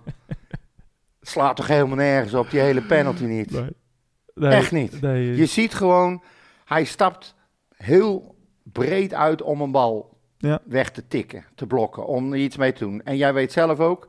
Slaat 1.21 1.57
toch 1.57 1.67
helemaal 1.67 1.97
nergens 1.97 2.35
op, 2.35 2.51
die 2.51 2.61
hele 2.61 2.83
penalty 2.83 3.25
niet. 3.25 3.51
Nee. 3.51 3.69
Nee, 4.41 4.51
Echt 4.57 4.73
niet. 4.73 5.01
Nee, 5.01 5.35
Je 5.37 5.47
ziet 5.47 5.75
gewoon, 5.75 6.23
hij 6.65 6.85
stapt 6.85 7.35
heel 7.77 8.35
breed 8.63 9.15
uit 9.15 9.43
om 9.43 9.61
een 9.61 9.71
bal 9.71 10.19
Ja. 10.39 10.61
weg 10.65 10.91
te 10.91 11.07
tikken, 11.07 11.45
te 11.55 11.67
blokken, 11.67 12.07
om 12.07 12.33
er 12.33 12.39
iets 12.39 12.57
mee 12.57 12.73
te 12.73 12.85
doen. 12.85 13.03
En 13.05 13.17
jij 13.17 13.35
weet 13.35 13.53
zelf 13.53 13.81
ook, 13.81 14.09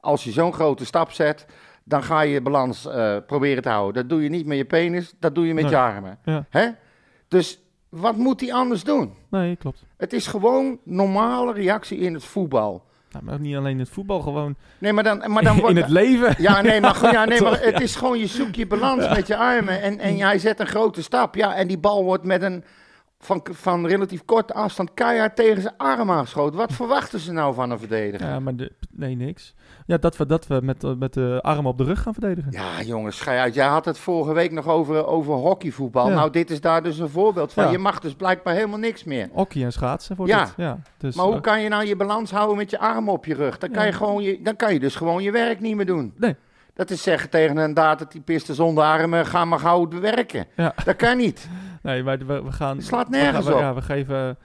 als 0.00 0.24
je 0.24 0.30
zo'n 0.30 0.52
grote 0.52 0.84
stap 0.84 1.10
zet, 1.10 1.46
dan 1.84 2.02
ga 2.02 2.20
je 2.20 2.32
je 2.32 2.40
balans 2.42 2.86
eh, 2.86 3.16
proberen 3.26 3.62
te 3.62 3.68
houden. 3.68 3.94
Dat 3.94 4.08
doe 4.10 4.22
je 4.22 4.28
niet 4.28 4.46
met 4.46 4.56
je 4.56 4.64
penis, 4.64 5.14
dat 5.18 5.34
doe 5.34 5.46
je 5.46 5.54
met 5.54 5.62
Nee. 5.62 5.72
je 5.72 5.78
armen. 5.78 6.18
Ja. 6.24 6.46
Hè? 6.50 6.68
Dus 7.28 7.62
wat 7.88 8.16
moet 8.16 8.40
hij 8.40 8.52
anders 8.52 8.84
doen? 8.84 9.12
nee, 9.30 9.56
klopt. 9.56 9.84
Het 9.96 10.12
is 10.12 10.26
gewoon 10.26 10.78
normale 10.84 11.52
reactie 11.52 11.98
in 11.98 12.14
het 12.14 12.24
voetbal. 12.24 12.84
Nou, 13.12 13.24
maar 13.24 13.40
niet 13.40 13.56
alleen 13.56 13.78
het 13.78 13.88
voetbal, 13.88 14.20
gewoon 14.20 14.56
Nee, 14.78 14.92
maar 14.92 15.04
dan, 15.04 15.30
maar 15.30 15.42
dan 15.42 15.56
wordt... 15.60 15.76
in 15.76 15.82
het 15.82 15.90
leven. 15.90 16.34
Ja, 16.38 16.60
nee, 16.60 16.80
maar, 16.80 16.94
goed, 16.94 17.10
ja, 17.10 17.24
nee, 17.32 17.40
maar 17.42 17.60
het 17.60 17.80
is 17.80 17.96
gewoon, 17.96 18.18
je 18.18 18.26
zoekt 18.26 18.56
je 18.56 18.66
balans 18.66 19.08
met 19.08 19.26
je 19.26 19.36
armen 19.36 19.82
en, 19.82 19.98
en 19.98 20.16
jij 20.16 20.38
zet 20.38 20.60
een 20.60 20.66
grote 20.66 21.02
stap. 21.02 21.34
Ja, 21.34 21.54
en 21.54 21.68
die 21.68 21.78
bal 21.78 22.04
wordt 22.04 22.24
met 22.24 22.42
een, 22.42 22.64
van, 23.18 23.46
van 23.50 23.86
relatief 23.86 24.24
korte 24.24 24.52
afstand 24.52 24.94
keihard 24.94 25.36
tegen 25.36 25.62
zijn 25.62 25.74
arm 25.76 26.10
aangeschoten. 26.10 26.58
Wat 26.58 26.72
verwachten 26.82 27.18
ze 27.20 27.32
nou 27.32 27.54
van 27.54 27.70
een 27.70 27.78
verdediger? 27.78 28.26
Ja, 28.26 28.32
Ja, 28.32 28.40
maar 28.40 28.56
de, 28.56 28.72
nee, 28.90 29.16
niks. 29.16 29.54
Ja, 29.92 29.98
dat 29.98 30.16
we, 30.16 30.26
dat 30.26 30.46
we 30.46 30.60
met, 30.62 30.84
eh, 30.84 30.90
met 30.98 31.12
de 31.14 31.38
armen 31.42 31.70
op 31.70 31.78
de 31.78 31.84
rug 31.84 32.02
gaan 32.02 32.12
verdedigen. 32.12 32.52
jongens, 32.86 33.16
schei 33.16 33.38
uit. 33.38 33.54
Jij 33.54 33.66
had 33.66 33.84
het 33.84 33.98
vorige 33.98 34.32
week 34.32 34.52
nog 34.52 34.68
over, 34.68 35.06
over 35.06 35.34
hockeyvoetbal. 35.34 36.08
Ja. 36.08 36.14
Nou, 36.14 36.30
dit 36.30 36.50
is 36.50 36.60
daar 36.60 36.82
dus 36.82 36.98
een 36.98 37.08
voorbeeld 37.08 37.52
van. 37.52 37.64
Ja. 37.64 37.70
Je 37.70 37.78
mag 37.78 37.98
dus 38.00 38.14
blijkbaar 38.14 38.54
helemaal 38.54 38.78
niks 38.78 39.04
meer. 39.04 39.28
Hockey 39.32 39.64
en 39.64 39.72
schaatsen 39.72 40.16
voor 40.16 40.26
Ja. 40.26 40.44
dit. 40.44 40.54
Ja, 40.56 40.78
dus, 40.98 41.16
Maar 41.16 41.24
hoe 41.24 41.34
eh, 41.34 41.40
kan 41.40 41.60
je 41.62 41.68
nou 41.68 41.84
je 41.86 41.96
balans 41.96 42.30
houden 42.30 42.56
met 42.56 42.70
je 42.70 42.78
armen 42.78 43.12
op 43.12 43.24
je 43.24 43.34
rug? 43.34 43.58
Dan 43.58 43.70
kan, 43.70 43.80
Ja. 43.82 43.86
je, 43.88 43.92
gewoon 43.94 44.22
je, 44.22 44.42
dan 44.42 44.56
kan 44.56 44.72
je 44.72 44.80
dus 44.80 44.96
gewoon 44.96 45.22
je 45.22 45.30
werk 45.30 45.60
niet 45.60 45.76
meer 45.76 45.86
doen. 45.86 46.14
Nee. 46.16 46.36
Dat 46.74 46.90
is 46.90 47.02
zeggen 47.02 47.30
tegen 47.30 47.56
een 47.56 47.74
datatypiste 47.74 48.54
zonder 48.54 48.84
armen, 48.84 49.26
ga 49.26 49.44
maar 49.44 49.58
gauw 49.58 49.88
werken. 49.88 50.46
Ja. 50.56 50.74
Dat 50.84 50.96
kan 50.96 51.16
niet. 51.16 51.48
Nee, 51.82 52.02
maar 52.02 52.18
we, 52.18 52.42
we 52.42 52.52
gaan... 52.52 52.76
Het 52.76 52.86
slaat 52.86 53.08
we 53.08 53.14
gaan- 53.14 53.22
nergens 53.24 53.46
we- 53.46 53.54
op. 53.54 53.60
Ja, 53.60 53.74
we 53.74 53.82
geven 53.82 54.38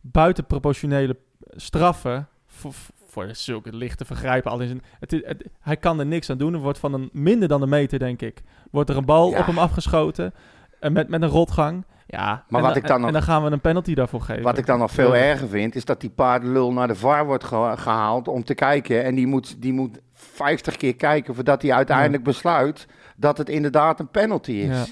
buitenproportionele 0.00 1.16
straffen 1.50 2.28
voor, 2.46 2.72
voor 3.12 3.28
zulke 3.32 3.72
lichte 3.76 4.04
vergrijpen. 4.04 4.50
Al 4.50 4.60
is 4.60 4.70
een, 4.70 4.82
het, 5.00 5.44
hij 5.60 5.76
kan 5.76 5.98
er 5.98 6.06
niks 6.06 6.30
aan 6.30 6.38
doen. 6.38 6.54
Er 6.54 6.60
wordt 6.60 6.78
van 6.78 6.92
een 6.94 7.08
minder 7.12 7.48
dan 7.48 7.62
een 7.62 7.68
meter, 7.68 7.98
denk 7.98 8.22
ik, 8.22 8.42
wordt 8.70 8.90
er 8.90 8.96
een 8.96 9.04
bal 9.04 9.30
Ja. 9.30 9.38
op 9.38 9.46
hem 9.46 9.58
afgeschoten. 9.58 10.34
En 10.80 10.92
met, 10.92 11.08
met 11.08 11.22
een 11.22 11.28
rotgang. 11.28 11.84
Ja, 12.06 12.44
Maar 12.48 12.60
en 12.60 12.66
wat 12.66 12.76
ik 12.76 12.86
dan 12.86 12.94
en, 12.94 12.98
nog- 13.00 13.06
en 13.08 13.12
dan 13.14 13.22
gaan 13.22 13.44
we 13.44 13.50
een 13.50 13.60
penalty 13.60 13.94
daarvoor 13.94 14.20
geven. 14.20 14.42
Wat 14.42 14.58
ik 14.58 14.66
dan 14.66 14.78
nog 14.78 14.90
veel 14.90 15.16
erger 15.16 15.48
vind, 15.48 15.74
is 15.74 15.84
dat 15.84 16.00
die 16.00 16.10
paardenlul 16.10 16.72
naar 16.72 16.88
de 16.88 16.94
VAR 16.94 17.26
wordt 17.26 17.44
ge- 17.44 17.74
gehaald 17.76 18.28
om 18.28 18.44
te 18.44 18.54
kijken. 18.54 19.04
En 19.04 19.14
die 19.14 19.26
moet, 19.26 19.62
die 19.62 19.72
moet 19.72 19.98
50 20.14 20.76
keer 20.76 20.96
kijken 20.96 21.34
voordat 21.34 21.62
hij 21.62 21.72
uiteindelijk 21.72 22.22
besluit 22.24 22.86
dat 23.16 23.38
het 23.38 23.48
inderdaad 23.48 24.00
een 24.00 24.08
penalty 24.10 24.52
is. 24.52 24.66
Ja. 24.68 24.84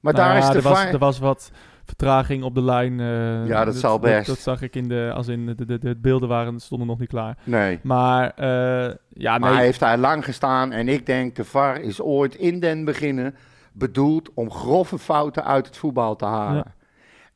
Maar 0.00 0.14
Nou 0.14 0.26
daar 0.26 0.36
ja, 0.36 0.42
is 0.42 0.48
de 0.50 0.56
er 0.56 0.62
was, 0.62 0.78
VAR... 0.82 0.92
er 0.92 0.98
was 0.98 1.18
wat 1.18 1.50
vertraging 1.86 2.42
op 2.42 2.54
de 2.54 2.62
lijn. 2.62 3.00
eh, 3.00 3.46
Ja, 3.46 3.64
dat 3.64 3.74
zal 3.76 3.98
best. 3.98 4.26
Dat, 4.26 4.38
zag 4.38 4.62
ik 4.62 4.74
in 4.76 4.88
de, 4.88 5.10
als 5.14 5.28
in 5.28 5.46
de, 5.46 5.66
de, 5.66 5.78
de 5.78 5.96
beelden 5.96 6.28
waren, 6.28 6.60
stonden 6.60 6.86
nog 6.86 6.98
niet 6.98 7.08
klaar. 7.08 7.36
Nee. 7.44 7.78
Maar 7.82 8.30
eh, 8.36 8.94
ja, 9.08 9.30
Maar 9.38 9.40
nee. 9.40 9.52
hij 9.54 9.64
heeft 9.64 9.80
daar 9.80 9.98
lang 9.98 10.24
gestaan 10.24 10.72
en 10.72 10.88
ik 10.88 11.06
denk 11.06 11.36
de 11.36 11.44
VAR 11.44 11.80
is 11.80 12.00
ooit 12.00 12.34
in 12.34 12.60
den 12.60 12.84
beginnen 12.84 13.34
bedoeld 13.72 14.30
om 14.34 14.50
grove 14.50 14.98
fouten 14.98 15.44
uit 15.44 15.66
het 15.66 15.76
voetbal 15.76 16.16
te 16.16 16.24
halen. 16.24 16.56
Ja. 16.66 16.74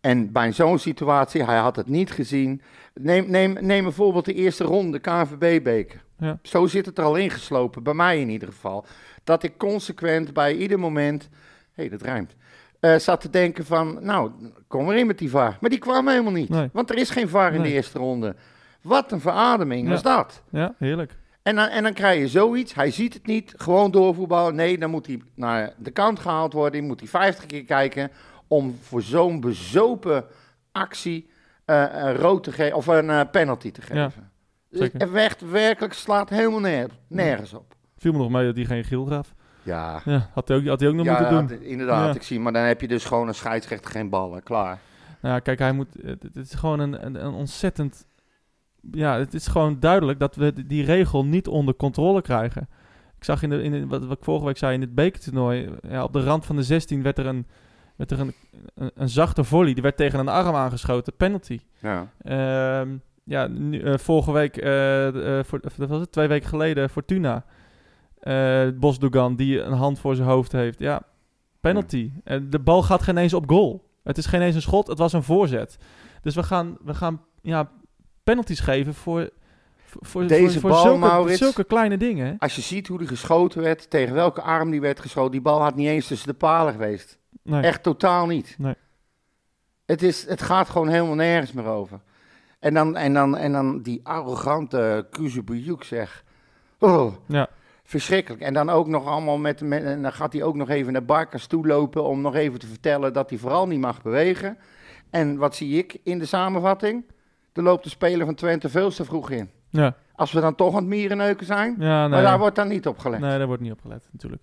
En 0.01 0.33
bij 0.33 0.53
zo'n 0.53 0.79
situatie, 0.79 1.45
hij 1.45 1.59
had 1.59 1.77
het 1.77 1.89
niet 1.89 2.11
gezien. 2.11 2.63
Neem, 2.95 3.31
neem, 3.31 3.57
neem 3.61 3.83
bijvoorbeeld 3.83 4.25
de 4.25 4.35
eerste 4.35 4.65
ronde 4.65 4.99
KNVB-beker. 4.99 6.03
Ja. 6.19 6.39
Zo 6.43 6.67
zit 6.67 6.87
het 6.87 6.99
er 6.99 7.05
al 7.05 7.17
ingeslopen, 7.17 7.83
bij 7.83 7.95
mij 7.95 8.21
in 8.21 8.29
ieder 8.29 8.49
geval. 8.49 8.85
Dat 9.25 9.43
ik 9.43 9.59
consequent 9.59 10.33
bij 10.33 10.57
ieder 10.57 10.79
moment, 10.79 11.23
hé, 11.73 11.83
hey, 11.83 11.89
dat 11.89 12.03
rijmt, 12.03 12.37
eh, 12.81 12.97
zat 12.97 13.21
te 13.21 13.31
denken 13.31 13.65
van, 13.67 13.99
nou, 14.01 14.31
kom 14.67 14.91
erin 14.91 15.07
met 15.07 15.19
die 15.19 15.31
VAR. 15.31 15.57
Maar 15.61 15.71
die 15.71 15.79
kwam 15.79 16.09
helemaal 16.09 16.33
niet, 16.33 16.49
Nee. 16.49 16.69
want 16.73 16.91
er 16.91 16.97
is 16.97 17.11
geen 17.11 17.29
VAR 17.29 17.55
in 17.55 17.63
de 17.63 17.73
eerste 17.73 17.99
ronde. 17.99 18.35
Wat 18.83 19.13
een 19.13 19.21
verademing 19.21 19.85
Ja. 19.85 19.91
was 19.91 20.03
dat. 20.03 20.43
Ja, 20.51 20.75
heerlijk. 20.79 21.19
En 21.43 21.55
dan, 21.57 21.69
en 21.69 21.83
dan 21.83 21.93
krijg 21.93 22.21
je 22.21 22.29
zoiets. 22.29 22.75
Hij 22.75 22.91
ziet 22.91 23.15
het 23.15 23.27
niet. 23.27 23.55
Gewoon 23.57 23.91
doorvoetballen. 23.91 24.55
Nee, 24.55 24.79
dan 24.79 24.91
moet 24.91 25.07
hij 25.07 25.23
naar 25.35 25.73
de 25.77 25.91
kant 25.91 26.19
gehaald 26.19 26.53
worden. 26.53 26.85
Moet 26.85 27.01
hij 27.01 27.09
50 27.09 27.47
keer 27.47 27.65
kijken. 27.65 28.11
Om 28.49 28.77
voor 28.81 29.03
zo'n 29.03 29.41
bezopen 29.41 30.25
actie 30.73 31.31
eh, 31.65 31.85
een 31.93 32.15
rood 32.17 32.43
te 32.45 32.53
geven. 32.53 32.77
Of 32.77 32.87
een 32.87 33.11
eh, 33.11 33.21
penalty 33.33 33.71
te 33.71 33.81
Ja, 33.93 34.05
geven. 34.05 34.31
Dus 34.71 34.89
het 34.93 35.11
werd 35.11 35.51
werkelijk 35.51 35.93
slaat 35.93 36.29
helemaal 36.29 36.87
nergens 37.09 37.53
op. 37.55 37.75
Viel 37.97 38.13
me 38.13 38.19
nog 38.19 38.31
mee 38.31 38.45
dat 38.47 38.57
hij 38.57 38.65
geen 38.65 38.85
geel 38.85 39.05
gaf. 39.05 39.35
Ja, 39.63 40.01
Ja, 40.05 40.29
had 40.35 40.49
hij 40.49 40.57
ook, 40.57 40.67
had 40.67 40.81
hij 40.81 40.89
ook 40.89 40.95
nog 40.95 41.05
ja 41.07 41.21
moeten 41.21 41.47
doen. 41.59 41.67
inderdaad. 41.67 42.09
Ja. 42.09 42.15
Ik 42.15 42.23
zie. 42.23 42.41
Maar 42.41 42.53
dan 42.53 42.63
heb 42.63 42.81
je 42.81 42.89
dus 42.89 43.05
gewoon 43.05 43.29
een 43.29 43.35
scheidsrechter 43.35 43.91
geen 43.91 44.09
ballen. 44.09 44.43
Klaar. 44.43 44.79
Nou 45.21 45.35
ja, 45.35 45.41
kijk, 45.41 45.59
hij 45.59 45.73
moet. 45.73 45.89
Het, 46.03 46.37
is 46.37 46.55
gewoon 46.55 46.81
een, 46.81 47.07
een, 47.07 47.25
een 47.25 47.33
ontzettend. 47.33 48.07
Ja, 48.93 49.19
het 49.19 49.35
is 49.35 49.47
gewoon 49.47 49.81
duidelijk 49.81 50.19
dat 50.19 50.35
we 50.37 50.67
die 50.67 50.85
regel 50.85 51.25
niet 51.25 51.49
onder 51.49 51.75
controle 51.75 52.23
krijgen. 52.23 52.69
Ik 53.17 53.25
zag 53.25 53.43
in 53.43 53.51
de, 53.51 53.63
in 53.63 53.73
de- 53.73 53.87
wat, 53.87 54.05
wat 54.07 54.17
ik 54.19 54.25
vorige 54.25 54.45
week 54.45 54.57
zei 54.59 54.75
in 54.75 54.81
het 54.81 54.95
bekertoernooi. 54.95 55.71
Ja, 55.89 56.03
op 56.03 56.13
de 56.13 56.23
rand 56.23 56.47
van 56.47 56.57
de 56.57 56.63
16 56.63 57.03
werd 57.03 57.19
er 57.19 57.27
een, 57.27 57.47
werd 57.97 58.11
er 58.11 58.21
een, 58.21 58.35
een, 58.75 58.91
een 58.95 59.09
zachte 59.09 59.45
volley. 59.45 59.73
Die 59.75 59.83
werd 59.83 59.97
tegen 59.97 60.19
een 60.19 60.29
arm 60.29 60.55
aangeschoten. 60.55 61.17
Penalty. 61.17 61.61
Ja. 61.79 62.07
Ehm, 62.23 62.89
ja, 63.25 63.47
nu, 63.47 63.81
eh, 63.81 63.99
vorige 63.99 64.33
week, 64.33 64.57
eh, 64.57 65.39
eh, 65.39 65.45
voor, 65.45 65.61
dat 65.61 65.89
was 65.89 66.01
het, 66.01 66.13
twee 66.13 66.29
weken 66.29 66.49
geleden, 66.49 66.91
Fortuna. 66.91 67.45
Eh 68.21 68.69
Bosdogan, 68.75 69.37
die 69.37 69.61
een 69.61 69.73
hand 69.73 69.99
voor 69.99 70.15
zijn 70.15 70.29
hoofd 70.29 70.53
heeft. 70.53 70.79
Ja, 70.79 71.03
penalty. 71.61 72.11
En 72.25 72.51
de 72.51 72.59
bal 72.59 72.83
gaat 72.83 73.03
geen 73.03 73.17
eens 73.17 73.35
op 73.35 73.49
goal. 73.49 73.89
Het 74.03 74.19
is 74.19 74.27
geen 74.27 74.41
eens 74.41 74.55
een 74.55 74.63
schot, 74.63 74.87
het 74.87 74.99
was 74.99 75.13
een 75.13 75.23
voorzet. 75.23 75.77
Dus 76.23 76.35
we 76.35 76.43
gaan, 76.43 76.77
we 76.85 76.95
gaan 76.95 77.23
ja, 77.43 77.71
penalties 78.25 78.61
geven 78.61 78.95
voor, 78.95 79.31
voor, 79.77 80.07
voor, 80.07 80.27
Deze 80.27 80.61
voor 80.61 80.71
bal, 80.71 80.83
zulke, 80.83 80.99
Maurits. 80.99 81.39
zulke 81.39 81.65
kleine 81.65 81.97
dingen. 81.97 82.39
Als 82.39 82.55
je 82.57 82.63
ziet 82.63 82.87
hoe 82.89 82.99
die 82.99 83.07
geschoten 83.07 83.63
werd, 83.63 83.91
tegen 83.91 84.15
welke 84.15 84.41
arm 84.41 84.71
die 84.71 84.81
werd 84.81 85.01
geschoten, 85.01 85.33
die 85.33 85.41
bal 85.41 85.63
had 85.63 85.75
niet 85.75 85.89
eens 85.89 86.07
tussen 86.07 86.29
de 86.29 86.35
palen 86.35 86.73
geweest. 86.73 87.19
Nee. 87.43 87.63
Echt 87.63 87.83
totaal 87.83 88.27
niet. 88.27 88.55
Nee. 88.59 88.75
Het, 89.87 90.03
is, 90.03 90.27
het 90.29 90.43
gaat 90.43 90.69
gewoon 90.69 90.89
helemaal 90.89 91.15
nergens 91.15 91.53
meer 91.53 91.67
over. 91.67 92.01
En 92.59 92.75
dan, 92.75 92.97
en 92.97 93.15
dan, 93.15 93.37
en 93.37 93.53
dan 93.53 93.83
die 93.83 94.01
arrogante 94.03 95.07
Kuzubujuk 95.11 95.85
zeg. 95.85 96.25
Oh, 96.79 97.15
Ja. 97.27 97.49
Verschrikkelijk. 97.91 98.43
En 98.43 98.55
dan 98.55 98.71
ook 98.71 98.87
nog 98.87 99.07
allemaal 99.07 99.39
met, 99.39 99.61
met... 99.61 99.83
En 99.85 100.03
dan 100.03 100.13
gaat 100.13 100.33
hij 100.33 100.43
ook 100.43 100.55
nog 100.55 100.69
even 100.69 100.93
naar 100.93 101.05
Barkas 101.05 101.47
toe 101.47 101.67
lopen 101.67 102.05
om 102.05 102.21
nog 102.21 102.35
even 102.35 102.59
te 102.59 102.67
vertellen 102.67 103.13
dat 103.13 103.31
hij 103.31 103.39
vooral 103.39 103.67
niet 103.67 103.81
mag 103.81 104.03
bewegen. 104.03 104.57
En 105.11 105.37
wat 105.37 105.55
zie 105.57 105.79
ik 105.79 105.99
in 106.03 106.19
de 106.19 106.27
samenvatting? 106.27 107.05
Er 107.53 107.63
loopt 107.63 107.85
de 107.85 107.91
speler 107.91 108.27
van 108.27 108.35
Twente 108.35 108.69
veel 108.69 108.91
te 108.91 109.05
vroeg 109.05 109.31
in. 109.31 109.51
Ja, 109.69 109.95
Als 110.15 110.33
we 110.33 110.41
dan 110.41 110.55
toch 110.55 110.69
aan 110.71 110.75
het 110.81 110.87
mierenneuken 110.87 111.47
zijn. 111.47 111.77
ja 111.79 112.01
nee, 112.01 112.09
Maar 112.09 112.23
daar 112.23 112.39
wordt 112.39 112.57
dan 112.57 112.69
niet 112.69 112.87
op 112.87 112.99
gelet. 112.99 113.21
nee, 113.21 113.39
daar 113.39 113.47
wordt 113.47 113.63
niet 113.63 113.73
op 113.73 113.81
gelet 113.81 114.09
natuurlijk. 114.13 114.43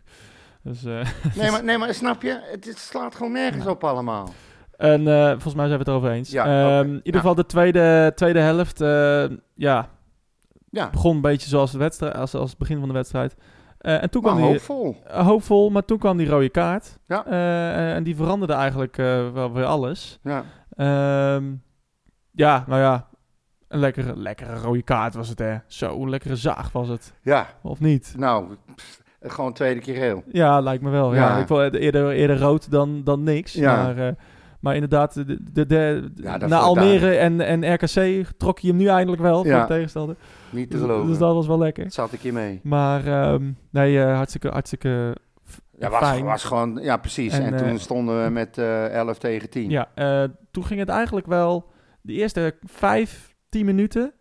Dus, 0.62 0.86
eh, 0.86 1.00
Nee, 1.42 1.52
maar, 1.52 1.64
nee, 1.64 1.78
maar 1.78 1.94
snap 1.94 2.22
je? 2.22 2.40
Het, 2.52 2.66
het 2.66 2.78
slaat 2.78 3.16
gewoon 3.16 3.32
nergens 3.32 3.66
op 3.68 3.84
allemaal. 3.84 4.30
En 4.78 5.08
eh, 5.08 5.30
volgens 5.30 5.54
mij 5.56 5.68
zijn 5.68 5.80
we 5.80 5.84
het 5.84 5.88
erover 5.88 6.12
eens. 6.12 6.32
Ja, 6.32 6.46
Ehm. 6.80 6.88
In 6.90 7.00
ieder 7.04 7.22
geval 7.22 7.36
de 7.36 7.46
tweede, 7.46 8.12
tweede 8.16 8.40
helft. 8.40 8.82
eh, 8.82 9.26
ja, 9.54 9.90
Ja, 10.78 10.90
begon 10.90 11.16
een 11.16 11.22
beetje 11.22 11.50
zoals, 11.50 11.72
de 11.72 11.78
wedstrijd, 11.78 12.16
als, 12.16 12.34
als 12.34 12.50
het 12.50 12.60
begin 12.60 12.80
van 12.80 12.88
de 12.88 12.94
wedstrijd. 12.94 13.36
Eh, 13.78 14.04
en 14.04 14.10
toen 14.10 14.22
maar 14.22 14.32
kwam 14.32 14.44
die, 14.44 14.52
hoopvol. 14.52 14.96
eh, 15.08 15.26
hoopvol, 15.28 15.70
maar 15.70 15.86
toen 15.86 15.98
kwam 15.98 16.18
die 16.18 16.28
rode 16.30 16.50
kaart. 16.50 17.00
Ja. 17.06 17.26
Eh, 17.26 17.96
en 17.96 18.04
die 18.04 18.16
veranderde 18.16 18.54
eigenlijk 18.54 18.96
wel 19.34 19.54
weer 19.54 19.66
alles. 19.66 20.20
Ja. 20.24 20.44
Ehm, 20.76 21.46
ja, 22.32 22.63
nou 22.68 22.82
ja, 22.82 23.08
een 23.68 23.80
lekkere, 23.80 24.18
lekkere 24.18 24.56
rode 24.56 24.82
kaart 24.82 25.13
was 25.13 25.30
het, 25.30 25.40
hè. 25.40 25.58
Zo, 25.68 26.02
een 26.02 26.10
lekkere 26.10 26.36
zaag 26.36 26.72
was 26.72 26.88
het. 26.88 27.13
ja, 27.22 27.48
Of 27.62 27.80
niet? 27.80 28.13
nou, 28.18 28.56
pff, 28.76 29.02
gewoon 29.22 29.54
tweede 29.54 29.80
keer 29.80 29.96
heel. 29.96 30.24
Ja, 30.32 30.60
lijkt 30.60 30.84
me 30.84 30.90
wel. 30.90 31.13
Ja. 31.13 31.28
Ja. 31.28 31.38
Ik 31.38 31.48
vond 31.48 31.74
eerder, 31.74 32.10
eerder 32.12 32.40
rood 32.40 32.72
dan, 32.72 33.04
dan 33.04 33.24
niks. 33.24 33.54
Ja. 33.54 33.84
Maar, 33.84 34.16
maar 34.60 34.74
inderdaad, 34.74 35.13
de, 35.13 35.38
de, 35.52 35.65
de, 35.65 36.12
Ja, 36.15 36.38
na 36.38 36.58
Almere 36.60 37.15
en, 37.15 37.41
en 37.41 37.74
RKC 37.74 38.26
trok 38.38 38.60
je 38.60 38.67
hem 38.67 38.78
nu 38.78 38.88
eindelijk 38.88 39.22
wel 39.22 39.38
voor 39.43 39.52
Ja. 39.52 39.62
de 39.62 39.74
tegenstander. 39.74 40.15
Niet 40.50 40.70
te 40.70 40.76
Dus, 40.76 40.86
geloven. 40.86 41.08
dus 41.08 41.17
dat 41.17 41.34
was 41.34 41.48
wel 41.48 41.58
lekker. 41.58 41.84
Dat 41.84 41.93
zat 41.93 42.13
ik 42.13 42.20
hier 42.20 42.34
mee. 42.34 42.60
Maar 42.63 43.06
ehm, 43.08 43.52
nee, 43.72 44.02
eh, 44.04 44.15
hartstikke, 44.15 44.48
hartstikke 44.50 45.15
Ja, 45.80 45.89
was, 45.89 46.00
fijn. 46.00 46.24
was 46.26 46.43
gewoon, 46.43 46.80
ja 46.82 46.98
precies. 46.98 47.34
En, 47.34 47.43
En, 47.54 47.58
toen 47.58 47.67
eh, 47.67 47.78
stonden 47.78 48.24
we 48.24 48.30
met 48.30 48.58
eh 48.58 48.89
11 48.93 49.17
tegen 49.17 49.50
10. 49.50 49.70
Ja, 49.70 49.88
toen 50.52 50.65
ging 50.65 50.80
het 50.80 50.89
eigenlijk 50.89 51.28
wel... 51.28 51.70
De 52.02 52.13
eerste 52.13 52.56
vijf, 52.63 53.36
tien 53.50 53.65
minuten... 53.65 54.12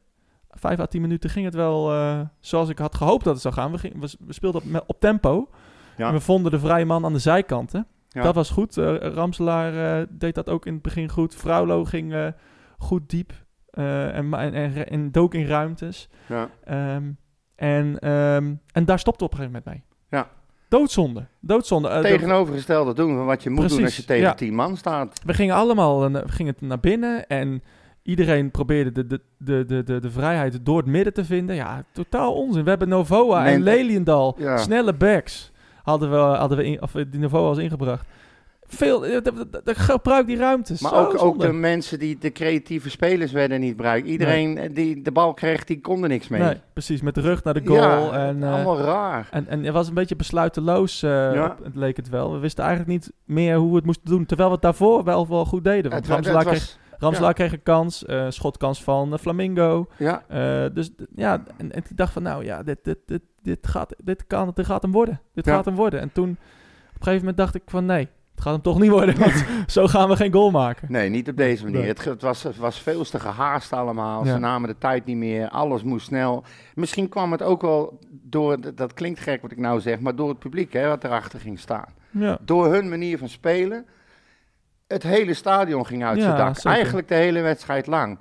Vijf 0.50 0.78
à 0.80 0.86
tien 0.86 1.00
minuten 1.00 1.30
ging 1.30 1.44
het 1.44 1.54
wel 1.54 1.92
zoals 2.40 2.68
ik 2.68 2.78
had 2.78 2.94
gehoopt 2.94 3.24
dat 3.24 3.32
het 3.32 3.42
zou 3.42 3.54
gaan. 3.54 3.72
We, 3.72 3.90
we 4.26 4.32
speelden 4.32 4.62
op, 4.86 5.00
tempo. 5.00 5.48
Ja. 5.96 6.06
En 6.08 6.12
we 6.14 6.20
vonden 6.20 6.50
de 6.50 6.58
vrije 6.58 6.84
man 6.84 7.04
aan 7.04 7.12
de 7.12 7.18
zijkanten. 7.18 7.86
Ja. 8.16 8.22
Dat 8.22 8.34
was 8.34 8.50
goed. 8.50 8.76
Eh, 8.76 8.96
Ramselaar 8.96 10.00
eh, 10.00 10.06
deed 10.10 10.34
dat 10.34 10.48
ook 10.48 10.66
in 10.66 10.72
het 10.72 10.82
begin 10.82 11.08
goed. 11.08 11.34
Vrouwlo 11.34 11.84
ging 11.84 12.12
eh, 12.14 12.26
goed 12.78 13.10
diep. 13.10 13.32
en, 13.70 14.32
en, 14.34 14.54
en, 14.54 14.88
en 14.88 15.12
dook 15.12 15.34
in 15.34 15.46
ruimtes. 15.46 16.08
Ja. 16.28 16.48
Ehm, 16.64 17.10
en, 17.54 17.98
ehm, 17.98 18.54
en 18.72 18.84
daar 18.84 18.98
stopte 18.98 19.24
op 19.24 19.30
een 19.32 19.36
gegeven 19.38 19.62
moment 19.64 19.84
mee. 19.84 20.20
Ja. 20.20 20.28
Doodzonde. 20.68 21.26
Doodzonde. 21.40 21.88
De- 21.88 22.00
Tegenovergestelde 22.00 22.94
doen 22.94 23.16
van 23.16 23.26
wat 23.26 23.42
je 23.42 23.50
moet 23.50 23.68
doen 23.68 23.82
als 23.82 23.96
je 23.96 24.04
tegen. 24.04 24.36
10 24.36 24.54
man 24.54 24.76
staat. 24.76 25.20
we 25.24 25.34
gingen 25.34 25.54
allemaal 25.54 26.10
we 26.12 26.22
gingen 26.26 26.54
naar 26.60 26.80
binnen 26.80 27.26
en 27.26 27.62
iedereen 28.02 28.50
probeerde 28.50 28.92
de, 28.92 29.06
de, 29.06 29.20
de, 29.38 29.64
de, 29.64 29.82
de, 29.82 30.00
de 30.00 30.10
vrijheid 30.10 30.64
door 30.66 30.76
het 30.76 30.86
midden 30.86 31.12
te 31.12 31.24
vinden. 31.24 31.56
Ja, 31.56 31.84
totaal 31.92 32.34
onzin. 32.34 32.62
We 32.64 32.68
hebben 32.68 32.88
Novoa 32.88 33.42
Nee, 33.42 33.54
en 33.54 33.62
Leliendal, 33.62 34.36
ja. 34.38 34.56
snelle 34.56 34.94
backs, 34.94 35.52
hadden 35.86 36.10
we, 36.10 36.16
hadden 36.16 36.58
we 36.58 36.64
in, 36.64 36.82
of 36.82 36.92
die 36.92 37.20
Novoa 37.20 37.40
was 37.40 37.58
ingebracht. 37.58 38.06
Veel, 38.68 39.06
eh, 39.06 39.20
gebruik 39.64 40.26
die 40.26 40.36
ruimtes. 40.36 40.80
Maar 40.80 40.94
ook, 40.94 41.22
ook 41.22 41.40
de 41.40 41.52
mensen 41.52 41.98
die 41.98 42.18
de 42.18 42.32
creatieve 42.32 42.90
spelers 42.90 43.32
werden 43.32 43.60
niet 43.60 43.70
gebruikt. 43.70 44.06
Iedereen 44.08 44.58
eh, 44.58 44.74
die 44.74 45.02
de 45.02 45.12
bal 45.12 45.34
kreeg, 45.34 45.64
die 45.64 45.80
kon 45.80 46.02
er 46.02 46.08
niks 46.08 46.28
mee. 46.28 46.40
Nee, 46.42 46.60
precies, 46.72 47.00
met 47.02 47.14
de 47.14 47.20
rug 47.20 47.44
naar 47.44 47.54
de 47.54 47.66
goal. 47.66 47.80
Ja, 47.80 48.26
en, 48.26 48.42
eh, 48.42 48.52
allemaal 48.54 48.78
raar. 48.78 49.28
en, 49.30 49.48
en 49.48 49.64
het 49.64 49.72
was 49.72 49.88
een 49.88 49.94
beetje 49.94 50.16
besluiteloos, 50.16 51.00
Ja. 51.00 51.44
op- 51.58 51.64
het 51.64 51.76
leek 51.76 51.96
het 51.96 52.08
wel. 52.08 52.32
We 52.32 52.38
wisten 52.38 52.64
eigenlijk 52.64 52.92
niet 52.92 53.12
meer 53.24 53.56
hoe 53.56 53.70
we 53.70 53.76
het 53.76 53.84
moesten 53.84 54.04
doen, 54.10 54.26
terwijl 54.26 54.48
we 54.48 54.54
het 54.54 54.64
daarvoor 54.64 55.04
wel, 55.04 55.28
wel 55.28 55.44
goed 55.44 55.64
deden. 55.64 55.90
Want 55.90 56.06
Het, 56.06 56.20
kreeg, 56.20 56.78
ja. 57.18 57.32
kreeg 57.32 57.52
een 57.52 57.62
kans, 57.62 58.04
eh, 58.04 58.26
schotkans 58.28 58.82
van 58.82 59.18
Flamingo. 59.18 59.86
ja, 59.98 60.22
dus 60.68 60.90
ja, 61.14 61.42
en, 61.56 61.72
en 61.72 61.78
ik 61.78 61.96
dacht 61.96 62.12
van 62.12 62.22
nou 62.22 62.44
ja, 62.44 62.62
dit, 62.62 62.78
dit, 62.82 62.98
dit, 63.06 63.22
dit, 63.46 63.66
gaat, 63.66 63.94
dit, 64.04 64.26
kan, 64.26 64.50
dit 64.54 64.66
gaat 64.66 64.82
hem 64.82 64.92
worden. 64.92 65.20
Dit 65.34 65.44
Ja. 65.44 65.54
gaat 65.54 65.64
hem 65.64 65.74
worden. 65.74 66.00
En 66.00 66.12
toen 66.12 66.30
op 66.30 66.36
een 66.38 66.96
gegeven 66.98 67.18
moment 67.18 67.36
dacht 67.36 67.54
ik 67.54 67.62
van 67.66 67.84
nee, 67.84 68.08
het 68.34 68.40
gaat 68.44 68.52
hem 68.52 68.62
toch 68.62 68.78
niet 68.80 68.90
worden. 68.90 69.18
Want 69.18 69.44
zo 69.66 69.86
gaan 69.86 70.08
we 70.08 70.16
geen 70.16 70.32
goal 70.32 70.50
maken. 70.50 70.88
nee, 70.90 71.08
niet 71.10 71.28
op 71.28 71.36
deze 71.36 71.64
manier. 71.64 71.78
Nee. 71.78 71.88
Het, 71.88 72.04
het, 72.04 72.22
was, 72.22 72.42
het 72.42 72.56
was 72.56 72.80
veel 72.80 73.04
te 73.04 73.20
gehaast 73.20 73.72
allemaal. 73.72 74.24
Ja. 74.24 74.32
Ze 74.32 74.38
namen 74.38 74.68
de 74.68 74.78
tijd 74.78 75.04
niet 75.04 75.16
meer. 75.16 75.48
Alles 75.48 75.82
moest 75.82 76.06
snel. 76.06 76.44
Misschien 76.74 77.08
kwam 77.08 77.32
het 77.32 77.42
ook 77.42 77.62
wel 77.62 77.98
door, 78.10 78.74
dat 78.74 78.94
klinkt 78.94 79.20
gek 79.20 79.42
wat 79.42 79.52
ik 79.52 79.58
nou 79.58 79.80
zeg, 79.80 80.00
maar 80.00 80.16
door 80.16 80.28
het 80.28 80.38
publiek 80.38 80.72
hè, 80.72 80.88
wat 80.88 81.04
erachter 81.04 81.40
ging 81.40 81.58
staan. 81.58 81.88
Ja, 82.10 82.38
Door 82.44 82.72
hun 82.72 82.88
manier 82.88 83.18
van 83.18 83.28
spelen, 83.28 83.86
het 84.86 85.02
hele 85.02 85.34
stadion 85.34 85.86
ging 85.86 86.04
uit 86.04 86.16
Ja, 86.16 86.22
zijn 86.22 86.36
dak. 86.36 86.54
zeker. 86.54 86.70
Eigenlijk 86.70 87.08
de 87.08 87.14
hele 87.14 87.40
wedstrijd 87.40 87.86
lang. 87.86 88.18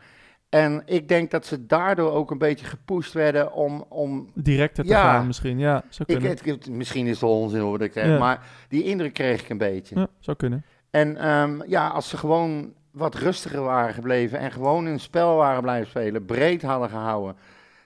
En 0.64 0.82
ik 0.86 1.08
denk 1.08 1.32
dat 1.32 1.46
ze 1.46 1.66
daardoor 1.66 2.12
ook 2.12 2.32
een 2.32 2.38
beetje 2.38 2.66
gepusht 2.66 3.14
werden 3.14 3.54
om, 3.54 3.86
om 3.90 4.30
directer 4.34 4.84
te 4.84 4.90
Ja. 4.90 5.02
gaan 5.14 5.28
misschien. 5.28 5.60
Ja, 5.60 5.84
zou 5.90 6.14
Ik, 6.14 6.20
kunnen. 6.20 6.38
het- 6.58 6.70
misschien 6.70 7.08
is 7.08 7.22
het 7.22 7.30
onzin 7.30 7.60
hoor, 7.60 7.82
ik 7.82 7.94
zeg, 7.94 8.06
Ja. 8.06 8.18
maar 8.18 8.40
die 8.70 8.84
indruk 8.84 9.14
kreeg 9.14 9.42
ik 9.42 9.50
een 9.50 9.58
beetje. 9.58 10.00
ja, 10.00 10.08
zou 10.20 10.38
kunnen. 10.38 10.66
En 10.90 11.18
ehm, 11.18 11.62
ja, 11.68 11.88
als 11.88 12.10
ze 12.10 12.18
gewoon 12.18 12.74
wat 12.92 13.16
rustiger 13.16 13.62
waren 13.62 13.94
gebleven 13.94 14.40
en 14.40 14.52
gewoon 14.52 14.86
hun 14.86 15.00
spel 15.00 15.36
waren 15.36 15.62
blijven 15.62 15.90
spelen, 15.90 16.26
breed 16.26 16.62
hadden 16.62 16.90
gehouden, 16.90 17.36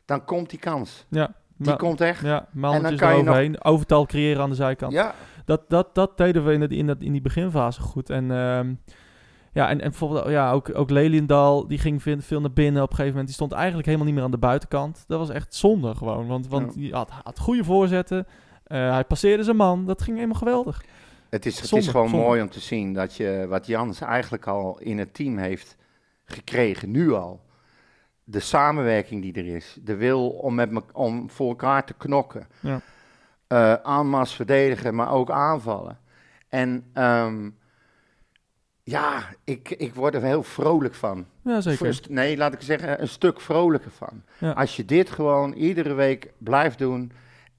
dan 0.06 0.26
komt 0.26 0.50
die 0.50 0.60
kans. 0.60 1.06
Ja, 1.10 1.34
Die 1.58 1.76
komt 1.76 2.02
echt. 2.02 2.22
ja 2.22 2.48
mannetjes 2.52 3.00
kan 3.00 3.10
je 3.10 3.16
nog- 3.16 3.24
eroverheen. 3.26 3.64
Overtal 3.64 4.06
creëren 4.06 4.42
aan 4.42 4.50
de 4.50 4.56
zijkant. 4.56 4.92
Ja, 4.94 5.14
Dat, 5.46 5.62
dat, 5.70 5.96
dat 5.96 6.18
deden 6.18 6.46
we 6.46 6.54
in, 6.54 6.68
in, 6.70 6.88
dat, 6.88 6.98
in 7.00 7.12
die 7.12 7.22
beginfase 7.22 7.82
goed. 7.82 8.10
En 8.10 8.32
ehm, 8.32 8.74
ja, 9.54 9.70
en, 9.70 9.82
en 9.82 9.90
bijvoorbeeld 9.90 10.30
ja, 10.30 10.52
ook, 10.52 10.72
ook 10.78 10.90
Leliendal, 10.90 11.68
die 11.68 11.78
ging 11.78 12.02
veel, 12.02 12.42
naar 12.42 12.52
binnen 12.52 12.82
op 12.82 12.90
een 12.90 12.96
gegeven 12.96 13.10
moment. 13.10 13.26
Die 13.28 13.36
stond 13.36 13.52
eigenlijk 13.52 13.86
helemaal 13.86 14.08
niet 14.08 14.16
meer 14.16 14.24
aan 14.26 14.32
de 14.32 14.38
buitenkant. 14.38 15.04
Dat 15.08 15.20
was 15.20 15.30
echt 15.30 15.56
zonde 15.56 15.96
gewoon. 15.96 16.28
Want, 16.28 16.48
want 16.48 16.74
Ja. 16.74 16.80
die 16.80 16.94
had, 16.94 17.10
had 17.24 17.40
goede 17.40 17.64
voorzetten. 17.64 18.28
Eh, 18.64 18.92
hij 18.92 19.04
passeerde 19.04 19.44
zijn 19.44 19.56
man. 19.56 19.86
Dat 19.86 20.02
ging 20.02 20.16
helemaal 20.16 20.38
geweldig. 20.40 20.84
het 21.30 21.46
is, 21.46 21.60
het 21.60 21.72
is 21.74 21.88
gewoon 21.88 22.10
zonde. 22.10 22.26
mooi 22.26 22.42
om 22.42 22.50
te 22.50 22.60
zien 22.60 22.94
dat 22.94 23.16
je 23.16 23.46
wat 23.50 23.68
Jans 23.68 24.02
eigenlijk 24.02 24.48
al 24.48 24.80
in 24.80 24.98
het 24.98 25.14
team 25.14 25.38
heeft 25.38 25.76
gekregen, 26.26 26.92
nu 26.92 27.14
al. 27.14 27.42
De 28.24 28.40
samenwerking 28.40 29.22
die 29.22 29.34
er 29.34 29.56
is, 29.56 29.78
de 29.84 29.96
wil 29.96 30.30
om, 30.30 30.56
met 30.56 30.72
me, 30.72 30.82
om 30.94 31.30
voor 31.30 31.50
elkaar 31.50 31.86
te 31.86 31.94
knokken. 31.94 32.48
Ja. 32.60 32.82
Eh, 33.48 33.74
aanmas 33.74 34.34
verdedigen, 34.36 34.96
maar 34.96 35.12
ook 35.12 35.32
aanvallen. 35.32 35.98
En 36.50 36.86
ehm, 36.94 37.50
Ja, 38.90 39.24
ik, 39.44 39.70
ik 39.70 39.96
word 39.96 40.16
er 40.16 40.24
heel 40.24 40.44
vrolijk 40.44 40.94
van. 40.96 41.26
Ja, 41.42 41.62
zeker. 41.62 42.00
Nee, 42.10 42.38
laat 42.38 42.54
ik 42.54 42.62
zeggen, 42.62 43.02
een 43.02 43.08
stuk 43.08 43.42
vrolijker 43.42 43.92
van. 43.92 44.24
Ja. 44.38 44.52
Als 44.52 44.76
je 44.76 44.86
dit 44.86 45.10
gewoon 45.10 45.54
iedere 45.54 45.94
week 45.94 46.32
blijft 46.38 46.78
doen, 46.78 47.12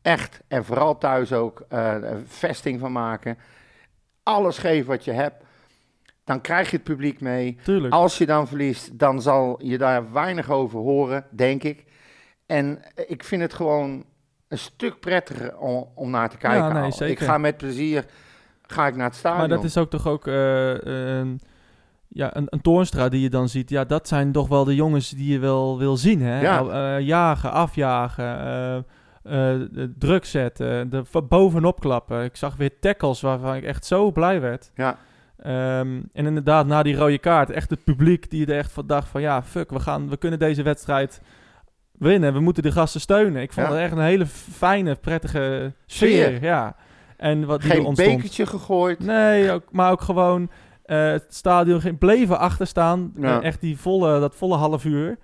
echt, 0.03 0.41
en 0.49 0.65
vooral 0.65 0.99
thuis 0.99 1.33
ook, 1.33 1.65
eh, 1.69 1.95
een 2.01 2.27
vesting 2.27 2.81
van 2.81 2.93
maken, 2.93 3.39
alles 4.23 4.59
geven 4.59 4.89
wat 4.89 5.05
je 5.05 5.13
hebt, 5.13 5.45
dan 6.25 6.41
krijg 6.41 6.71
je 6.71 6.77
het 6.77 6.85
publiek 6.85 7.21
mee. 7.21 7.59
Tuurlijk. 7.63 7.95
Als 7.95 8.19
je 8.19 8.27
dan 8.27 8.49
verliest, 8.49 8.99
dan 8.99 9.23
zal 9.23 9.59
je 9.63 9.79
daar 9.79 10.13
weinig 10.13 10.51
over 10.51 10.79
horen, 10.79 11.25
denk 11.31 11.63
ik. 11.63 11.85
En 12.47 12.83
ik 13.07 13.25
vind 13.25 13.43
het 13.43 13.55
gewoon 13.55 14.05
een 14.49 14.59
stuk 14.59 15.01
prettiger 15.01 15.59
om, 15.59 15.89
om 15.95 16.11
naar 16.11 16.31
te 16.31 16.37
kijken. 16.37 16.75
Ja, 16.75 16.89
nee. 16.99 17.11
Ik 17.11 17.21
ga 17.21 17.39
met 17.39 17.57
plezier 17.57 18.05
ga 18.71 18.87
ik 18.87 18.97
naar 18.97 19.07
het 19.07 19.17
stadion. 19.17 19.39
Maar 19.41 19.57
dat 19.57 19.65
is 19.65 19.77
ook 19.77 19.91
toch 19.91 20.07
ook 20.07 20.27
eh, 20.27 20.75
een, 20.79 21.41
ja, 22.09 22.37
een, 22.37 22.47
een 22.49 22.61
Toornstra 22.61 23.09
die 23.09 23.21
je 23.21 23.31
dan 23.31 23.49
ziet. 23.49 23.71
Ja, 23.71 23.85
dat 23.85 24.09
zijn 24.09 24.33
toch 24.33 24.49
wel 24.49 24.65
de 24.65 24.75
jongens 24.75 25.11
die 25.11 25.33
je 25.33 25.39
wel 25.39 25.79
wil 25.79 25.97
zien. 25.97 26.23
Hè? 26.23 26.41
Ja. 26.41 26.61
Nou, 26.63 26.73
eh, 26.73 27.07
jagen, 27.07 27.51
afjagen, 27.53 28.39
eh, 28.41 28.77
eh, 29.23 29.61
druk 29.99 30.25
zetten, 30.25 30.91
de 30.91 31.05
bovenop 31.29 31.81
klappen. 31.81 32.25
Ik 32.25 32.37
zag 32.37 32.57
weer 32.57 32.79
tackles 32.81 33.21
waarvan 33.21 33.55
ik 33.55 33.65
echt 33.65 33.85
zo 33.87 34.11
blij 34.13 34.41
werd. 34.41 34.71
Ja. 34.75 34.97
Ehm, 35.37 36.01
en 36.13 36.27
inderdaad, 36.27 36.67
na 36.67 36.83
die 36.83 36.97
rode 36.97 37.19
kaart, 37.19 37.51
echt 37.51 37.71
het 37.71 37.85
publiek 37.85 38.31
die 38.31 38.47
er 38.47 38.57
echt 38.57 38.73
van 38.73 38.87
dacht 38.87 39.09
van... 39.09 39.21
Ja, 39.21 39.43
fuck, 39.43 39.71
we, 39.71 39.81
gaan, 39.81 40.09
we 40.09 40.17
kunnen 40.17 40.39
deze 40.39 40.63
wedstrijd 40.63 41.21
winnen. 41.93 42.33
We 42.33 42.41
moeten 42.41 42.63
de 42.63 42.73
gasten 42.73 43.01
steunen. 43.01 43.43
Ik 43.43 43.53
vond 43.53 43.67
Ja. 43.67 43.73
het 43.73 43.83
echt 43.83 43.93
een 43.93 43.99
hele 43.99 44.27
fijne, 44.27 44.95
prettige 44.95 45.73
sfeer. 45.87 46.25
Sfeer. 46.27 46.43
Ja. 46.43 46.77
En 47.21 47.45
wat 47.47 47.61
die 47.61 47.71
Geen 47.71 47.85
ontstond. 47.85 48.15
bekertje 48.17 48.47
gegooid. 48.47 48.99
Nee, 48.99 49.51
ook, 49.53 49.63
maar 49.71 49.91
ook 49.91 50.01
gewoon 50.01 50.51
eh, 50.83 51.11
het 51.11 51.25
stadion 51.35 51.81
ging, 51.81 51.99
bleven 51.99 52.39
achterstaan. 52.39 53.13
Ja. 53.17 53.39
Eh, 53.41 53.47
echt 53.47 53.61
die 53.61 53.79
volle, 53.79 54.21
dat 54.21 54.35
volle 54.37 54.57
half 54.57 54.85
uur. 54.85 55.19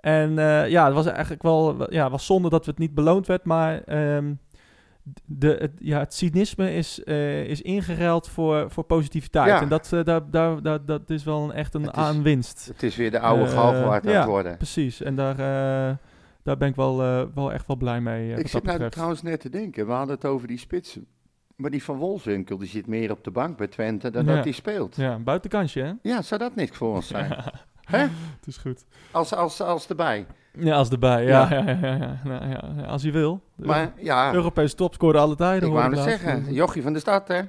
En 0.00 0.38
eh, 0.38 0.68
ja, 0.68 0.84
het 0.84 0.94
was 0.94 1.06
eigenlijk 1.06 1.42
wel 1.42 1.92
ja, 1.92 2.10
was 2.10 2.26
zonde 2.26 2.48
dat 2.48 2.66
het 2.66 2.78
niet 2.78 2.94
beloond 2.94 3.26
werd. 3.26 3.44
Maar 3.44 3.82
ehm, 3.82 4.32
de, 5.24 5.56
het, 5.58 5.70
ja, 5.78 5.98
het 5.98 6.14
cynisme 6.14 6.74
is, 6.74 7.04
eh, 7.04 7.44
is 7.44 7.62
ingeruild 7.62 8.28
voor, 8.28 8.70
voor 8.70 8.84
positiviteit. 8.84 9.46
Ja. 9.48 9.60
En 9.60 9.68
dat, 9.68 9.92
eh, 9.92 10.04
daar, 10.04 10.30
daar, 10.30 10.62
daar, 10.62 10.84
dat 10.84 11.10
is 11.10 11.24
wel 11.24 11.42
een, 11.44 11.52
echt 11.52 11.74
een 11.74 11.82
Het 11.82 11.96
is- 11.96 12.02
aanwinst. 12.02 12.66
Het 12.72 12.82
is 12.82 12.96
weer 12.96 13.10
de 13.10 13.20
oude 13.20 13.44
Eh, 13.44 13.50
galgenwaard 13.50 14.06
aan 14.06 14.12
ja. 14.12 14.18
het 14.18 14.28
worden. 14.28 14.56
Precies. 14.56 15.02
En 15.02 15.16
daar, 15.16 15.36
daar 16.42 16.56
ben 16.56 16.68
ik 16.68 16.74
wel, 16.76 16.96
wel 17.34 17.52
echt 17.52 17.66
wel 17.66 17.76
blij 17.76 18.00
mee. 18.00 18.32
Ik 18.34 18.48
zit 18.48 18.62
nou 18.62 18.88
trouwens 18.90 19.22
net 19.22 19.40
te 19.40 19.48
denken, 19.48 19.86
we 19.86 19.92
hadden 19.92 20.14
het 20.14 20.24
over 20.24 20.48
die 20.48 20.58
spitsen. 20.58 21.06
Maar 21.58 21.70
die 21.70 21.84
van 21.84 21.96
Wolfswinkel, 21.96 22.58
die 22.58 22.68
zit 22.68 22.86
meer 22.86 23.10
op 23.10 23.24
de 23.24 23.30
bank 23.30 23.56
bij 23.56 23.66
Twente 23.66 24.10
dan 24.10 24.24
Ja. 24.24 24.34
dat 24.34 24.44
hij 24.44 24.52
speelt. 24.52 24.96
Ja. 24.96 25.04
Ja, 25.04 25.14
een 25.14 25.22
buitenkantje, 25.24 25.98
hè? 26.02 26.22
zou 26.22 26.40
dat 26.40 26.54
niks 26.54 26.76
voor 26.76 26.94
ons 26.94 27.06
zijn? 27.16 27.32
Hè? 27.84 27.98
Het 27.98 28.46
is 28.46 28.56
goed. 28.56 28.84
Als, 29.10 29.34
als, 29.34 29.60
als 29.60 29.88
erbij. 29.88 30.26
Ja, 30.58 30.76
als 30.76 30.90
erbij. 30.90 31.24
Ja, 31.24 31.48
Ja. 31.50 31.56
ja. 31.56 31.70
Ja, 31.70 31.78
ja, 31.80 31.94
ja, 31.96 32.20
Nou, 32.24 32.48
ja, 32.48 32.70
ja, 32.76 32.84
als 32.84 33.02
hij 33.02 33.12
wil. 33.12 33.40
De 33.54 33.66
Maar 33.66 33.92
ja, 33.96 34.32
Europese 34.32 34.74
topscorer 34.74 35.20
alle 35.20 35.34
tijden. 35.36 35.68
ik 35.68 35.74
wou 35.74 35.94
het 35.94 36.04
zeggen, 36.04 36.52
Jochie 36.54 36.82
van 36.82 36.92
de 36.92 36.98
stad, 36.98 37.28
hè? 37.28 37.40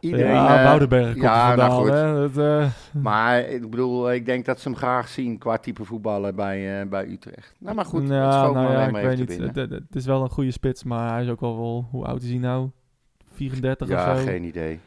Iedereen, 0.00 0.26
ja, 0.32 0.74
eh, 0.74 0.78
komt 0.78 1.16
ja, 1.22 1.54
nou 1.54 1.72
goed. 1.82 1.90
hè. 1.90 2.12
Dat, 2.30 2.36
eh, 2.62 2.70
Maar 3.02 3.40
ik 3.40 3.70
bedoel, 3.70 4.12
ik 4.12 4.26
denk 4.26 4.44
dat 4.44 4.60
ze 4.60 4.68
hem 4.68 4.76
graag 4.76 5.08
zien 5.08 5.38
qua 5.38 5.58
type 5.58 5.84
voetballen 5.84 6.34
bij, 6.34 6.80
eh, 6.80 6.88
bij 6.88 7.06
Utrecht. 7.08 7.54
Nou, 7.58 7.74
maar 7.76 7.84
goed, 7.84 8.08
ja, 8.08 8.44
het 8.44 8.54
nou 8.54 8.72
ja, 8.72 8.86
ik 8.86 8.92
weet 8.94 9.28
niet. 9.28 9.54
het 9.70 9.94
is 9.96 10.06
wel 10.06 10.22
een 10.22 10.30
goede 10.30 10.50
spits, 10.50 10.84
maar 10.84 11.12
hij 11.12 11.22
is 11.24 11.30
ook 11.30 11.40
wel 11.40 11.56
wel... 11.56 11.88
Hoe 11.90 12.04
oud 12.04 12.22
is 12.22 12.28
hij 12.28 12.38
nou? 12.38 12.70
34 13.48 13.88
Ja, 13.88 14.12
of 14.12 14.18
zo? 14.18 14.24
geen 14.24 14.44
idee. 14.44 14.80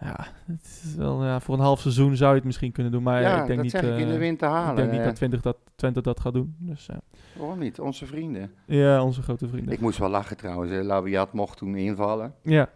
Ja, 0.00 0.26
het 0.46 0.80
is 0.84 0.94
wel, 0.94 1.24
ja, 1.24 1.40
voor 1.40 1.54
een 1.54 1.60
half 1.60 1.80
seizoen 1.80 2.16
zou 2.16 2.30
je 2.30 2.36
het 2.36 2.44
misschien 2.44 2.72
kunnen 2.72 2.92
doen. 2.92 3.02
Maar 3.02 3.20
ja, 3.22 3.30
ik 3.30 3.36
denk 3.36 3.48
dat 3.48 3.62
niet, 3.62 3.70
zeg 3.70 3.82
ik 3.82 3.98
in 3.98 4.06
de 4.06 4.12
eh, 4.12 4.18
winter 4.18 4.48
halen. 4.48 4.70
ik 4.70 4.76
denk 4.76 4.90
niet 4.90 4.98
eh. 5.00 5.06
dat, 5.06 5.14
20 5.16 5.40
dat 5.40 5.56
Twente 5.74 6.02
dat 6.02 6.20
gaat 6.20 6.32
doen. 6.32 6.54
Dus 6.58 6.88
eh, 6.88 6.96
Waarom 7.36 7.58
niet? 7.58 7.80
Onze 7.80 8.06
vrienden. 8.06 8.52
ja, 8.66 9.02
onze 9.02 9.22
grote 9.22 9.48
vrienden. 9.48 9.72
Ik 9.74 9.80
moest 9.80 9.98
wel 9.98 10.08
lachen 10.08 10.36
trouwens. 10.36 10.70
hè. 10.70 10.82
Labiat 10.82 11.32
mocht 11.32 11.58
toen 11.58 11.76
invallen. 11.76 12.34
Ja, 12.42 12.68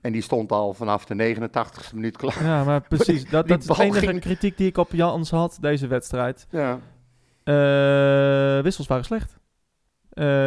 En 0.00 0.12
die 0.12 0.22
stond 0.22 0.52
al 0.52 0.72
vanaf 0.74 1.04
de 1.04 1.34
89ste 1.36 1.94
minuut 1.94 2.16
klaar. 2.16 2.44
ja, 2.44 2.64
maar 2.64 2.80
precies. 2.88 3.30
Dat, 3.30 3.48
dat 3.48 3.60
is 3.60 3.66
de 3.66 3.82
enige 3.82 4.06
ging- 4.06 4.20
kritiek 4.20 4.56
die 4.56 4.66
ik 4.68 4.76
op 4.76 4.92
Jans 4.92 5.30
had, 5.30 5.58
deze 5.60 5.86
wedstrijd. 5.86 6.46
Ja. 6.50 6.78
Wissels 8.62 8.86
waren 8.86 9.04
slecht. 9.04 9.38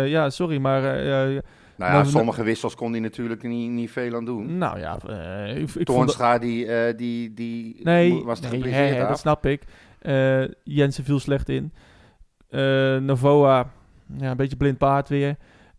Ja, 0.08 0.30
sorry, 0.30 0.58
maar... 0.58 0.84
eh, 0.96 1.42
Nou 1.78 1.92
ja, 1.94 2.04
sommige 2.04 2.44
wissels 2.44 2.76
kon 2.76 2.92
hij 2.92 3.00
natuurlijk 3.00 3.44
niet, 3.44 3.72
niet 3.72 3.92
veel 3.92 4.16
aan 4.16 4.26
doen. 4.26 4.58
nou 4.58 4.80
ja, 4.80 4.98
eh, 5.08 5.58
ik, 5.58 5.86
dat- 5.86 6.42
die, 6.42 6.66
eh, 6.68 6.98
die, 6.98 7.34
die 7.34 7.80
Nee, 7.84 8.24
was 8.24 8.40
nee, 8.40 8.64
hè, 8.64 9.02
af. 9.02 9.08
dat 9.08 9.20
snap 9.20 9.46
ik. 9.46 9.64
Eh, 10.00 10.44
Jensen 10.64 11.04
viel 11.04 11.20
slecht 11.20 11.50
in. 11.50 11.74
Novoa, 13.06 13.70
ja, 14.18 14.30
een 14.32 14.38
beetje 14.38 14.56
blind 14.56 14.78
paard 14.78 15.10
weer. 15.10 15.36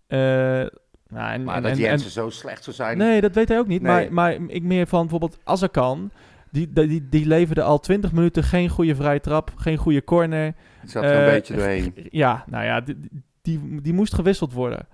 Nou, 0.09 1.33
en, 1.33 1.45
Maar 1.45 1.57
en, 1.57 1.63
dat 1.63 1.73
en- 1.73 1.79
Jensen 1.79 2.11
zo 2.11 2.31
slecht 2.31 2.65
zou 2.65 2.77
zijn. 2.77 2.99
Nee, 2.99 3.21
dat 3.21 3.35
weet 3.35 3.49
hij 3.49 3.59
ook 3.59 3.67
niet. 3.67 3.83
Nee. 3.83 4.11
Maar, 4.11 4.13
maar 4.39 4.51
ik 4.51 4.63
meer 4.63 4.87
van 4.87 5.01
bijvoorbeeld 5.01 5.39
Azarkan. 5.45 6.11
Die, 6.51 6.73
die, 6.73 7.09
die, 7.09 7.27
leverde 7.27 7.63
al 7.63 7.79
20 7.81 8.13
minuten 8.13 8.43
geen 8.43 8.69
goede 8.69 8.95
vrije 8.95 9.21
trap, 9.21 9.53
geen 9.57 9.77
goede 9.77 10.05
corner. 10.05 10.55
Het 10.81 10.91
zat 10.91 11.05
er 11.05 11.19
een 11.19 11.31
beetje 11.31 11.55
doorheen. 11.55 11.95
Ja, 12.11 12.45
nou 12.47 12.65
ja, 12.65 12.81
die, 12.81 12.97
die, 13.43 13.81
die 13.81 13.93
moest 13.93 14.15
gewisseld 14.15 14.53
worden. 14.53 14.87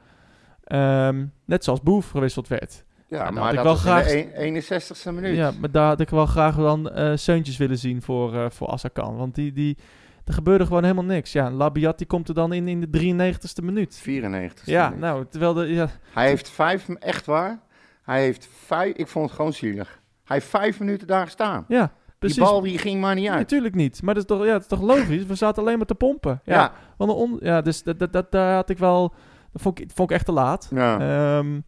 Ehm, 0.64 1.24
net 1.44 1.64
zoals 1.64 1.80
Boef 1.82 2.10
gewisseld 2.10 2.48
werd. 2.48 2.84
Ja, 3.08 3.24
dat 3.24 3.32
maar 3.34 3.42
had 3.42 3.52
ik 3.52 3.60
wel 3.60 3.74
graag- 3.74 4.12
in 4.12 4.28
de 4.28 4.46
een- 4.46 4.54
61ste 4.54 5.12
minuut. 5.12 5.36
Ja, 5.36 5.52
maar 5.60 5.70
daar 5.70 5.86
had 5.86 6.00
ik 6.00 6.08
wel 6.10 6.26
graag 6.26 6.56
dan 6.56 6.90
eh 6.90 7.12
Seuntjes 7.16 7.56
willen 7.56 7.78
zien 7.78 8.02
voor, 8.02 8.34
eh 8.34 8.50
voor 8.50 8.68
Azarkan. 8.68 9.16
Want 9.16 9.34
die, 9.34 9.52
die, 9.52 9.76
er 10.24 10.32
gebeurde 10.34 10.66
gewoon 10.66 10.82
helemaal 10.82 11.04
niks. 11.04 11.32
Ja, 11.32 11.50
Labiat 11.50 11.98
die 11.98 12.06
komt 12.06 12.28
er 12.28 12.34
dan 12.34 12.52
in 12.52 12.68
in 12.68 12.80
de 12.80 12.86
93ste 12.90 13.62
minuut. 13.64 13.94
94ste 14.00 14.70
Ja, 14.70 14.84
minuut. 14.84 15.00
nou, 15.00 15.24
terwijl 15.30 15.54
de... 15.54 15.66
Ja, 15.66 15.88
Hij 16.12 16.26
heeft 16.28 16.50
vijf, 16.50 16.88
echt 16.88 17.26
waar, 17.26 17.60
hij 18.02 18.20
heeft 18.22 18.48
vijf, 18.66 18.94
ik 18.96 19.08
vond 19.08 19.26
het 19.26 19.34
gewoon 19.34 19.52
zielig. 19.52 20.00
Hij 20.24 20.36
heeft 20.36 20.48
vijf 20.50 20.78
minuten 20.80 21.06
daar 21.06 21.24
gestaan. 21.24 21.64
ja 21.68 21.92
precies. 22.18 22.36
Die 22.38 22.46
bal 22.46 22.60
die 22.60 22.78
ging 22.78 23.00
maar 23.00 23.14
niet 23.14 23.28
uit. 23.28 23.38
Natuurlijk 23.38 23.74
niet. 23.74 24.02
Maar 24.02 24.14
dat 24.14 24.22
is, 24.22 24.28
toch, 24.36 24.44
ja, 24.46 24.52
dat 24.52 24.60
is 24.60 24.66
toch 24.66 24.80
logisch? 24.82 25.26
We 25.26 25.34
zaten 25.34 25.62
alleen 25.62 25.76
maar 25.76 25.86
te 25.86 25.94
pompen. 25.94 26.40
Ja, 26.44 26.54
Ja, 26.54 26.72
want 26.96 27.10
on, 27.12 27.36
ja 27.40 27.60
dus 27.60 27.82
dat, 27.82 27.98
dat, 27.98 28.12
dat, 28.12 28.30
daar 28.32 28.54
had 28.54 28.70
ik 28.70 28.78
wel... 28.78 29.14
Dat 29.52 29.62
vond 29.62 29.80
ik, 29.80 29.90
vond 29.94 30.10
ik 30.10 30.16
echt 30.16 30.24
te 30.26 30.32
laat. 30.32 30.68
ja. 30.74 30.98
Ehm, 31.38 31.60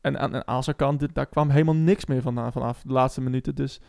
en 0.00 0.18
aan 0.18 0.34
en 0.34 0.46
Azarkan, 0.48 0.96
dit- 0.96 1.14
daar 1.14 1.26
kwam 1.26 1.48
helemaal 1.50 1.74
niks 1.74 2.06
meer 2.06 2.22
van, 2.22 2.52
vanaf 2.52 2.82
de 2.82 2.92
laatste 2.92 3.20
minuten. 3.20 3.54
Dus 3.54 3.80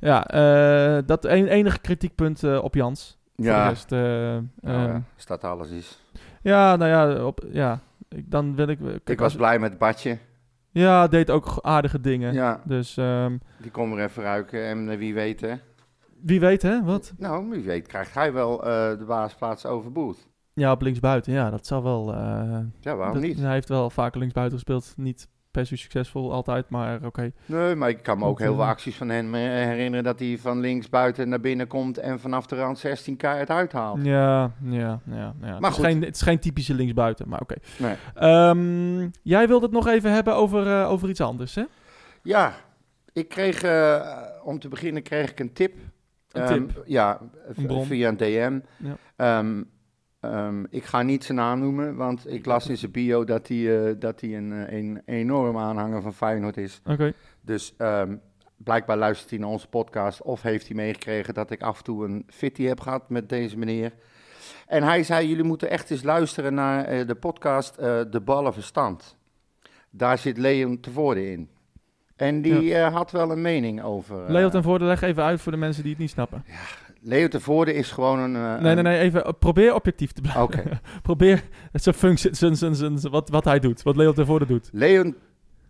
ja, 0.00 0.26
eh, 0.26 1.02
dat 1.06 1.24
een, 1.24 1.46
enige 1.46 1.78
kritiekpunt 1.80 2.42
eh, 2.42 2.62
op 2.62 2.74
Jans. 2.74 3.18
Voor 3.36 3.44
de 3.44 3.50
ja. 3.50 3.68
rest, 3.68 3.92
eh, 3.92 4.36
ja, 4.60 5.02
staat 5.16 5.44
alles 5.44 5.70
is. 5.70 6.02
Ja, 6.42 6.76
nou 6.76 6.90
ja, 6.90 7.24
op, 7.24 7.44
ja 7.52 7.80
ik, 8.08 8.30
dan 8.30 8.54
wil 8.56 8.68
ik... 8.68 8.78
kijk, 8.78 9.08
Ik 9.08 9.18
was 9.18 9.24
als- 9.26 9.36
blij 9.36 9.58
met 9.58 9.78
Badje. 9.78 10.18
Ja, 10.70 11.06
deed 11.06 11.30
ook 11.30 11.58
aardige 11.60 12.00
dingen. 12.00 12.32
Ja, 12.34 12.60
Dus 12.64 12.96
ehm, 12.96 13.36
die 13.60 13.70
kon 13.70 13.92
er 13.98 14.04
even 14.04 14.22
ruiken 14.22 14.64
en 14.64 14.88
eh, 14.90 14.98
wie 14.98 15.14
weet 15.14 15.40
hè. 15.40 15.54
wie 16.20 16.40
weet, 16.40 16.62
hè? 16.62 16.82
Wat? 16.82 17.12
Nou, 17.16 17.50
wie 17.50 17.62
weet 17.64 17.86
krijgt 17.86 18.14
hij 18.14 18.32
wel 18.32 18.64
eh, 18.64 18.98
de 18.98 19.04
baasplaats 19.06 19.66
overboord. 19.66 20.26
Ja, 20.54 20.72
op 20.72 20.82
linksbuiten. 20.82 21.32
Ja, 21.32 21.50
dat 21.50 21.66
zou 21.66 21.82
wel... 21.82 22.12
eh, 22.14 22.58
Ja, 22.80 22.94
waarom 22.96 23.14
dat- 23.14 23.22
niet? 23.22 23.40
Hij 23.40 23.52
heeft 23.52 23.68
wel 23.68 23.90
vaker 23.90 24.18
linksbuiten 24.18 24.54
gespeeld. 24.58 24.92
Niet 24.96 25.28
per 25.50 25.66
se 25.66 25.76
succesvol 25.76 26.32
altijd, 26.32 26.68
maar 26.68 27.04
oké. 27.04 27.30
Nee, 27.46 27.74
maar 27.74 27.88
ik 27.88 28.02
kan 28.02 28.18
me 28.18 28.24
ook 28.24 28.38
heel 28.38 28.54
veel 28.54 28.62
eh, 28.62 28.68
acties 28.68 28.96
van 28.96 29.08
hem 29.08 29.34
eh, 29.34 29.40
herinneren 29.40 30.04
dat 30.04 30.18
hij 30.18 30.38
van 30.40 30.60
links 30.60 30.88
buiten 30.88 31.28
naar 31.28 31.40
binnen 31.40 31.66
komt 31.66 31.98
en 31.98 32.20
vanaf 32.20 32.46
de 32.46 32.56
rand 32.56 32.78
16 32.78 33.16
keihard 33.16 33.50
uithaalt. 33.50 34.04
Ja, 34.04 34.50
ja, 34.62 35.00
ja. 35.10 35.34
ja. 35.40 35.54
het, 35.54 35.62
is 35.66 35.68
goed. 35.68 35.84
geen, 35.84 36.02
het 36.02 36.14
is 36.14 36.22
geen 36.22 36.38
typische 36.38 36.74
linksbuiten, 36.74 37.28
maar 37.28 37.40
oké. 37.40 37.54
Nee. 37.78 37.94
Ehm, 38.14 39.08
jij 39.22 39.46
wilde 39.48 39.64
het 39.64 39.74
nog 39.74 39.86
even 39.86 40.12
hebben 40.12 40.34
over, 40.34 40.84
over 40.86 41.08
iets 41.08 41.20
anders, 41.20 41.54
hè? 41.54 41.64
Ja, 42.22 42.52
ik 43.12 43.28
kreeg, 43.28 43.62
om 44.42 44.58
te 44.58 44.68
beginnen 44.68 45.02
kreeg 45.02 45.30
ik 45.30 45.40
een 45.40 45.52
tip. 45.52 45.74
Een 46.32 46.42
Ehm, 46.42 46.52
tip. 46.52 46.82
Ja, 46.86 47.20
Een 47.54 47.84
via 47.84 48.08
een 48.08 48.16
DM. 48.16 48.58
Ja. 48.76 48.96
Ehm, 49.16 49.62
ehm, 50.32 50.64
ik 50.70 50.84
ga 50.84 51.02
niet 51.02 51.24
zijn 51.24 51.38
naam 51.38 51.58
noemen, 51.58 51.96
want 51.96 52.30
ik 52.32 52.46
las 52.46 52.68
in 52.68 52.76
zijn 52.76 52.90
bio 52.90 53.24
dat 53.24 53.48
hij, 53.48 53.86
eh, 53.88 53.94
dat 53.98 54.20
hij 54.20 54.36
een, 54.36 54.52
eh, 54.52 54.78
een 54.78 55.02
enorm 55.04 55.58
aanhanger 55.58 56.02
van 56.02 56.14
Feyenoord 56.14 56.56
is. 56.56 56.80
Oké. 56.86 57.12
Dus 57.40 57.74
ehm, 57.78 58.16
blijkbaar 58.56 58.96
luistert 58.96 59.30
hij 59.30 59.38
naar 59.38 59.48
onze 59.48 59.68
podcast 59.68 60.22
of 60.22 60.42
heeft 60.42 60.66
hij 60.66 60.76
meegekregen 60.76 61.34
dat 61.34 61.50
ik 61.50 61.62
af 61.62 61.78
en 61.78 61.84
toe 61.84 62.04
een 62.04 62.24
fitty 62.28 62.62
heb 62.62 62.80
gehad 62.80 63.10
met 63.10 63.28
deze 63.28 63.58
meneer. 63.58 63.92
En 64.66 64.82
hij 64.82 65.02
zei, 65.02 65.28
jullie 65.28 65.44
moeten 65.44 65.70
echt 65.70 65.90
eens 65.90 66.02
luisteren 66.02 66.54
naar 66.54 66.84
eh, 66.84 67.06
de 67.06 67.14
podcast 67.14 67.76
De 67.76 68.20
Ballen 68.24 68.52
Verstand. 68.52 69.16
Daar 69.90 70.18
zit 70.18 70.38
Leon 70.38 70.80
Tevoorde 70.80 71.30
in. 71.30 71.48
En 72.16 72.42
die 72.42 72.76
had 72.76 73.10
wel 73.10 73.30
een 73.30 73.42
mening 73.42 73.82
over. 73.82 74.24
eh, 74.24 74.30
Leo 74.30 74.48
ten 74.48 74.62
Voorde, 74.62 74.84
leg 74.84 75.02
even 75.02 75.22
uit 75.22 75.40
voor 75.40 75.52
de 75.52 75.58
mensen 75.58 75.82
die 75.82 75.92
het 75.92 76.00
niet 76.00 76.10
snappen. 76.10 76.44
Leo 77.04 77.28
Tevoorde 77.28 77.74
is 77.74 77.90
gewoon 77.90 78.18
een... 78.18 78.34
eh, 78.36 78.62
nee, 78.62 78.74
nee, 78.74 78.82
nee, 78.82 78.98
even. 78.98 79.24
eh, 79.24 79.32
probeer 79.38 79.74
objectief 79.74 80.12
te 80.12 80.20
blijven. 80.20 80.42
Oké. 80.42 80.62
probeer 81.02 81.42
zijn 81.72 81.94
functie, 81.94 82.34
zijn, 82.34 82.56
zijn, 82.56 82.74
zijn, 82.74 82.98
zijn- 82.98 83.12
wat, 83.12 83.28
wat 83.28 83.44
hij 83.44 83.58
doet, 83.58 83.82
wat 83.82 83.96
Leo 83.96 84.12
ten 84.12 84.26
Voorde 84.26 84.46
doet. 84.46 84.68
Leon 84.72 85.14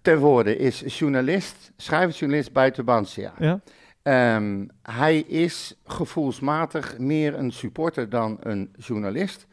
Tevoorde 0.02 0.56
is 0.56 0.98
journalist, 0.98 1.72
schrijversjournalist 1.76 2.52
bij 2.52 2.70
Tubantia. 2.70 3.32
Ja? 3.38 3.60
Ehm, 4.02 4.66
hij 4.82 5.18
is 5.18 5.76
gevoelsmatig 5.84 6.98
meer 6.98 7.34
een 7.38 7.50
supporter 7.52 8.08
dan 8.08 8.36
een 8.40 8.70
journalist. 8.78 9.46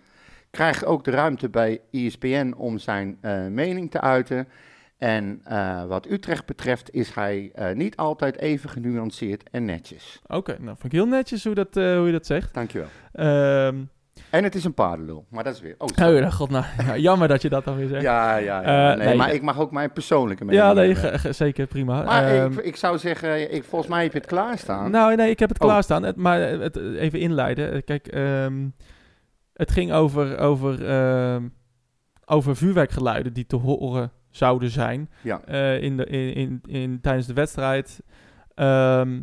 Krijgt 0.50 0.86
ook 0.86 1.04
de 1.04 1.12
ruimte 1.12 1.50
bij 1.50 1.82
ESPN 1.92 2.54
om 2.58 2.78
zijn 2.78 3.18
eh, 3.22 3.46
mening 3.48 3.92
te 3.92 4.02
uiten. 4.02 4.48
En 5.02 5.42
eh, 5.44 5.84
wat 5.86 6.10
Utrecht 6.10 6.46
betreft 6.46 6.94
is 6.94 7.14
hij 7.14 7.52
eh, 7.54 7.76
niet 7.76 7.96
altijd 7.98 8.38
even 8.38 8.70
genuanceerd 8.70 9.44
en 9.52 9.66
netjes. 9.66 10.22
Oké, 10.28 10.52
nou 10.52 10.66
vind 10.80 10.84
ik 10.84 10.92
heel 10.92 11.08
netjes 11.08 11.44
hoe, 11.44 11.56
dat, 11.56 11.78
eh, 11.78 11.96
hoe 11.96 12.06
je 12.06 12.12
dat 12.12 12.26
zegt. 12.26 12.54
Dankjewel. 12.54 12.88
Ehm 13.14 13.76
En 14.30 14.44
het 14.44 14.56
is 14.56 14.64
een 14.64 14.74
paardenlul, 14.74 15.26
maar 15.30 15.44
dat 15.44 15.54
is 15.54 15.62
weer... 15.62 15.76
Oh, 15.78 15.88
oh, 15.88 16.06
sorry. 16.06 16.32
god, 16.32 16.50
nou, 16.50 16.66
ja, 16.86 16.98
jammer 17.10 17.28
dat 17.28 17.42
je 17.42 17.50
dat 17.50 17.66
dan 17.66 17.76
weer 17.76 17.88
zegt. 17.88 18.02
ja, 18.02 18.36
ja, 18.38 18.62
ja. 18.62 18.96
Nee, 18.96 19.08
nee, 19.08 19.16
maar 19.16 19.34
ik 19.34 19.42
mag 19.42 19.60
ook 19.60 19.72
mijn 19.72 19.92
persoonlijke 19.92 20.46
mening 20.46 20.64
Ja, 20.64 20.74
nee, 20.74 20.96
zeker, 21.34 21.68
prima. 21.68 22.04
Maar 22.04 22.28
Ehm, 22.28 22.52
ik, 22.52 22.60
ik 22.60 22.76
zou 22.76 22.98
zeggen, 22.98 23.54
ik, 23.54 23.64
volgens 23.64 23.92
mij 23.92 24.04
heb 24.04 24.12
je 24.12 24.18
het 24.18 24.28
klaarstaan. 24.28 24.92
Nou, 24.92 25.16
nee, 25.16 25.30
ik 25.30 25.40
heb 25.40 25.50
het 25.50 25.60
Oh. 25.60 25.68
klaarstaan. 25.68 26.04
Het, 26.04 26.16
maar 26.16 26.40
het, 26.40 26.76
even 26.78 27.20
inleiden. 27.20 27.84
Kijk, 27.84 28.08
ehm, 28.08 28.68
het 29.54 29.72
ging 29.72 29.92
over, 29.92 30.38
over, 30.38 30.74
over 32.26 32.56
vuurwerkgeluiden 32.56 33.34
die 33.34 33.46
te 33.46 33.56
horen 33.56 34.12
zouden 34.32 34.70
zijn 34.70 35.10
Ja. 35.24 35.42
eh, 35.42 35.82
in 35.82 35.98
de, 35.98 36.06
in, 36.06 36.34
in, 36.36 36.62
in, 36.68 37.02
tijdens 37.02 37.28
de 37.28 37.34
wedstrijd. 37.34 38.00
Ehm, 38.56 39.22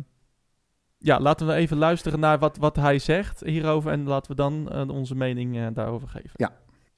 ja, 0.97 1.19
laten 1.19 1.47
we 1.47 1.53
even 1.53 1.77
luisteren 1.77 2.19
naar 2.19 2.39
wat, 2.39 2.57
wat 2.57 2.75
hij 2.75 2.99
zegt 2.99 3.41
hierover 3.45 3.91
en 3.91 4.03
laten 4.03 4.31
we 4.31 4.37
dan 4.37 4.71
eh, 4.71 4.89
onze 4.89 5.15
mening 5.15 5.57
eh, 5.57 5.67
daarover 5.73 6.07
geven. 6.07 6.51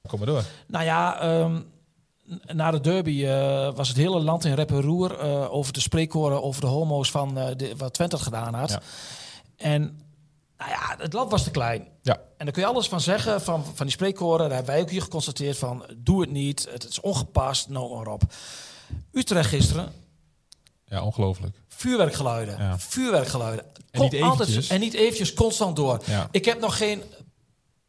Kom 0.07 0.20
maar 0.20 0.28
door. 0.28 0.43
Nou 0.68 0.86
ja, 0.86 1.20
ehm, 1.22 1.62
na 2.53 2.72
de 2.72 2.80
derby 2.80 3.26
eh, 3.26 3.74
was 3.76 3.88
het 3.88 3.97
hele 3.97 4.20
land 4.20 4.45
in 4.45 4.53
rep 4.53 4.70
en 4.72 4.82
roer 4.82 5.20
eh, 5.20 5.53
over 5.53 5.74
de 5.74 5.80
spreekkoren 5.80 6.43
over 6.43 6.62
de 6.62 6.68
homo's 6.68 7.12
van 7.12 7.38
eh, 7.38 7.55
de, 7.55 7.74
wat 7.78 7.93
Twente 7.93 8.18
gedaan 8.18 8.53
had. 8.53 8.70
Ja. 8.70 8.82
En 9.57 9.99
nou 10.68 10.72
ja, 10.72 10.95
het 11.03 11.14
land 11.14 11.32
was 11.32 11.43
te 11.43 11.51
klein. 11.51 11.88
Ja. 12.01 12.14
En 12.38 12.45
daar 12.45 12.51
kun 12.53 12.62
je 12.62 12.68
alles 12.68 12.88
van 12.88 13.01
zeggen, 13.01 13.41
van, 13.41 13.66
van 13.66 13.86
die 13.86 13.95
spreekkoren. 13.95 14.45
Daar 14.47 14.55
hebben 14.57 14.74
wij 14.74 14.82
ook 14.84 14.89
hier 14.89 15.01
geconstateerd 15.01 15.57
van, 15.57 15.86
doe 15.97 16.22
het 16.22 16.32
niet, 16.32 16.68
het 16.72 16.88
is 16.88 16.99
ongepast, 16.99 17.70
noem 17.70 17.95
maar 17.97 18.07
op. 18.07 18.24
Utrecht 19.12 19.49
gisteren, 19.49 19.93
Ja, 20.86 21.03
ongelooflijk. 21.03 21.55
vuurwerkgeluiden, 21.68 22.57
Ja. 22.57 22.80
vuurwerkgeluiden. 22.80 23.66
En 23.91 24.01
niet 24.01 24.22
altijd, 24.22 24.39
eventjes. 24.49 24.68
en 24.70 24.80
niet 24.80 24.93
eventjes 24.93 25.34
constant 25.34 25.76
door. 25.76 26.01
Ja. 26.05 26.28
Ik 26.32 26.45
heb 26.45 26.59
nog 26.59 26.78
geen 26.78 27.03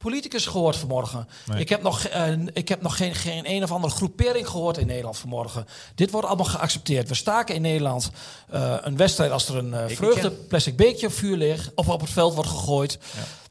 politicus 0.03 0.47
gehoord 0.47 0.77
vanmorgen. 0.77 1.29
Nee. 1.47 1.61
Ik 1.61 1.69
heb 1.69 1.83
nog, 1.83 2.05
eh, 2.05 2.33
ik 2.53 2.69
heb 2.69 2.83
nog 2.83 2.97
geen, 2.97 3.15
geen 3.15 3.51
een 3.51 3.63
of 3.63 3.73
andere 3.73 3.95
groepering 3.95 4.49
gehoord 4.49 4.79
in 4.79 4.87
Nederland 4.87 5.17
vanmorgen. 5.19 5.67
Dit 5.95 6.11
wordt 6.11 6.27
allemaal 6.27 6.47
geaccepteerd. 6.47 7.09
We 7.09 7.15
staken 7.15 7.55
in 7.55 7.63
Nederland 7.63 8.11
eh, 8.51 8.75
een 8.81 8.97
wedstrijd 8.97 9.31
als 9.31 9.49
er 9.49 9.57
een 9.57 9.75
eh, 9.75 9.87
vreugde 9.97 10.31
plastic 10.31 10.77
beekje 10.77 11.07
op 11.07 11.13
vuur 11.13 11.37
ligt 11.37 11.71
of 11.75 11.89
op 11.89 12.01
het 12.01 12.11
veld 12.11 12.35
wordt 12.35 12.51
gegooid. 12.51 12.99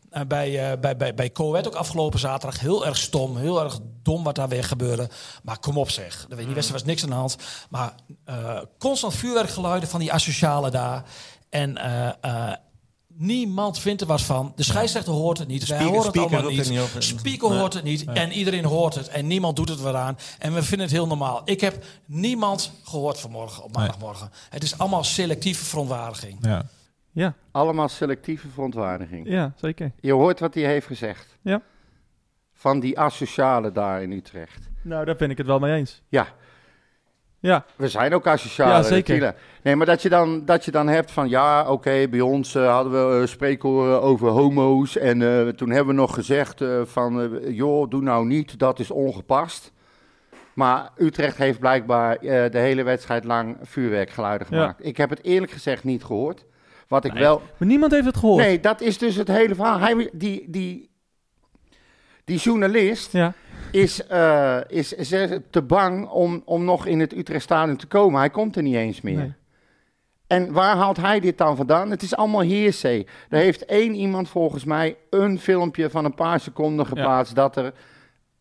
Eh, 0.10 0.22
bij, 0.28 0.72
eh, 0.72 0.80
bij, 0.80 0.98
bij, 0.98 1.14
bij 1.14 1.32
Coët 1.32 1.68
ook 1.68 1.76
afgelopen 1.76 2.20
zaterdag. 2.20 2.60
Heel 2.60 2.86
erg 2.86 2.98
stom, 2.98 3.38
heel 3.38 3.64
erg 3.64 3.80
dom 4.04 4.24
wat 4.24 4.36
daar 4.36 4.50
weer 4.50 4.64
gebeurde. 4.64 5.10
Maar 5.44 5.60
kom 5.60 5.78
op 5.78 5.90
zeg. 5.90 6.26
Er- 6.30 6.36
Die 6.38 6.46
wedstrijd 6.46 6.72
was 6.72 6.84
niks 6.84 7.04
aan 7.04 7.10
de 7.10 7.16
hand. 7.16 7.36
Maar 7.70 7.94
constant 8.80 9.16
vuurwerkgeluiden 9.16 9.90
van 9.90 10.00
die 10.00 10.14
asocialen 10.14 10.72
daar. 10.72 11.04
En 11.50 11.78
niemand 13.22 13.80
vindt 13.80 14.02
er 14.02 14.08
wat 14.08 14.22
van. 14.22 14.54
De 14.56 14.64
scheidsrechter 14.64 15.14
hoort 15.14 15.38
het 15.38 15.48
niet. 15.48 15.68
Wij 15.68 15.78
Speaker- 15.78 15.86
horen 15.88 16.02
het 16.06 16.16
speaker 16.16 16.38
allemaal 16.38 16.52
niet. 16.52 16.70
niet. 16.94 17.04
Speaker 17.04 17.50
Nee. 17.50 17.60
hoort 17.60 17.74
het 17.74 17.84
niet. 17.84 18.04
En 18.04 18.32
iedereen 18.32 18.66
hoort 18.66 18.96
het. 18.96 19.08
En 19.08 19.28
niemand 19.28 19.56
doet 19.56 19.70
het 19.70 19.80
wat 19.82 19.96
aan. 19.96 20.18
En 20.40 20.54
we 20.54 20.64
vinden 20.64 20.86
het 20.88 20.96
heel 20.96 21.08
normaal. 21.08 21.42
Ik 21.46 21.62
heb 21.62 21.84
niemand 22.06 22.72
gehoord 22.84 23.20
vanmorgen 23.20 23.64
op 23.64 23.72
maandagmorgen. 23.76 24.30
Het 24.50 24.64
is 24.64 24.78
allemaal 24.78 25.04
selectieve 25.04 25.66
verontwaardiging. 25.66 26.38
Ja. 26.42 26.66
Ja, 27.14 27.34
Allemaal 27.52 27.90
selectieve 27.90 28.48
verontwaardiging. 28.54 29.28
ja 29.30 29.54
zeker. 29.56 29.92
Je 30.00 30.12
hoort 30.14 30.40
wat 30.40 30.54
hij 30.54 30.64
heeft 30.64 30.88
gezegd. 30.88 31.38
Ja. 31.42 31.62
Van 32.54 32.80
die 32.80 33.00
asocialen 33.00 33.74
daar 33.74 34.02
in 34.02 34.12
Utrecht. 34.12 34.70
Nou, 34.82 35.06
daar 35.06 35.16
ben 35.16 35.30
ik 35.30 35.38
het 35.38 35.48
wel 35.48 35.60
mee 35.60 35.76
eens. 35.78 36.02
Ja, 36.10 36.28
Ja, 37.42 37.66
we 37.76 37.88
zijn 37.90 38.14
ook 38.14 38.28
asocialen. 38.28 38.76
Ja, 38.76 38.84
zeker. 38.84 39.36
Nee, 39.64 39.76
maar 39.76 39.86
dat 39.86 40.02
je 40.02 40.10
dan, 40.10 40.46
dat 40.46 40.66
je 40.66 40.72
dan 40.72 40.88
hebt 40.88 41.12
van... 41.12 41.30
Ja, 41.30 41.70
oké, 41.72 42.08
bij 42.10 42.22
ons 42.22 42.56
eh, 42.56 42.74
hadden 42.74 43.10
we 43.12 43.22
uh, 43.22 43.28
spreekhoren 43.28 44.02
over 44.02 44.28
homo's. 44.30 44.98
En 44.98 45.22
eh, 45.22 45.48
toen 45.48 45.70
hebben 45.70 45.96
we 45.96 46.02
nog 46.02 46.14
gezegd 46.14 46.62
eh, 46.62 46.82
van... 46.86 47.22
eh, 47.22 47.56
joh, 47.56 47.90
doe 47.90 48.02
nou 48.02 48.26
niet, 48.26 48.60
dat 48.60 48.80
is 48.80 48.92
ongepast. 48.92 49.72
Maar 50.54 50.90
Utrecht 50.98 51.38
heeft 51.38 51.60
blijkbaar 51.60 52.16
eh, 52.16 52.52
de 52.52 52.58
hele 52.60 52.84
wedstrijd 52.84 53.24
lang 53.24 53.58
vuurwerkgeluiden 53.62 54.48
Ja. 54.50 54.58
gemaakt. 54.60 54.86
Ik 54.86 54.98
heb 54.98 55.10
het 55.10 55.24
eerlijk 55.24 55.52
gezegd 55.52 55.84
niet 55.84 56.04
gehoord. 56.04 56.46
Wat 56.88 57.06
ik 57.06 57.14
Nee. 57.14 57.22
wel... 57.22 57.42
maar 57.58 57.68
niemand 57.68 57.92
heeft 57.92 58.06
het 58.06 58.18
gehoord. 58.18 58.44
Nee, 58.44 58.60
dat 58.60 58.82
is 58.82 58.98
dus 58.98 59.16
het 59.16 59.28
hele 59.28 59.56
verhaal. 59.56 59.80
Hij, 59.80 60.10
die, 60.14 60.46
die, 60.50 60.90
die 62.26 62.38
journalist 62.38 63.12
Ja. 63.12 63.34
Is, 63.72 64.08
eh, 64.08 64.58
is, 64.68 64.94
is 64.94 65.10
te 65.50 65.62
bang 65.62 66.08
om, 66.10 66.42
om 66.46 66.66
nog 66.66 66.86
in 66.86 67.00
het 67.00 67.18
Utrecht 67.18 67.44
Stadion 67.44 67.78
te 67.78 67.88
komen. 67.88 68.20
Hij 68.20 68.30
komt 68.30 68.56
er 68.56 68.64
niet 68.64 68.76
eens 68.76 69.02
meer. 69.02 69.18
Nee. 69.18 69.34
En 70.28 70.52
waar 70.52 70.76
haalt 70.76 70.98
hij 70.98 71.20
dit 71.20 71.38
dan 71.38 71.56
vandaan? 71.56 71.90
Het 71.92 72.02
is 72.02 72.16
allemaal 72.16 72.42
heersee. 72.42 73.08
Er 73.30 73.38
heeft 73.40 73.66
één 73.66 73.94
iemand 73.96 74.30
volgens 74.30 74.64
mij 74.64 74.98
een 75.10 75.40
filmpje 75.40 75.90
van 75.90 76.06
een 76.06 76.16
paar 76.16 76.40
seconden 76.40 76.86
geplaatst 76.86 77.36
dat 77.36 77.56
er... 77.56 77.74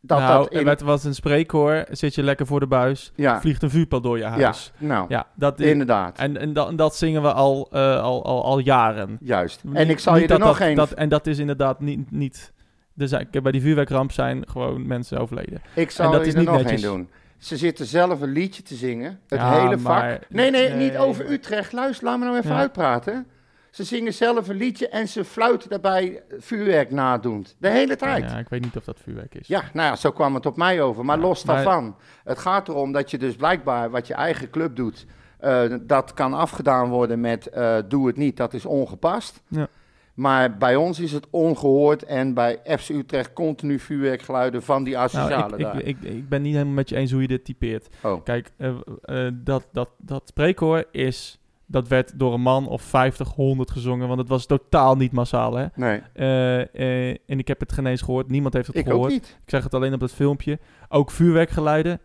Dat 0.02 0.18
nou, 0.18 0.42
dat 0.42 0.52
in, 0.52 0.64
werd- 0.64 0.80
was 0.80 1.04
een 1.04 1.14
spreekhoor, 1.14 1.84
zit 1.90 2.14
je 2.14 2.22
lekker 2.22 2.46
voor 2.46 2.60
de 2.60 2.66
buis, 2.66 3.12
ja, 3.14 3.40
vliegt 3.40 3.62
een 3.62 3.70
vuurpijl 3.70 4.00
door 4.00 4.16
je 4.16 4.22
ja, 4.24 4.30
huis. 4.30 4.72
nou, 4.78 5.04
Ja, 5.08 5.26
dat 5.34 5.60
is, 5.60 5.66
inderdaad. 5.70 6.18
en, 6.18 6.36
en, 6.36 6.52
dat, 6.52 6.78
dat 6.78 6.96
zingen 6.96 7.22
we 7.22 7.32
al, 7.32 7.68
eh, 7.72 8.02
al, 8.02 8.24
al, 8.24 8.44
al 8.44 8.58
jaren. 8.58 9.18
Juist. 9.20 9.62
En 9.72 9.88
ik 9.90 9.98
zal 9.98 10.16
je 10.16 10.22
er 10.22 10.28
dat 10.28 10.38
nog 10.38 10.58
dat, 10.58 10.66
één... 10.66 10.76
dat- 10.76 10.90
En 10.92 11.08
dat 11.08 11.26
is 11.26 11.38
inderdaad 11.38 11.80
niet... 11.80 12.10
niet 12.10 12.52
er 12.96 13.42
bij 13.42 13.52
die 13.52 13.60
vuurwerkramp 13.60 14.12
zijn 14.12 14.48
gewoon 14.48 14.86
mensen 14.86 15.18
overleden. 15.18 15.62
Ik 15.74 15.90
zal 15.90 16.06
En 16.06 16.12
dat 16.12 16.26
is 16.26 16.32
er 16.32 16.38
niet 16.38 16.48
nog 16.48 16.62
netjes. 16.62 16.82
doen. 16.82 17.08
Ze 17.38 17.56
zitten 17.56 17.86
zelf 17.86 18.20
een 18.20 18.32
liedje 18.32 18.62
te 18.62 18.74
zingen. 18.74 19.20
Het 19.28 19.38
Ja, 19.40 19.60
hele 19.62 19.78
vak. 19.78 19.98
maar- 19.98 20.20
Nee, 20.28 20.50
nee, 20.50 20.70
niet 20.72 20.96
over 20.96 21.30
Utrecht. 21.30 21.72
Luister, 21.72 22.04
laat 22.06 22.18
me 22.18 22.24
nou 22.24 22.36
even 22.38 22.50
Ja. 22.50 22.56
uitpraten. 22.58 23.26
Ze 23.70 23.84
zingen 23.84 24.14
zelf 24.14 24.48
een 24.48 24.56
liedje 24.56 24.88
en 24.88 25.08
ze 25.08 25.24
fluiten 25.24 25.70
daarbij 25.70 26.22
vuurwerk 26.38 26.90
nadoend. 26.90 27.56
De 27.58 27.68
hele 27.68 27.96
tijd. 27.96 28.22
Ja. 28.24 28.30
Ja, 28.30 28.38
ik 28.38 28.48
weet 28.48 28.60
niet 28.62 28.76
of 28.76 28.84
dat 28.84 28.98
vuurwerk 29.02 29.34
is. 29.34 29.48
nou 29.48 29.62
ja, 29.72 29.96
zo 29.96 30.10
kwam 30.10 30.34
het 30.34 30.46
op 30.46 30.56
mij 30.56 30.82
over. 30.82 31.04
Maar 31.04 31.18
los 31.18 31.44
maar- 31.44 31.54
daarvan. 31.56 31.96
Het 32.24 32.38
gaat 32.38 32.68
erom 32.68 32.92
dat 32.92 33.10
je 33.10 33.18
dus 33.18 33.34
blijkbaar 33.34 33.90
wat 33.90 34.06
je 34.06 34.14
eigen 34.14 34.50
club 34.50 34.76
doet... 34.76 35.06
eh, 35.38 35.62
dat 35.80 36.14
kan 36.14 36.34
afgedaan 36.34 36.88
worden 36.88 37.20
met 37.20 37.46
eh, 37.46 37.76
doe 37.88 38.06
het 38.06 38.16
niet, 38.16 38.36
dat 38.36 38.54
is 38.54 38.64
ongepast. 38.66 39.42
Ja. 39.48 39.68
Maar 40.14 40.56
bij 40.56 40.76
ons 40.76 41.00
is 41.00 41.12
het 41.12 41.26
ongehoord 41.30 42.02
en 42.04 42.34
bij 42.34 42.58
FC 42.78 42.88
Utrecht 42.88 43.32
continu 43.32 43.78
vuurwerkgeluiden 43.78 44.62
van 44.62 44.84
die 44.84 44.98
asocialen 44.98 45.60
Nou, 45.60 45.78
ik, 45.78 45.84
ik, 45.86 46.02
ik, 46.02 46.10
ik 46.10 46.28
ben 46.28 46.42
niet 46.42 46.52
helemaal 46.52 46.74
met 46.74 46.88
je 46.88 46.96
eens 46.96 47.12
hoe 47.12 47.20
je 47.22 47.28
dit 47.28 47.44
typeert. 47.44 47.88
Oh. 48.02 48.24
Kijk, 48.24 48.50
eh, 48.56 48.68
eh, 49.02 49.32
dat, 49.34 49.66
dat, 49.72 49.88
dat 49.98 50.22
spreekhoor 50.28 50.84
is... 50.90 51.34
Dat 51.66 51.88
werd 51.88 52.18
door 52.18 52.34
een 52.34 52.40
man 52.40 52.68
of 52.68 52.82
50, 52.82 53.28
100 53.34 53.70
gezongen, 53.70 54.06
want 54.08 54.20
het 54.20 54.28
was 54.28 54.46
totaal 54.46 54.96
niet 54.96 55.12
massaal, 55.12 55.54
hè? 55.56 55.66
Nee, 55.74 56.02
Eh, 56.12 57.08
en 57.08 57.38
ik 57.38 57.48
heb 57.48 57.60
het 57.60 57.72
geen 57.72 57.86
eens 57.86 58.02
gehoord. 58.02 58.28
Niemand 58.30 58.54
heeft 58.54 58.66
het 58.66 58.76
ik 58.76 58.86
ook 58.86 58.90
gehoord. 58.92 59.10
niet. 59.10 59.38
Ik 59.44 59.50
zeg 59.50 59.62
het 59.64 59.74
alleen 59.74 59.92
op 59.94 60.00
dat 60.00 60.12
filmpje. 60.12 60.58
Ook 60.88 61.10
vuurwerkgeluiden 61.10 62.00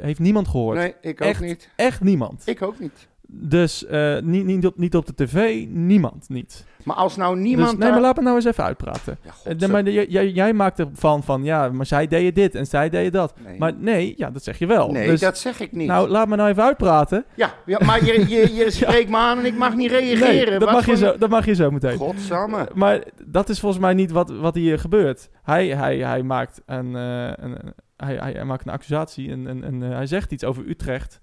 heeft 0.00 0.18
niemand 0.18 0.48
gehoord. 0.48 0.76
Nee, 0.78 0.94
ik 1.00 1.20
ook 1.20 1.28
Echt? 1.28 1.40
niet. 1.40 1.70
Echt 1.76 2.00
niemand. 2.00 2.42
Ik 2.46 2.62
ook 2.62 2.78
niet. 2.78 3.08
Dus 3.32 3.86
eh, 3.86 4.18
niet, 4.22 4.44
niet, 4.44 4.66
op, 4.66 4.78
niet 4.78 4.96
op 4.96 5.06
de 5.06 5.14
tv, 5.24 5.64
niemand 5.68 6.28
niet. 6.28 6.64
Maar 6.84 6.96
als 6.96 7.16
nou 7.16 7.36
niemand... 7.38 7.68
dus, 7.70 7.78
nee, 7.78 7.82
daar- 7.88 7.92
maar 7.92 8.00
laat 8.00 8.16
me 8.16 8.22
nou 8.22 8.36
eens 8.36 8.44
even 8.44 8.64
uitpraten. 8.64 9.18
Ja, 9.22 9.30
Eh, 9.44 9.58
de- 9.58 9.68
maar 9.68 9.84
de- 9.84 10.06
jij, 10.08 10.28
jij 10.30 10.52
maakt 10.52 10.78
ervan 10.78 11.22
van, 11.22 11.44
ja, 11.44 11.68
maar 11.68 11.86
zij 11.86 12.06
deden 12.06 12.34
dit 12.34 12.54
en 12.54 12.66
zij 12.66 12.88
deden 12.88 13.12
dat. 13.12 13.34
nee. 13.44 13.58
Maar 13.58 13.72
nee, 13.78 14.14
ja, 14.16 14.30
dat 14.30 14.44
zeg 14.44 14.58
je 14.58 14.66
wel. 14.66 14.90
nee, 14.90 15.06
dus, 15.08 15.20
dat 15.20 15.38
zeg 15.38 15.60
ik 15.60 15.72
niet. 15.72 15.86
Nou, 15.88 16.08
laat 16.08 16.28
me 16.28 16.36
nou 16.36 16.48
even 16.50 16.62
uitpraten. 16.62 17.24
ja, 17.34 17.54
ja, 17.66 17.78
maar 17.84 18.04
je, 18.04 18.28
je, 18.28 18.54
je 18.54 18.70
spreekt 18.80 19.10
me 19.10 19.16
aan 19.16 19.38
en 19.38 19.44
ik 19.44 19.56
mag 19.56 19.74
niet 19.74 19.90
reageren. 19.90 20.48
Nee, 20.50 20.58
dat 20.58 20.70
mag, 20.72 20.86
je 20.86 20.96
zo, 20.96 21.16
dat 21.18 21.30
mag 21.30 21.46
je 21.46 21.54
zo 21.54 21.70
meteen. 21.70 21.96
Godsamme. 21.96 22.68
Maar 22.74 23.02
dat 23.26 23.48
is 23.48 23.60
volgens 23.60 23.80
mij 23.80 23.94
niet 23.94 24.10
wat, 24.10 24.30
wat 24.30 24.54
hier 24.54 24.78
gebeurt. 24.78 25.28
Hij, 25.42 25.68
hij, 25.68 25.98
hij, 25.98 26.22
maakt 26.22 26.62
een, 26.66 26.96
eh, 26.96 27.32
een, 27.36 27.56
hij, 27.96 28.14
hij, 28.16 28.44
maakt 28.44 28.66
een 28.66 28.72
accusatie 28.72 29.30
en, 29.30 29.46
en, 29.46 29.64
en 29.64 29.80
hij 29.80 30.06
zegt 30.06 30.32
iets 30.32 30.44
over 30.44 30.68
Utrecht. 30.68 31.20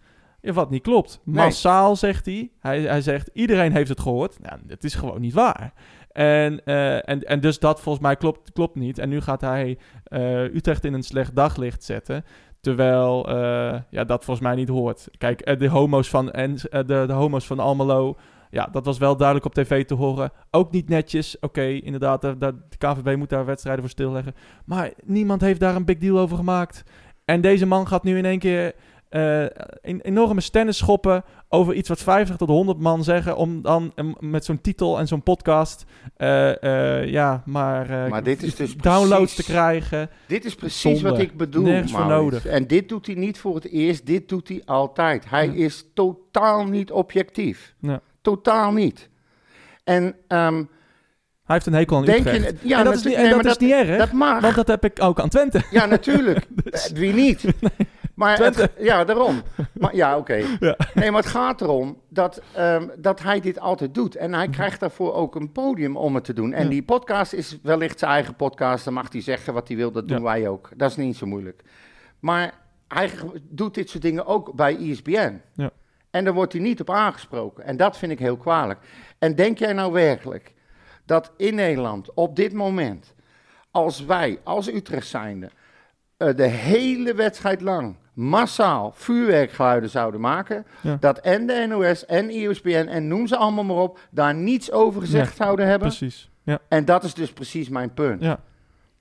Ja, 0.48 0.54
wat 0.54 0.70
niet 0.70 0.82
klopt. 0.82 1.22
Nee. 1.24 1.36
Massaal 1.36 1.96
zegt 1.96 2.26
hij. 2.26 2.52
hij. 2.60 2.82
Hij 2.82 3.02
zegt 3.02 3.30
iedereen 3.34 3.72
heeft 3.72 3.90
het 3.90 4.00
gehoord. 4.00 4.40
Nou, 4.42 4.60
dat 4.64 4.84
is 4.84 4.96
gewoon 4.96 5.22
niet 5.22 5.34
waar. 5.34 5.74
En, 6.12 6.64
eh, 6.66 7.10
en, 7.10 7.24
en 7.24 7.40
dus 7.40 7.60
dat 7.60 7.82
volgens 7.82 8.06
mij 8.06 8.16
klopt, 8.16 8.52
klopt 8.52 8.76
niet. 8.76 8.98
En 8.98 9.10
nu 9.10 9.22
gaat 9.22 9.42
hij 9.42 9.78
eh, 10.04 10.44
Utrecht 10.44 10.86
in 10.86 10.94
een 10.94 11.04
slecht 11.04 11.36
daglicht 11.36 11.84
zetten. 11.84 12.26
Terwijl 12.62 13.30
eh, 13.30 13.80
ja, 13.90 14.04
dat 14.04 14.26
volgens 14.26 14.48
mij 14.48 14.56
niet 14.56 14.70
hoort. 14.70 15.08
Kijk, 15.18 15.60
de 15.60 15.70
homo's 15.70 16.10
van, 16.10 16.32
en, 16.32 16.56
de, 16.56 16.84
de 16.86 17.14
homo's 17.14 17.48
van 17.48 17.60
Almelo. 17.60 18.16
Ja, 18.50 18.68
dat 18.72 18.86
was 18.86 18.98
wel 18.98 19.18
duidelijk 19.18 19.46
op 19.46 19.54
tv 19.54 19.86
te 19.86 19.94
horen. 19.94 20.32
Ook 20.52 20.72
niet 20.72 20.90
netjes. 20.90 21.40
Oké, 21.40 21.66
inderdaad, 21.66 22.22
de, 22.22 22.38
de 22.38 22.78
KVB 22.78 23.16
moet 23.18 23.30
daar 23.30 23.46
wedstrijden 23.46 23.84
voor 23.84 23.92
stilleggen. 23.92 24.34
Maar 24.66 24.92
niemand 25.06 25.42
heeft 25.42 25.60
daar 25.60 25.76
een 25.76 25.86
big 25.86 25.98
deal 25.98 26.20
over 26.20 26.38
gemaakt. 26.38 26.84
En 27.26 27.42
deze 27.42 27.66
man 27.66 27.88
gaat 27.88 28.04
nu 28.04 28.18
in 28.18 28.26
één 28.26 28.40
keer 28.40 28.74
eh, 29.10 29.42
een 29.82 30.02
enorme 30.02 30.42
stennis 30.42 30.78
schoppen 30.78 31.24
over 31.50 31.74
iets 31.74 31.90
wat 31.90 32.00
50 32.02 32.36
tot 32.36 32.48
100 32.48 32.80
man 32.80 33.04
zeggen, 33.04 33.36
om 33.38 33.62
dan 33.62 33.94
met 34.20 34.46
zo'n 34.46 34.62
titel 34.62 35.00
en 35.00 35.08
zo'n 35.08 35.24
podcast, 35.24 35.86
eh, 36.18 36.64
eh, 37.00 37.10
ja, 37.10 37.42
maar, 37.46 38.10
Maar 38.10 38.24
dit 38.24 38.44
is 38.44 38.56
dus 38.56 38.76
downloads 38.76 39.10
precies- 39.34 39.36
te 39.36 39.44
krijgen. 39.52 40.10
Dit 40.28 40.46
is 40.46 40.56
precies 40.56 40.82
Zonde. 41.00 41.10
wat 41.10 41.20
ik 41.20 41.38
bedoel, 41.38 41.64
Nergens 41.64 41.92
voor 41.92 42.06
Maurits. 42.06 42.44
nodig. 42.44 42.46
En 42.60 42.68
dit 42.68 42.90
doet 42.90 43.06
hij 43.06 43.16
niet 43.16 43.38
voor 43.40 43.56
het 43.56 43.70
eerst, 43.72 44.06
dit 44.06 44.30
doet 44.30 44.48
hij 44.48 44.62
altijd. 44.66 45.30
Hij 45.30 45.46
Ja. 45.48 45.54
is 45.54 45.86
totaal 45.94 46.66
niet 46.66 46.92
objectief. 46.92 47.74
Ja. 47.80 48.02
Totaal 48.22 48.72
niet. 48.72 49.10
En 49.84 50.16
ehm, 50.28 50.56
Hij 51.46 51.56
heeft 51.56 51.66
een 51.68 51.74
hekel 51.74 51.98
aan 51.98 52.06
denk 52.06 52.20
Utrecht. 52.20 52.62
je... 52.62 52.68
Ja, 52.68 52.78
en 52.80 52.86
dat 52.86 52.94
is 52.96 53.04
niet, 53.04 53.14
en 53.14 53.22
nee, 53.22 53.30
dat 53.34 53.44
maar 53.44 53.52
is 53.52 53.58
niet 53.58 53.72
erg, 53.72 53.98
Dat 53.98 54.12
mag. 54.12 54.42
want 54.42 54.56
dat 54.56 54.68
heb 54.68 54.86
ik 54.86 55.04
ook 55.04 55.20
aan 55.20 55.30
Twente. 55.30 55.62
Ja, 55.72 55.86
natuurlijk. 55.86 56.46
Dus- 56.64 56.92
Wie 56.92 57.14
niet? 57.14 57.44
Maar 58.18 58.38
het- 58.38 58.54
Twente. 58.54 58.84
ja, 58.84 59.04
daarom. 59.04 59.42
Maar, 59.74 59.96
ja, 59.96 60.18
oké. 60.18 60.44
Ja. 60.60 60.78
Nee, 60.94 61.12
maar 61.12 61.22
het 61.22 61.32
gaat 61.32 61.62
erom 61.62 62.02
dat, 62.10 62.42
ehm, 62.54 62.88
dat 62.98 63.22
hij 63.22 63.40
dit 63.40 63.60
altijd 63.60 63.94
doet. 63.94 64.16
En 64.16 64.34
hij 64.34 64.48
krijgt 64.50 64.80
daarvoor 64.80 65.14
ook 65.14 65.36
een 65.36 65.52
podium 65.52 65.98
om 65.98 66.16
het 66.16 66.24
te 66.24 66.34
doen. 66.34 66.54
En 66.54 66.64
Ja. 66.64 66.70
die 66.70 66.84
podcast 66.84 67.34
is 67.34 67.58
wellicht 67.64 68.00
zijn 68.00 68.12
eigen 68.12 68.36
podcast. 68.36 68.84
Dan 68.86 68.94
mag 68.94 69.12
hij 69.12 69.22
zeggen 69.22 69.54
wat 69.54 69.68
hij 69.68 69.78
wil. 69.78 69.92
Dat 69.92 70.08
doen 70.08 70.18
Ja. 70.18 70.24
wij 70.24 70.48
ook. 70.48 70.70
Dat 70.76 70.90
is 70.90 70.96
niet 70.96 71.16
zo 71.16 71.26
moeilijk. 71.26 71.62
Maar 72.20 72.54
hij 72.88 73.12
doet 73.50 73.74
dit 73.76 73.90
soort 73.90 74.04
dingen 74.04 74.26
ook 74.26 74.54
bij 74.54 74.76
E 74.80 74.90
ESPN. 74.92 75.42
Ja. 75.54 75.70
En 76.12 76.24
daar 76.24 76.34
wordt 76.34 76.54
hij 76.54 76.62
niet 76.62 76.82
op 76.82 76.90
aangesproken. 76.90 77.64
En 77.64 77.78
dat 77.78 77.98
vind 77.98 78.12
ik 78.12 78.20
heel 78.20 78.38
kwalijk. 78.38 78.80
En 79.20 79.36
denk 79.36 79.58
jij 79.58 79.74
nou 79.74 79.92
werkelijk 79.92 80.54
dat 81.06 81.32
in 81.38 81.56
Nederland 81.56 82.14
op 82.14 82.36
dit 82.36 82.54
moment, 82.54 83.14
als 83.72 84.06
wij 84.06 84.40
als 84.44 84.68
Utrecht 84.74 85.08
zijnde, 85.08 85.50
eh, 86.18 86.36
de 86.36 86.48
hele 86.48 87.14
wedstrijd 87.14 87.62
lang 87.62 87.96
massaal 88.18 88.92
vuurwerkgeluiden 88.96 89.90
zouden 89.90 90.20
maken, 90.22 90.66
Ja. 90.82 90.98
dat 91.00 91.18
en 91.20 91.48
de 91.48 91.66
NOS 91.70 92.06
en 92.06 92.30
E 92.30 92.48
ESPN 92.48 92.88
en 92.90 93.08
noem 93.08 93.28
ze 93.28 93.38
allemaal 93.38 93.64
maar 93.64 93.76
op, 93.78 94.00
daar 94.12 94.36
niets 94.36 94.72
over 94.72 95.02
gezegd 95.02 95.36
zouden 95.36 95.68
hebben. 95.68 95.88
Precies. 95.88 96.30
Ja. 96.44 96.60
En 96.68 96.86
dat 96.86 97.04
is 97.04 97.14
dus 97.14 97.32
precies 97.34 97.70
mijn 97.70 97.94
punt. 97.94 98.22
Ja. 98.22 98.40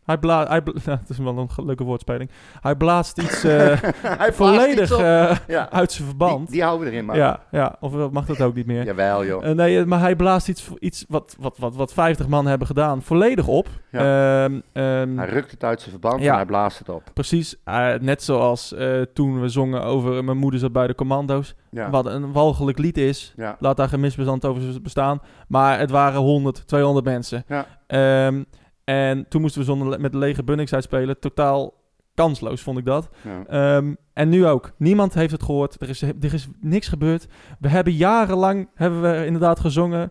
Hij 0.06 0.18
blaast, 0.18 0.48
hij 0.48 0.62
bla- 0.62 0.72
het 1.00 1.08
is 1.08 1.18
wel 1.18 1.38
een 1.38 1.48
leuke 1.66 1.84
woordspeling. 1.84 2.30
Hij 2.60 2.74
blaast 2.76 3.18
iets 3.18 3.44
eh, 3.54 3.82
Hij 4.02 4.32
volledig 4.32 4.90
iets 4.90 5.00
eh, 5.00 5.36
ja. 5.48 5.70
uit 5.70 5.92
zijn 5.92 6.06
verband. 6.08 6.38
Die, 6.38 6.50
die 6.50 6.62
houden 6.62 6.86
we 6.86 6.92
erin, 6.92 7.04
maar. 7.04 7.16
ja, 7.16 7.40
ja, 7.50 7.76
of 7.80 8.10
mag 8.10 8.26
dat 8.26 8.40
ook 8.42 8.54
niet 8.54 8.66
meer? 8.66 8.84
Jawel, 8.84 9.24
joh. 9.24 9.46
Eh, 9.46 9.54
nee, 9.54 9.84
maar 9.84 10.00
hij 10.00 10.16
blaast 10.16 10.48
iets, 10.48 10.68
iets 10.78 11.04
wat, 11.08 11.36
wat, 11.40 11.58
wat, 11.58 11.74
wat 11.76 11.92
50 11.92 12.28
man 12.28 12.46
hebben 12.46 12.66
gedaan, 12.66 13.02
volledig 13.02 13.46
op. 13.46 13.68
Ehm, 13.90 14.60
ehm, 14.72 15.16
Hij 15.16 15.28
rukt 15.28 15.50
het 15.50 15.64
uit 15.64 15.78
zijn 15.80 15.90
verband 15.90 16.22
Ja. 16.22 16.30
en 16.30 16.36
hij 16.36 16.46
blaast 16.46 16.78
het 16.78 16.88
op. 16.88 17.02
precies, 17.14 17.56
net 18.00 18.22
zoals 18.22 18.74
toen 19.14 19.40
we 19.40 19.48
zongen 19.48 19.82
over 19.82 20.24
Mijn 20.24 20.38
moeder 20.38 20.60
zat 20.60 20.72
bij 20.72 20.86
de 20.86 20.94
commando's. 20.94 21.54
Wat 21.90 22.06
een 22.06 22.32
walgelijk 22.32 22.78
lied 22.78 22.98
is. 22.98 23.34
Laat 23.58 23.76
daar 23.76 23.88
geen 23.88 24.00
misbestand 24.00 24.44
over 24.44 24.82
bestaan. 24.82 25.20
Maar 25.48 25.78
het 25.78 25.90
waren 25.90 26.20
100, 26.20 26.66
200 26.66 27.04
mensen. 27.04 27.44
Ja. 27.48 27.66
Ehm, 27.86 28.42
en 28.86 29.26
toen 29.28 29.40
moesten 29.40 29.60
we 29.60 29.66
zonder, 29.66 30.00
met 30.00 30.14
lege 30.14 30.44
Bunnings 30.44 30.74
uitspelen. 30.74 31.18
Totaal 31.18 31.74
kansloos, 32.14 32.62
vond 32.62 32.78
ik 32.78 32.84
dat. 32.84 33.08
Ja. 33.22 33.76
Ehm, 33.76 33.94
en 34.12 34.28
nu 34.28 34.46
ook. 34.46 34.72
Niemand 34.76 35.14
heeft 35.14 35.32
het 35.32 35.42
gehoord. 35.42 35.80
Er 35.80 35.88
is, 35.88 36.02
er 36.02 36.34
is 36.34 36.48
niks 36.60 36.88
gebeurd. 36.88 37.26
We 37.60 37.68
hebben 37.68 37.92
jarenlang, 37.92 38.68
hebben 38.74 39.02
we 39.02 39.24
inderdaad 39.26 39.60
gezongen. 39.60 40.10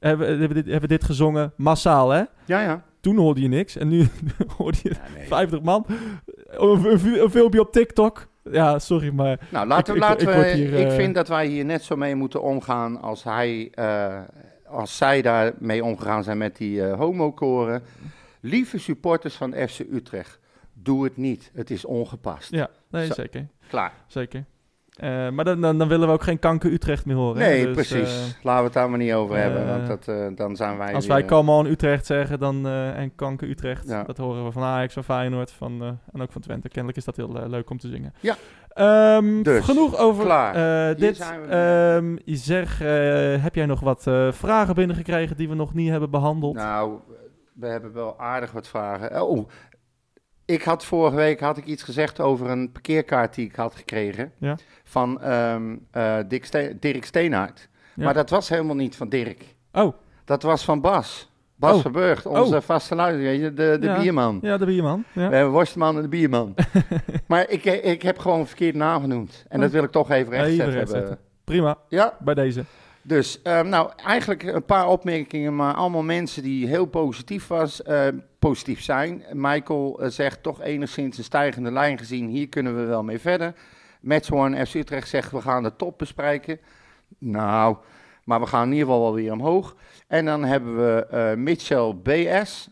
Hebben, 0.00 0.28
hebben, 0.38 0.54
dit, 0.54 0.66
hebben 0.66 0.88
dit 0.88 1.04
gezongen, 1.04 1.52
massaal 1.56 2.10
hè. 2.10 2.22
ja, 2.44 2.60
ja. 2.60 2.82
Toen 3.00 3.16
hoorde 3.16 3.40
je 3.42 3.48
niks. 3.48 3.76
En 3.76 3.88
nu 3.88 4.06
hoorde 4.56 4.78
je 4.82 4.88
Ja, 4.90 5.14
nee. 5.16 5.26
50 5.26 5.60
man. 5.62 5.86
Een, 6.46 6.84
een, 7.22 7.30
filmpje 7.30 7.60
op 7.60 7.72
TikTok. 7.72 8.26
Ja, 8.50 8.78
sorry, 8.78 9.12
maar... 9.14 9.38
Nou, 9.50 9.66
laten 9.66 9.94
Ik- 9.94 10.00
laten 10.00 10.20
ik 10.20 10.28
we, 10.28 10.34
word 10.34 10.52
hier, 10.52 10.72
ik 10.72 10.88
eh, 10.88 10.94
vind 10.94 11.14
dat 11.14 11.28
wij 11.28 11.46
hier 11.46 11.64
net 11.64 11.82
zo 11.82 11.96
mee 11.96 12.14
moeten 12.14 12.42
omgaan 12.42 13.00
als 13.02 13.24
hij, 13.24 13.70
eh, 13.74 14.18
als 14.66 14.96
zij 14.96 15.22
daarmee 15.22 15.84
omgegaan 15.84 16.24
zijn 16.24 16.38
met 16.38 16.56
die 16.56 16.82
eh 16.86 16.98
homokoren. 16.98 17.82
Lieve 18.46 18.78
supporters 18.78 19.34
van 19.34 19.52
FC 19.68 19.78
Utrecht, 19.92 20.38
doe 20.74 21.04
het 21.04 21.16
niet. 21.16 21.50
Het 21.54 21.70
is 21.70 21.84
ongepast. 21.84 22.50
Ja, 22.50 22.68
nee, 22.90 23.06
Zo. 23.06 23.14
zeker. 23.14 23.46
Klaar. 23.68 23.92
Zeker. 24.06 24.44
Eh, 24.96 25.28
maar 25.30 25.44
dan, 25.44 25.60
dan, 25.60 25.78
dan 25.78 25.88
willen 25.88 26.06
we 26.08 26.12
ook 26.14 26.22
geen 26.22 26.38
kanker 26.38 26.72
Utrecht 26.72 27.06
meer 27.06 27.16
horen. 27.16 27.38
Nee, 27.38 27.64
Dus, 27.64 27.74
precies. 27.74 28.16
eh, 28.18 28.44
Laten 28.44 28.58
we 28.58 28.64
het 28.64 28.72
daar 28.72 28.88
maar 28.90 28.98
niet 28.98 29.12
over 29.12 29.36
eh, 29.36 29.42
hebben, 29.42 29.66
want 29.66 29.86
dat, 29.86 30.08
eh, 30.08 30.26
dan 30.34 30.56
zijn 30.56 30.78
wij 30.78 30.94
als 30.94 31.06
weer- 31.06 31.16
wij 31.16 31.24
Come 31.24 31.50
on 31.52 31.66
Utrecht 31.66 32.06
zeggen 32.06 32.38
dan, 32.38 32.66
eh, 32.66 32.98
en 32.98 33.14
kanker 33.14 33.48
Utrecht, 33.48 33.88
Ja. 33.88 34.02
dat 34.02 34.16
horen 34.16 34.44
we 34.44 34.52
van 34.52 34.62
Ajax, 34.62 34.94
van 34.94 35.04
Feyenoord 35.04 35.50
van, 35.50 35.82
eh, 35.82 35.88
en 36.12 36.22
ook 36.22 36.32
van 36.32 36.40
Twente. 36.42 36.68
Kennelijk 36.68 36.98
is 36.98 37.04
dat 37.04 37.16
heel 37.16 37.40
eh, 37.42 37.48
leuk 37.48 37.70
om 37.70 37.78
te 37.78 37.88
zingen. 37.88 38.12
Ja. 38.20 38.36
Ehm, 38.68 39.42
Dus, 39.42 39.64
genoeg 39.64 39.96
over 39.98 40.28
eh, 40.30 40.96
dit. 40.96 41.20
Ehm, 41.48 42.16
je 42.24 42.36
zeg, 42.36 42.80
eh, 42.80 43.42
heb 43.42 43.54
jij 43.54 43.66
nog 43.66 43.80
wat 43.80 44.06
eh, 44.06 44.32
vragen 44.32 44.74
binnengekregen 44.74 45.36
die 45.36 45.48
we 45.48 45.54
nog 45.54 45.74
niet 45.74 45.90
hebben 45.90 46.10
behandeld? 46.10 46.54
Nou, 46.54 46.98
we 47.58 47.66
hebben 47.66 47.92
wel 47.92 48.18
aardig 48.20 48.52
wat 48.52 48.68
vragen. 48.68 49.22
Oh, 49.22 49.48
ik 50.44 50.62
had 50.62 50.84
vorige 50.84 51.16
week 51.16 51.40
had 51.40 51.56
ik 51.56 51.64
iets 51.64 51.82
gezegd 51.82 52.20
over 52.20 52.50
een 52.50 52.72
parkeerkaart 52.72 53.34
die 53.34 53.46
ik 53.46 53.54
had 53.56 53.74
gekregen. 53.74 54.32
Ja. 54.38 54.56
Van 54.84 55.20
ehm, 55.22 55.76
eh, 55.90 56.16
Dick 56.28 56.44
Ste- 56.44 56.76
Dirk 56.80 57.04
Steenaert. 57.04 57.68
Ja. 57.94 58.04
Maar 58.04 58.14
dat 58.14 58.30
was 58.30 58.48
helemaal 58.48 58.74
niet 58.76 58.96
van 58.96 59.08
Dirk. 59.08 59.54
Oh, 59.72 59.94
Dat 60.24 60.42
was 60.42 60.64
van 60.64 60.80
Bas. 60.80 61.30
Bas 61.58 61.74
Oh. 61.74 61.80
Verburgt, 61.80 62.26
onze 62.26 62.56
Oh. 62.56 62.62
vaste 62.62 62.94
luister, 62.94 63.22
weet 63.22 63.40
je, 63.40 63.52
de, 63.54 63.76
de 63.80 63.86
Ja. 63.86 64.00
bierman. 64.00 64.38
ja, 64.42 64.56
de 64.56 64.64
bierman. 64.66 65.04
Ja. 65.12 65.28
We 65.28 65.34
hebben 65.34 65.52
Worstman 65.52 65.96
en 65.96 66.02
de 66.02 66.08
bierman. 66.08 66.54
maar 67.28 67.50
ik, 67.50 67.64
ik 67.64 68.02
heb 68.02 68.18
gewoon 68.18 68.40
een 68.40 68.46
verkeerde 68.46 68.78
naam 68.78 69.00
genoemd. 69.00 69.44
En 69.48 69.60
dat 69.60 69.70
wil 69.70 69.82
ik 69.84 69.90
toch 69.90 70.10
even 70.10 70.32
rechtzetten. 70.32 70.66
Even 70.66 70.78
hebben. 70.78 70.94
rechtzetten. 70.94 71.18
Prima, 71.44 71.78
Ja, 71.88 72.16
bij 72.20 72.34
deze. 72.34 72.64
Dus, 73.06 73.42
ehm, 73.42 73.68
nou, 73.68 73.90
eigenlijk 73.96 74.42
een 74.42 74.64
paar 74.64 74.88
opmerkingen, 74.88 75.56
maar 75.56 75.74
allemaal 75.74 76.02
mensen 76.02 76.42
die 76.42 76.66
heel 76.66 76.86
positief, 76.86 77.46
was, 77.46 77.82
eh, 77.82 78.06
positief 78.38 78.82
zijn. 78.82 79.24
Michael 79.32 80.00
eh, 80.00 80.08
zegt 80.08 80.42
toch 80.42 80.62
enigszins 80.62 81.18
een 81.18 81.24
stijgende 81.24 81.72
lijn 81.72 81.98
gezien, 81.98 82.28
hier 82.28 82.48
kunnen 82.48 82.76
we 82.76 82.84
wel 82.84 83.02
mee 83.02 83.18
verder. 83.18 83.54
Match 84.00 84.30
One 84.30 84.66
FC 84.66 84.74
Utrecht 84.74 85.08
zegt, 85.08 85.30
we 85.30 85.40
gaan 85.40 85.62
de 85.62 85.76
top 85.76 85.98
bespreken. 85.98 86.60
Nou, 87.18 87.76
maar 88.24 88.40
we 88.40 88.46
gaan 88.46 88.66
in 88.66 88.72
ieder 88.72 88.86
geval 88.86 89.02
wel 89.02 89.14
weer 89.14 89.32
omhoog. 89.32 89.76
En 90.06 90.24
dan 90.24 90.44
hebben 90.44 90.76
we 90.76 91.06
eh, 91.06 91.34
Mitchell 91.34 91.94
BS. 92.02 92.68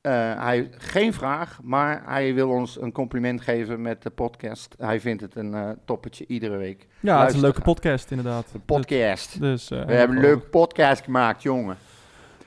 Eh, 0.00 0.12
hij 0.42 0.68
geen 0.70 1.12
vraag, 1.12 1.58
maar 1.62 2.02
hij 2.06 2.34
wil 2.34 2.48
ons 2.48 2.80
een 2.80 2.92
compliment 2.92 3.40
geven 3.40 3.82
met 3.82 4.02
de 4.02 4.10
podcast. 4.10 4.74
Hij 4.78 5.00
vindt 5.00 5.22
het 5.22 5.36
een 5.36 5.54
eh 5.54 5.70
toppetje 5.84 6.24
iedere 6.26 6.56
week. 6.56 6.86
Ja, 7.00 7.20
het 7.20 7.28
is 7.28 7.34
een 7.34 7.40
leuke 7.40 7.60
podcast 7.60 8.10
inderdaad. 8.10 8.52
De 8.52 8.58
podcast. 8.58 9.40
Dus, 9.40 9.70
eh, 9.70 9.84
We 9.84 9.92
hebben 9.94 10.16
een 10.16 10.22
leuke 10.22 10.46
podcast 10.46 11.04
gemaakt, 11.04 11.42
jongen. 11.42 11.76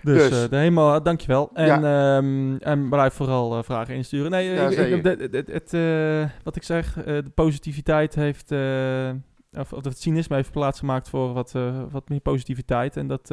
Dus, 0.02 0.30
Dus. 0.30 0.50
de 0.50 0.56
helemaal, 0.56 0.96
uh, 0.98 1.04
dankjewel. 1.04 1.50
En, 1.54 1.86
ehm, 1.86 2.56
en 2.58 2.90
blijf 2.90 3.14
vooral 3.14 3.64
vragen 3.64 3.96
insturen. 3.96 4.32
Nee, 4.32 4.50
Ja, 4.54 4.68
ik- 4.68 4.74
zeker. 4.78 5.14
ik- 5.34 5.48
het, 5.48 5.72
wat 6.44 6.56
ik 6.56 6.64
zeg, 6.64 6.94
de 6.94 7.32
positiviteit 7.36 8.16
heeft, 8.16 8.52
of, 9.52 9.74
of 9.74 9.84
het 9.84 10.02
cynisme 10.02 10.36
heeft 10.36 10.52
plaatsgemaakt 10.52 11.10
voor 11.10 11.34
wat, 11.34 11.52
wat 11.92 12.10
meer 12.10 12.20
positiviteit. 12.20 12.98
En 12.98 13.08
dat, 13.08 13.28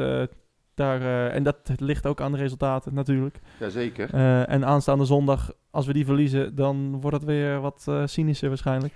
daar, 0.79 1.01
eh, 1.01 1.35
en 1.35 1.43
dat 1.43 1.57
ligt 1.75 2.05
ook 2.05 2.21
aan 2.21 2.31
de 2.31 2.37
resultaten 2.37 2.93
natuurlijk. 2.93 3.39
Jazeker. 3.59 4.13
Eh, 4.13 4.49
en 4.49 4.65
aanstaande 4.65 5.05
zondag, 5.05 5.51
als 5.71 5.85
we 5.85 5.93
die 5.93 6.05
verliezen, 6.05 6.55
dan 6.55 7.01
wordt 7.01 7.17
het 7.17 7.25
weer 7.25 7.59
wat 7.59 7.83
eh, 7.87 8.01
cynischer 8.05 8.47
waarschijnlijk. 8.49 8.93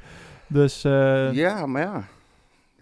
Dus 0.47 0.81
ja. 0.81 1.29
ja, 1.31 1.65
maar 1.65 1.81
ja. 1.81 2.03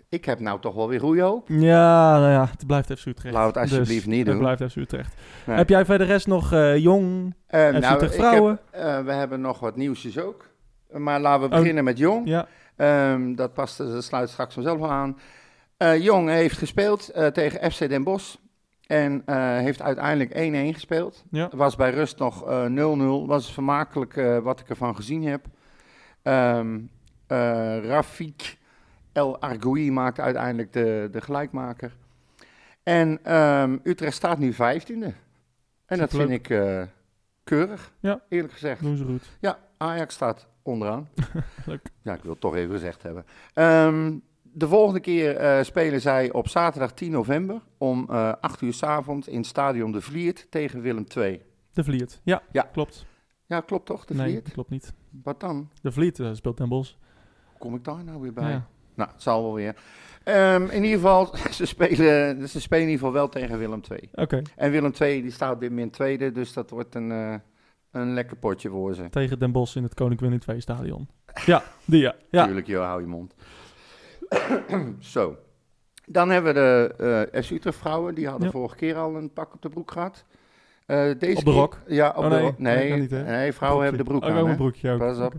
Ik 0.10 0.26
heb 0.26 0.40
nou 0.40 0.60
toch 0.60 0.76
wel 0.76 0.88
weer 0.88 1.00
goede 1.00 1.22
hoop. 1.22 1.50
nou 1.50 2.32
ja, 2.32 2.48
het 2.52 2.68
blijft 2.68 2.94
FC 3.00 3.06
Utrecht. 3.06 3.34
Laat 3.36 3.48
het 3.48 3.58
alsjeblieft 3.58 4.06
niet 4.06 4.18
Het 4.18 4.26
doen. 4.26 4.38
blijft 4.40 4.64
FC 4.72 4.76
Utrecht. 4.76 5.14
Nee. 5.46 5.58
Heb 5.58 5.70
jij 5.70 5.86
verder 5.86 6.08
rest 6.08 6.28
nog 6.28 6.50
jong? 6.76 7.36
Eh, 7.48 7.68
FC 7.68 7.76
Utrecht 7.76 8.02
ik 8.02 8.12
vrouwen? 8.20 8.60
heb, 8.72 9.06
we 9.06 9.12
hebben 9.14 9.42
nog 9.42 9.60
wat 9.60 9.76
nieuwsjes 9.76 10.20
ook. 10.20 10.50
Maar 10.92 11.20
laten 11.20 11.50
we 11.50 11.56
Oh. 11.56 11.60
beginnen 11.60 11.84
met 11.84 11.98
Jong. 11.98 12.28
Ja, 12.28 12.48
Ehm, 12.76 13.36
dat 13.36 13.54
past, 13.54 13.78
dat 13.78 14.04
sluit 14.04 14.30
straks 14.30 14.54
vanzelf 14.54 14.80
wel 14.80 14.92
aan. 14.92 15.18
Jong 16.00 16.30
heeft 16.30 16.58
gespeeld 16.58 17.14
tegen 17.34 17.72
FC 17.72 17.90
Den 17.90 18.04
Bosch. 18.04 18.36
En 18.92 19.22
eh, 19.26 19.36
heeft 19.58 19.82
uiteindelijk 19.82 20.32
1-1 20.72 20.74
gespeeld. 20.76 21.24
ja. 21.30 21.50
Was 21.56 21.76
bij 21.76 21.92
rust 21.92 22.18
nog 22.20 22.50
eh, 22.50 22.66
0-0. 22.70 23.26
Was 23.28 23.54
vermakelijk 23.54 24.18
eh, 24.18 24.38
wat 24.38 24.60
ik 24.60 24.70
ervan 24.70 24.96
gezien 24.96 25.24
heb. 25.24 25.46
Ehm 26.22 26.80
eh, 27.28 27.84
Rafik 27.84 28.58
El 29.12 29.40
Argoui 29.42 29.92
maakte 29.92 30.22
uiteindelijk 30.22 30.74
de, 30.74 31.08
de 31.12 31.22
gelijkmaker. 31.22 31.96
En 32.84 33.20
ehm, 33.24 33.78
Utrecht 33.84 34.16
staat 34.16 34.38
nu 34.38 34.54
15e. 34.54 35.14
En 35.86 35.98
dat 36.00 36.10
vind 36.10 36.30
ik 36.30 36.50
eh, 36.50 36.82
keurig, 37.44 37.94
Ja. 38.00 38.22
eerlijk 38.30 38.54
gezegd. 38.54 38.82
Doen 38.82 38.98
ze 38.98 39.06
goed. 39.06 39.30
Ja, 39.40 39.60
Ajax 39.78 40.14
staat 40.14 40.48
onderaan. 40.64 41.10
Leuk. 41.66 41.82
Ja, 42.02 42.14
ik 42.14 42.22
wil 42.22 42.32
het 42.32 42.42
toch 42.42 42.56
even 42.56 42.72
gezegd 42.72 43.04
hebben. 43.04 43.26
Ehm, 43.54 44.18
de 44.54 44.68
volgende 44.68 45.00
keer 45.00 45.36
eh, 45.36 45.64
spelen 45.64 46.02
zij 46.02 46.32
op 46.32 46.48
zaterdag 46.48 46.92
10 46.94 47.12
november 47.12 47.62
om 47.78 48.06
eh 48.10 48.34
8 48.42 48.62
uur 48.62 48.74
s 48.74 48.84
avonds 48.84 49.28
in 49.28 49.44
Stadion 49.44 49.92
De 49.92 50.02
Vliert 50.02 50.48
tegen 50.50 50.82
Willem 50.82 51.06
II. 51.18 51.42
De 51.74 51.84
Vliert. 51.84 52.22
Ja, 52.24 52.42
Ja. 52.52 52.62
klopt. 52.62 53.06
Ja, 53.46 53.60
klopt 53.62 53.86
toch, 53.86 54.06
De 54.06 54.14
nee, 54.14 54.26
Vliert? 54.28 54.44
dat 54.46 54.54
klopt 54.54 54.70
niet. 54.70 54.94
Wat 55.24 55.40
dan? 55.40 55.70
De 55.82 55.92
Vliet 55.92 56.20
eh, 56.20 56.30
speelt 56.34 56.58
Den 56.58 56.70
Bosch. 56.70 56.94
kom 57.58 57.76
ik 57.76 57.84
daar 57.84 58.04
nou 58.04 58.22
weer 58.22 58.34
bij? 58.34 58.50
Ja. 58.52 58.68
Nou, 58.96 59.10
het 59.12 59.22
zal 59.22 59.44
wel 59.44 59.54
weer. 59.54 59.76
Ehm, 60.24 60.64
in 60.64 60.84
ieder 60.84 61.00
geval, 61.00 61.36
ze 61.52 61.66
spelen, 61.66 62.50
ze 62.50 62.62
spelen 62.62 62.84
in 62.84 62.90
ieder 62.92 63.06
geval 63.06 63.14
wel 63.22 63.30
tegen 63.30 63.58
Willem 63.58 63.82
II. 63.92 64.10
Oké, 64.14 64.42
En 64.56 64.72
Willem 64.72 64.92
II 65.00 65.22
die 65.22 65.32
staat 65.32 65.54
op 65.54 65.60
dit 65.60 65.70
moment 65.70 65.94
tweede, 65.94 66.32
dus 66.32 66.54
dat 66.54 66.70
wordt 66.70 66.96
een, 66.96 67.12
eh, 67.12 67.36
een 67.92 68.14
lekker 68.14 68.38
potje 68.38 68.70
voor 68.70 68.94
ze. 68.96 69.10
tegen 69.10 69.40
Den 69.40 69.52
Bosch 69.52 69.76
in 69.76 69.84
het 69.84 69.94
Koninklijk 69.94 70.34
Willem 70.34 70.48
II 70.50 70.62
stadion. 70.62 71.08
Ja, 71.46 71.64
die 71.86 72.02
ja. 72.02 72.16
Ja, 72.30 72.46
Tuurlijk, 72.46 72.68
joh, 72.68 72.86
hou 72.86 73.02
je 73.02 73.08
mond. 73.08 73.36
Zo. 75.00 75.38
Dan 76.06 76.30
hebben 76.30 76.54
we 76.54 76.60
de 76.60 76.94
eh 77.34 77.42
FC 77.44 77.50
Utrecht 77.52 77.78
vrouwen, 77.78 78.16
die 78.16 78.28
hadden 78.28 78.46
Ja. 78.46 78.52
vorige 78.52 78.76
keer 78.76 78.96
al 78.96 79.16
een 79.16 79.34
pak 79.34 79.54
op 79.54 79.62
de 79.62 79.70
broek 79.70 79.92
gehad. 79.92 80.26
Eh, 80.86 80.98
deze 80.98 81.38
Op 81.38 81.46
de 81.46 81.52
keer- 81.52 81.54
rok? 81.54 81.78
Ja, 81.88 82.10
op 82.10 82.16
Oh, 82.24 82.30
de 82.30 82.36
nee. 82.36 82.42
rok. 82.42 82.60
Nee, 82.60 82.90
Nee, 82.90 83.00
niet, 83.00 83.12
nee, 83.12 83.54
vrouwen 83.54 83.84
hebben 83.84 84.06
de 84.06 84.10
broek 84.10 84.24
Oh, 84.24 84.30
aan. 84.38 84.48
een 84.48 84.56
broekje 84.56 84.92
ook. 84.92 85.00
Pas 85.00 85.18
op. 85.20 85.34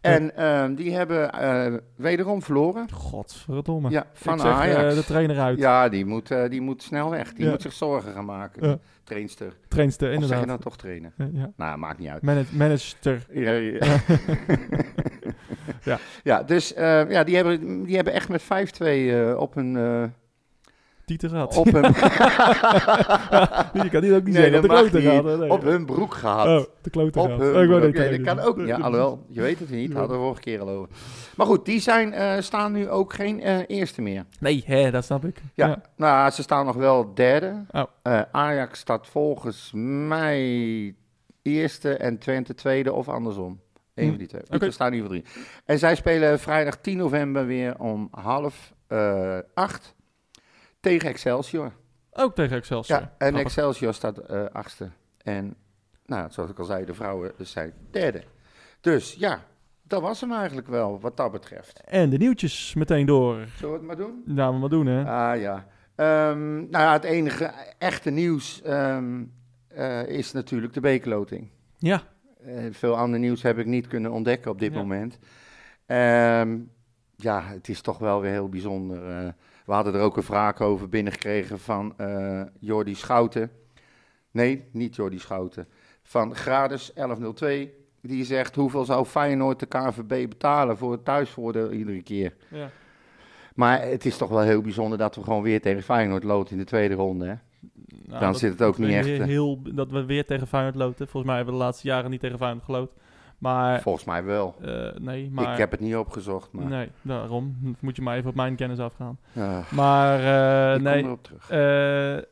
En 0.00 0.36
ehm, 0.36 0.74
die 0.74 0.94
hebben 0.94 1.32
eh, 1.32 1.74
wederom 1.96 2.42
verloren. 2.42 2.90
Godverdomme. 2.92 3.90
Ja, 3.90 4.06
van 4.12 4.40
zeg, 4.40 4.52
Ajax. 4.52 4.82
eh, 4.82 4.94
de 5.00 5.04
trainer 5.04 5.38
uit. 5.38 5.58
Ja, 5.58 5.88
die 5.88 6.04
moet, 6.06 6.30
eh, 6.30 6.48
die 6.48 6.60
moet 6.60 6.82
snel 6.82 7.10
weg. 7.10 7.32
Die 7.32 7.44
Ja. 7.44 7.50
moet 7.50 7.62
zich 7.62 7.72
zorgen 7.72 8.12
gaan 8.12 8.24
maken. 8.24 8.80
Trainster. 9.04 9.52
Trainster, 9.68 10.06
Of 10.08 10.12
zeg 10.12 10.20
je 10.20 10.24
inderdaad. 10.24 10.46
nou 10.46 10.60
toch 10.60 10.76
trainen? 10.76 11.12
Ja. 11.32 11.52
Nou, 11.56 11.78
maakt 11.78 11.98
niet 11.98 12.08
uit. 12.08 12.22
Manage- 12.22 12.56
Manager. 12.56 13.26
Ja, 13.32 13.52
ja. 15.82 15.98
Ja. 16.22 16.42
dus 16.42 16.74
eh, 16.74 17.10
ja, 17.10 17.24
die, 17.24 17.36
hebben, 17.36 17.82
die 17.84 17.94
hebben 17.96 18.12
echt 18.12 18.28
met 18.28 18.42
5-2 18.42 18.46
eh, 18.86 19.36
op 19.38 19.54
hun... 19.54 19.76
eh, 19.76 20.02
Tieten 21.04 21.28
gehad. 21.30 21.56
op 21.56 21.66
hun, 21.72 21.82
Je 23.84 23.88
kan 23.90 24.00
die 24.00 24.14
ook 24.14 24.24
niet 24.24 24.34
Nee, 24.34 24.50
zeggen. 24.50 24.52
dat 24.52 24.62
De 24.62 24.68
klote 24.68 24.96
niet. 24.98 25.06
gehad. 25.08 25.38
Nee. 25.38 25.50
op 25.50 25.62
hun 25.62 25.86
broek 25.86 26.14
gehad. 26.14 26.46
Oh, 26.60 26.66
de 26.82 26.90
klote 26.90 27.18
Op 27.18 27.24
gehad. 27.24 27.40
hun 27.40 27.54
Oh, 27.56 27.62
ik 27.62 27.68
broek. 27.68 27.94
Nee, 27.94 28.18
dat 28.22 28.26
kan 28.36 28.44
ook. 28.44 28.60
Ja, 28.66 28.76
alhoewel, 28.76 29.24
je 29.28 29.40
weet 29.40 29.58
het 29.58 29.70
niet. 29.70 29.92
Hadden 29.92 30.16
we 30.16 30.22
vorige 30.22 30.40
keer 30.40 30.60
al 30.60 30.68
over. 30.68 30.88
Maar 31.36 31.46
goed, 31.46 31.64
die 31.64 31.80
zijn, 31.80 32.42
staan 32.42 32.72
nu 32.72 32.88
ook 32.88 33.12
geen 33.12 33.40
eerste 33.66 34.02
meer. 34.02 34.24
Nee, 34.40 34.62
hè, 34.66 34.90
dat 34.90 35.04
snap 35.04 35.24
ik. 35.24 35.42
Ja, 35.54 35.80
nou, 35.96 36.30
ze 36.30 36.42
staan 36.42 36.66
nog 36.66 36.76
wel 36.76 37.14
derde. 37.14 37.64
Oh. 37.70 38.20
Ajax 38.32 38.78
staat 38.78 39.06
volgens 39.06 39.70
mij 39.74 40.94
eerste 41.42 41.94
en 41.96 42.18
Twente 42.18 42.54
tweede 42.54 42.92
of 42.92 43.08
andersom. 43.08 43.60
Eén 44.00 44.04
Hm. 44.04 44.08
van 44.10 44.18
die 44.18 44.26
twee. 44.28 44.42
Oké. 44.50 44.64
Er 44.66 44.72
staan 44.72 44.92
in 44.92 44.94
ieder 44.94 45.10
geval 45.10 45.22
drie. 45.32 45.52
En 45.64 45.78
zij 45.78 45.94
spelen 45.94 46.38
vrijdag 46.40 46.76
10 46.76 46.96
november 46.96 47.46
weer 47.46 47.78
om 47.78 48.08
half 48.10 48.72
eh, 48.86 49.38
acht 49.54 49.94
tegen 50.80 51.08
Excelsior. 51.08 51.72
Ook 52.12 52.34
tegen 52.34 52.56
Excelsior. 52.56 52.98
Ja, 52.98 53.04
en 53.04 53.12
Grappig. 53.18 53.40
Excelsior 53.40 53.94
staat 53.94 54.18
eh, 54.18 54.44
achtste. 54.52 54.90
En, 55.22 55.54
nou, 56.06 56.30
zoals 56.30 56.50
ik 56.50 56.58
al 56.58 56.64
zei, 56.64 56.84
de 56.84 56.94
vrouwen 56.94 57.32
zijn 57.38 57.72
derde. 57.90 58.22
Dus 58.80 59.14
ja, 59.14 59.44
dat 59.82 60.02
was 60.02 60.20
hem 60.20 60.32
eigenlijk 60.32 60.68
wel, 60.68 61.00
wat 61.00 61.16
dat 61.16 61.32
betreft. 61.32 61.80
En 61.80 62.10
de 62.10 62.16
nieuwtjes 62.18 62.74
meteen 62.74 63.06
door. 63.06 63.46
Zullen 63.56 63.72
we 63.72 63.78
het 63.78 63.86
maar 63.86 63.96
doen? 63.96 64.22
Laten 64.26 64.54
we 64.54 64.60
maar 64.60 64.68
doen, 64.68 64.86
hè. 64.86 65.04
Ah 65.04 65.40
ja. 65.40 65.66
Ehm, 65.94 66.54
nou 66.56 66.84
ja, 66.84 66.92
het 66.92 67.04
enige 67.04 67.52
echte 67.78 68.10
nieuws 68.10 68.62
ehm, 68.62 69.24
eh, 69.68 70.06
is 70.06 70.32
natuurlijk 70.32 70.72
de 70.72 70.80
bekerloting. 70.80 71.48
Ja. 71.78 72.02
Eh, 72.44 72.54
veel 72.70 72.96
ander 72.96 73.18
nieuws 73.18 73.42
heb 73.42 73.58
ik 73.58 73.66
niet 73.66 73.86
kunnen 73.86 74.10
ontdekken 74.10 74.50
op 74.50 74.58
dit 74.58 74.72
Ja. 74.72 74.78
moment. 74.78 75.18
Ehm, 75.86 76.58
ja, 77.16 77.42
het 77.42 77.68
is 77.68 77.80
toch 77.80 77.98
wel 77.98 78.20
weer 78.20 78.30
heel 78.30 78.48
bijzonder. 78.48 79.08
Eh, 79.10 79.28
we 79.66 79.72
hadden 79.72 79.94
er 79.94 80.00
ook 80.00 80.16
een 80.16 80.22
vraag 80.22 80.60
over 80.60 80.88
binnengekregen 80.88 81.58
van 81.58 81.94
eh 81.96 82.42
Jordi 82.58 82.94
Schouten. 82.94 83.50
Nee, 84.30 84.64
niet 84.72 84.96
Jordi 84.96 85.18
Schouten. 85.18 85.68
Van 86.02 86.34
Grades 86.34 86.92
1102. 86.94 87.74
Die 88.02 88.24
zegt, 88.24 88.54
hoeveel 88.54 88.84
zou 88.84 89.04
Feyenoord 89.06 89.58
de 89.60 89.66
KVB 89.66 90.28
betalen 90.28 90.76
voor 90.76 90.92
het 90.92 91.04
thuisvoordeel 91.04 91.70
iedere 91.72 92.02
keer? 92.02 92.34
ja. 92.48 92.70
Maar 93.54 93.82
het 93.82 94.04
is 94.06 94.16
toch 94.16 94.28
wel 94.28 94.40
heel 94.40 94.60
bijzonder 94.60 94.98
dat 94.98 95.14
we 95.14 95.22
gewoon 95.22 95.42
weer 95.42 95.60
tegen 95.60 95.82
Feyenoord 95.82 96.24
loten 96.24 96.52
in 96.52 96.58
de 96.58 96.64
tweede 96.64 96.94
ronde. 96.94 97.26
Hè? 97.26 97.34
Nou, 98.06 98.20
Dan 98.20 98.34
zit 98.34 98.52
het 98.52 98.62
ook 98.62 98.78
niet 98.78 98.88
echt, 98.90 99.06
Heel, 99.06 99.18
hè. 99.18 99.24
heel- 99.26 99.62
dat 99.74 99.90
we 99.90 100.04
weer 100.04 100.26
tegen 100.26 100.46
Feyenoord 100.46 100.74
loten. 100.74 101.08
Volgens 101.08 101.24
mij 101.24 101.36
hebben 101.36 101.54
we 101.54 101.60
de 101.60 101.66
laatste 101.66 101.86
jaren 101.86 102.10
niet 102.10 102.20
tegen 102.20 102.38
Feyenoord 102.38 102.64
geloot. 102.64 102.92
Maar, 103.38 103.80
Volgens 103.80 104.04
mij 104.04 104.24
wel. 104.24 104.54
eh, 104.62 104.90
nee, 105.00 105.30
maar... 105.30 105.52
Ik 105.52 105.58
heb 105.58 105.70
het 105.70 105.80
niet 105.80 105.96
opgezocht, 105.96 106.52
maar 106.52 106.64
Nee, 106.66 106.88
daarom. 107.02 107.56
Moet 107.80 107.96
je 107.96 108.02
maar 108.02 108.16
even 108.16 108.28
op 108.30 108.34
mijn 108.36 108.56
kennis 108.56 108.78
afgaan. 108.78 109.18
ja, 109.32 109.62
Maar, 109.70 110.18
eh, 110.74 110.80
nee. 110.80 110.96
kom 111.00 111.06
erop 111.06 111.22
terug. 111.24 111.50
eh, 111.50 112.22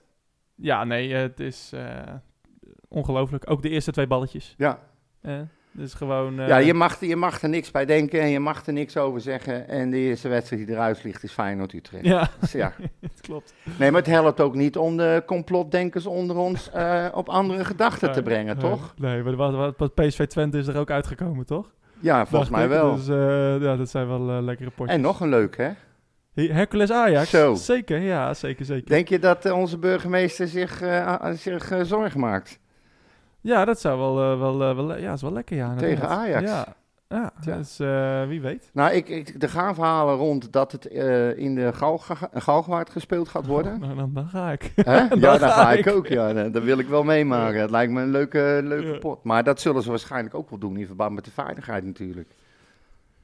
ja, 0.54 0.84
nee, 0.84 1.12
het 1.14 1.40
is 1.40 1.72
eh, 1.74 2.14
ongelooflijk. 2.88 3.50
Ook 3.50 3.62
de 3.62 3.68
eerste 3.68 3.92
twee 3.92 4.06
balletjes. 4.06 4.54
ja. 4.58 4.78
Eh, 5.78 5.84
dus 5.84 5.94
gewoon... 5.94 6.40
eh, 6.40 6.48
ja, 6.48 6.56
je 6.56 6.74
mag, 6.74 7.00
je 7.00 7.16
mag 7.16 7.42
er 7.42 7.48
niks 7.48 7.70
bij 7.70 7.84
denken 7.84 8.20
en 8.20 8.28
je 8.28 8.40
mag 8.40 8.66
er 8.66 8.72
niks 8.72 8.96
over 8.96 9.20
zeggen. 9.20 9.68
En 9.68 9.90
de 9.90 9.96
eerste 9.96 10.28
wedstrijd 10.28 10.66
die 10.66 10.74
eruit 10.74 10.98
vliegt 11.00 11.22
is 11.22 11.32
Feyenoord-Utrecht. 11.32 12.04
Ja, 12.04 12.30
Dus 12.40 12.52
ja. 12.52 12.72
het 13.00 13.20
klopt. 13.20 13.54
Nee, 13.78 13.90
maar 13.90 14.00
het 14.00 14.10
helpt 14.10 14.40
ook 14.40 14.54
niet 14.54 14.76
om 14.76 14.96
de 14.96 15.22
complotdenkers 15.26 16.06
onder 16.06 16.36
ons 16.36 16.70
eh, 16.70 17.06
op 17.12 17.28
andere 17.28 17.64
gedachten 17.64 18.12
te 18.12 18.22
brengen, 18.22 18.58
toch? 18.58 18.94
Nee, 18.96 19.22
maar 19.22 19.36
wat, 19.36 19.54
wat, 19.54 19.74
wat 19.76 19.94
PSV 19.94 20.26
Twente 20.26 20.58
is 20.58 20.66
er 20.66 20.76
ook 20.76 20.90
uitgekomen, 20.90 21.46
toch? 21.46 21.70
Ja, 22.00 22.26
volgens 22.26 22.50
Dacht 22.50 22.50
mij 22.50 22.76
ik. 22.76 22.82
wel. 22.82 22.94
Dus 22.96 23.08
eh, 23.08 23.62
ja, 23.66 23.76
dat 23.76 23.90
zijn 23.90 24.06
wel 24.08 24.30
eh, 24.30 24.42
lekkere 24.42 24.70
potjes. 24.70 24.96
En 24.96 25.02
nog 25.02 25.20
een 25.20 25.28
leuk, 25.28 25.56
hè? 25.56 25.70
He- 26.34 26.52
Hercules 26.52 26.90
Ajax? 26.92 27.30
Zo. 27.30 27.54
Zeker, 27.54 27.98
ja, 28.00 28.34
zeker, 28.34 28.64
zeker. 28.64 28.86
Denk 28.88 29.08
je 29.08 29.18
dat 29.18 29.44
eh, 29.44 29.52
onze 29.58 29.78
burgemeester 29.78 30.48
zich, 30.48 30.80
eh, 30.82 31.30
zich 31.32 31.70
eh, 31.70 31.80
zorgen 31.82 32.20
maakt? 32.20 32.58
Ja, 33.40 33.64
dat 33.64 33.80
zou 33.80 33.98
wel, 33.98 34.32
eh, 34.32 34.38
wel, 34.38 34.62
eh, 34.62 34.74
wel, 34.76 34.96
ja, 34.98 35.12
is 35.12 35.22
wel 35.22 35.32
lekker, 35.32 35.56
ja. 35.56 35.70
inderdaad. 35.70 35.90
Tegen 35.90 36.08
Ajax? 36.08 36.50
Ja, 36.50 36.66
ja 37.08 37.32
dus 37.44 37.78
eh, 37.80 38.26
wie 38.26 38.40
weet. 38.40 38.70
Nou, 38.72 38.92
ik, 38.92 39.08
ik, 39.08 39.42
er 39.42 39.48
gaan 39.48 39.74
verhalen 39.74 40.14
rond 40.16 40.52
dat 40.52 40.72
het 40.72 40.84
in 41.36 41.54
de 41.54 41.72
Galgenwaard 42.34 42.90
gespeeld 42.90 43.28
gaat 43.28 43.46
worden. 43.46 43.80
Nou, 43.80 43.94
dan, 43.94 44.10
dan 44.14 44.28
ga 44.28 44.52
ik. 44.52 44.72
Ja, 44.76 45.08
Dan 45.08 45.38
ga 45.38 45.48
ga 45.48 45.72
ik 45.72 45.86
ik. 45.86 45.92
ook. 45.94 46.06
Ja, 46.06 46.32
dat 46.48 46.62
wil 46.62 46.78
ik 46.78 46.86
wel 46.88 47.02
meemaken. 47.04 47.60
Het 47.60 47.70
lijkt 47.70 47.92
me 47.92 48.00
een 48.02 48.10
leuke, 48.10 48.60
leuke 48.64 48.86
Ja. 48.92 48.98
pot. 48.98 49.24
Maar 49.24 49.44
dat 49.44 49.60
zullen 49.60 49.82
ze 49.82 49.90
waarschijnlijk 49.90 50.34
ook 50.34 50.50
wel 50.50 50.58
doen 50.58 50.76
in 50.76 50.86
verband 50.86 51.14
met 51.14 51.24
de 51.24 51.30
veiligheid 51.30 51.84
natuurlijk. 51.84 52.34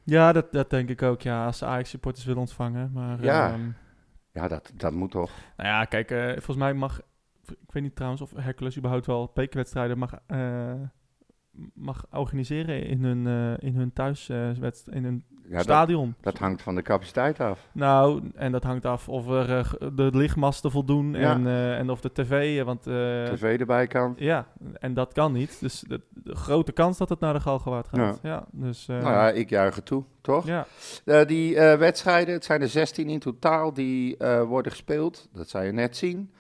Ja, 0.03 0.33
dat, 0.33 0.53
dat 0.53 0.71
denk 0.71 0.89
ik 0.89 1.03
ook, 1.03 1.23
ja, 1.23 1.47
als 1.47 1.59
de 1.59 1.65
Ajax-supporters 1.67 2.25
willen 2.25 2.41
ontvangen. 2.41 2.91
Maar, 2.95 3.23
Ja. 3.23 3.49
ehm, 3.53 3.61
Ja, 4.33 4.49
dat, 4.49 4.73
dat 4.75 4.93
moet 4.93 5.11
toch. 5.11 5.31
nou 5.57 5.69
ja, 5.69 5.85
kijk, 5.85 6.09
volgens 6.33 6.57
mij 6.57 6.75
mag... 6.75 7.01
Ik 7.51 7.73
weet 7.73 7.83
niet 7.83 7.95
trouwens 7.97 8.23
of 8.23 8.33
Hercules 8.37 8.77
überhaupt 8.79 9.07
wel 9.07 9.31
bekerwedstrijden 9.35 9.99
mag, 9.99 10.15
eh, 10.27 10.73
mag 11.75 12.07
organiseren 12.13 12.87
in 12.87 13.05
hun, 13.05 13.27
eh 13.27 13.69
in 13.69 13.77
hun 13.77 13.93
thuiswedst 13.93 14.89
in 14.89 15.05
hun 15.05 15.25
Ja, 15.49 15.63
stadion. 15.63 16.15
dat 16.21 16.39
hangt 16.39 16.63
van 16.63 16.75
de 16.75 16.83
capaciteit 16.83 17.41
af. 17.41 17.69
Nou, 17.73 18.31
en 18.35 18.53
dat 18.53 18.65
hangt 18.65 18.87
af 18.87 19.09
of 19.09 19.29
er 19.29 19.51
eh, 19.59 19.89
de 19.95 20.11
lichtmasten 20.13 20.71
voldoen 20.71 21.13
Ja. 21.13 21.33
en, 21.33 21.47
en 21.77 21.91
of 21.91 22.01
de 22.01 22.13
tv, 22.13 22.63
want... 22.65 22.83
TV 22.83 23.57
erbij 23.61 23.87
kan. 23.87 24.15
Ja, 24.19 24.47
en 24.79 24.95
dat 24.95 25.13
kan 25.13 25.33
niet. 25.33 25.61
Dus 25.61 25.81
de, 25.81 26.01
de 26.09 26.35
grote 26.35 26.73
kans 26.73 26.99
dat 26.99 27.09
het 27.09 27.21
naar 27.21 27.33
de 27.35 27.41
Galgenwaard 27.41 27.89
gaat. 27.89 28.19
Ja, 28.23 28.45
dus... 28.53 28.87
nou 28.87 29.03
ja, 29.03 29.31
ik 29.31 29.51
juich 29.51 29.75
het 29.75 29.87
toe, 29.87 30.05
toch? 30.21 30.47
ja. 30.47 30.67
Die 31.25 31.55
wedstrijden, 31.57 32.35
het 32.35 32.45
zijn 32.45 32.61
er 32.61 32.69
16 32.69 33.09
in 33.09 33.19
totaal, 33.19 33.73
die 33.73 34.17
worden 34.47 34.73
gespeeld. 34.73 35.29
Dat 35.33 35.49
zou 35.49 35.65
je 35.65 35.73
net 35.73 35.97
zien. 35.97 36.31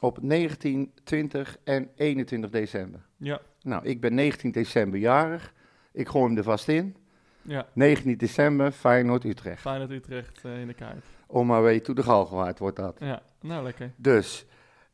Op 0.00 0.22
19, 0.22 0.92
20 1.04 1.56
en 1.64 1.88
21 1.96 2.50
december. 2.50 3.00
Ja, 3.16 3.40
Nou, 3.62 3.84
ik 3.84 4.00
ben 4.00 4.14
19 4.14 4.50
december 4.52 4.98
jarig. 4.98 5.52
Ik 5.92 6.08
gooi 6.08 6.24
hem 6.26 6.36
er 6.36 6.42
vast 6.42 6.68
in. 6.68 6.96
ja. 7.42 7.66
19 7.72 8.16
december, 8.16 8.72
Feyenoord-Utrecht. 8.72 9.60
Feyenoord 9.60 9.90
Utrecht 9.90 10.44
eh, 10.44 10.60
in 10.60 10.66
de 10.66 10.74
Kuip. 10.74 11.02
Om 11.26 11.46
maar 11.46 11.62
way 11.62 11.80
to 11.80 11.92
de 11.92 12.02
Galgenwaard 12.02 12.58
wordt 12.58 12.76
dat. 12.76 12.96
Ja, 13.00 13.22
nou 13.40 13.62
lekker. 13.62 13.92
Dus, 13.96 14.46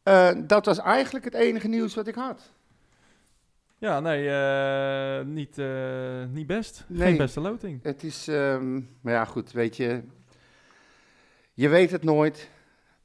eh, 0.03 0.31
dat 0.47 0.67
was 0.67 0.79
eigenlijk 0.79 1.25
het 1.25 1.35
enige 1.35 1.69
nieuws 1.69 1.95
wat 1.95 2.07
ik 2.07 2.15
had. 2.15 2.53
Ja, 3.79 4.01
nee, 4.01 4.29
eh, 4.31 5.25
niet, 5.27 5.57
niet 6.33 6.47
best. 6.47 6.85
Nee. 6.89 7.09
Geen 7.09 7.17
beste 7.17 7.41
loting. 7.41 7.83
Het 7.83 8.03
is, 8.03 8.29
ehm, 8.29 8.75
maar 9.01 9.13
ja 9.13 9.25
goed, 9.25 9.53
weet 9.53 9.77
je, 9.77 10.03
je 11.55 11.69
weet 11.69 11.91
het 11.91 12.05
nooit. 12.05 12.51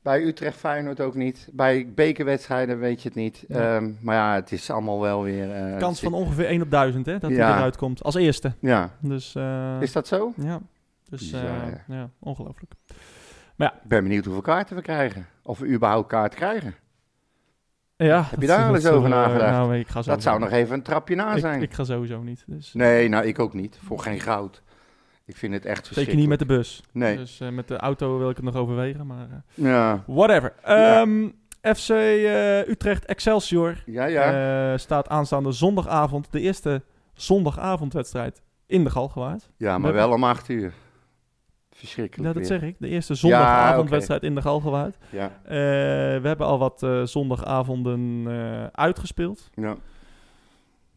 Bij 0.01 0.23
Utrecht 0.23 0.57
Feyenoord 0.57 0.99
ook 1.01 1.15
niet. 1.15 1.49
Bij 1.51 1.91
bekerwedstrijden 1.95 2.79
weet 2.79 3.01
je 3.01 3.07
het 3.07 3.17
niet. 3.17 3.45
Ehm, 3.49 3.91
maar 4.01 4.15
ja, 4.15 4.33
het 4.35 4.51
is 4.51 4.69
allemaal 4.69 5.01
wel 5.01 5.23
weer... 5.23 5.51
eh, 5.51 5.77
Kans 5.77 5.99
van 5.99 6.13
ongeveer 6.13 6.45
1 6.45 6.61
op 6.61 6.69
1000, 6.71 7.05
hè, 7.05 7.19
dat 7.19 7.29
hij 7.29 7.39
Ja. 7.39 7.55
eruit 7.57 7.77
komt. 7.77 8.03
Als 8.03 8.15
eerste. 8.15 8.53
Ja, 8.59 8.89
Dus, 8.99 9.35
eh, 9.35 9.77
is 9.81 9.91
dat 9.91 10.07
zo? 10.07 10.33
ja. 10.35 10.59
Dus, 11.09 11.31
eh, 11.31 11.43
ja. 11.43 11.83
ja, 11.87 12.09
ongelooflijk. 12.19 12.71
Ik 13.57 13.71
ben 13.83 14.03
benieuwd 14.03 14.23
hoeveel 14.25 14.41
kaarten 14.43 14.75
we 14.75 14.81
krijgen. 14.81 15.25
Of 15.43 15.59
we 15.59 15.67
überhaupt 15.67 16.07
kaart 16.07 16.35
krijgen. 16.35 16.75
Ja, 17.95 18.23
Heb 18.29 18.41
je 18.41 18.47
daar 18.47 18.67
dat 18.67 18.75
eens 18.75 18.85
over 18.87 19.09
nagedacht? 19.09 19.51
Nou, 19.51 19.75
ik 19.77 19.87
Dat 20.05 20.21
zou 20.21 20.39
nog 20.39 20.51
even 20.51 20.73
een 20.73 20.81
trapje 20.81 21.15
na 21.15 21.33
ik, 21.33 21.39
zijn. 21.39 21.61
ik 21.61 21.73
ga 21.73 21.83
sowieso 21.83 22.21
niet. 22.21 22.43
Dus. 22.47 22.73
Nee, 22.73 23.07
nou 23.09 23.25
ik 23.25 23.39
ook 23.39 23.53
niet. 23.53 23.79
Voor 23.83 23.99
geen 23.99 24.19
goud. 24.19 24.61
Ik 25.31 25.37
vind 25.37 25.53
het 25.53 25.65
echt 25.65 25.89
Zeker 25.91 26.15
niet 26.15 26.27
met 26.27 26.39
de 26.39 26.45
bus. 26.45 26.81
Nee. 26.91 27.17
Dus 27.17 27.39
eh, 27.39 27.49
met 27.49 27.67
de 27.67 27.77
auto 27.77 28.17
wil 28.17 28.29
ik 28.29 28.35
het 28.35 28.45
nog 28.45 28.55
overwegen, 28.55 29.07
maar 29.07 29.27
eh, 29.31 29.65
Ja, 29.65 30.03
whatever. 30.07 30.53
Ja. 30.65 31.01
Ehm, 31.01 31.27
FC 31.75 31.89
eh, 31.89 32.67
Utrecht 32.67 33.05
Excelsior 33.05 33.75
ja, 33.85 34.05
ja. 34.05 34.77
staat 34.77 35.07
aanstaande 35.09 35.51
zondagavond, 35.51 36.27
de 36.31 36.39
eerste 36.39 36.81
zondagavondwedstrijd 37.13 38.41
in 38.65 38.83
de 38.83 38.89
Galgenwaard. 38.89 39.49
ja, 39.57 39.77
maar 39.77 39.91
we- 39.91 39.97
wel 39.97 40.11
om 40.11 40.23
acht 40.23 40.49
uur. 40.49 40.73
Verschrikkelijk 41.71 42.27
Ja, 42.27 42.33
dat 42.39 42.47
weer. 42.49 42.59
zeg 42.59 42.69
ik. 42.69 42.75
De 42.79 42.87
eerste 42.87 43.15
zondagavondwedstrijd 43.15 44.23
in 44.23 44.35
de 44.35 44.41
Galgenwaard. 44.41 44.97
Ja, 45.09 45.31
we 46.21 46.21
hebben 46.27 46.45
al 46.47 46.59
wat 46.59 46.87
zondagavonden 47.03 48.29
uitgespeeld. 48.75 49.49
ja. 49.55 49.75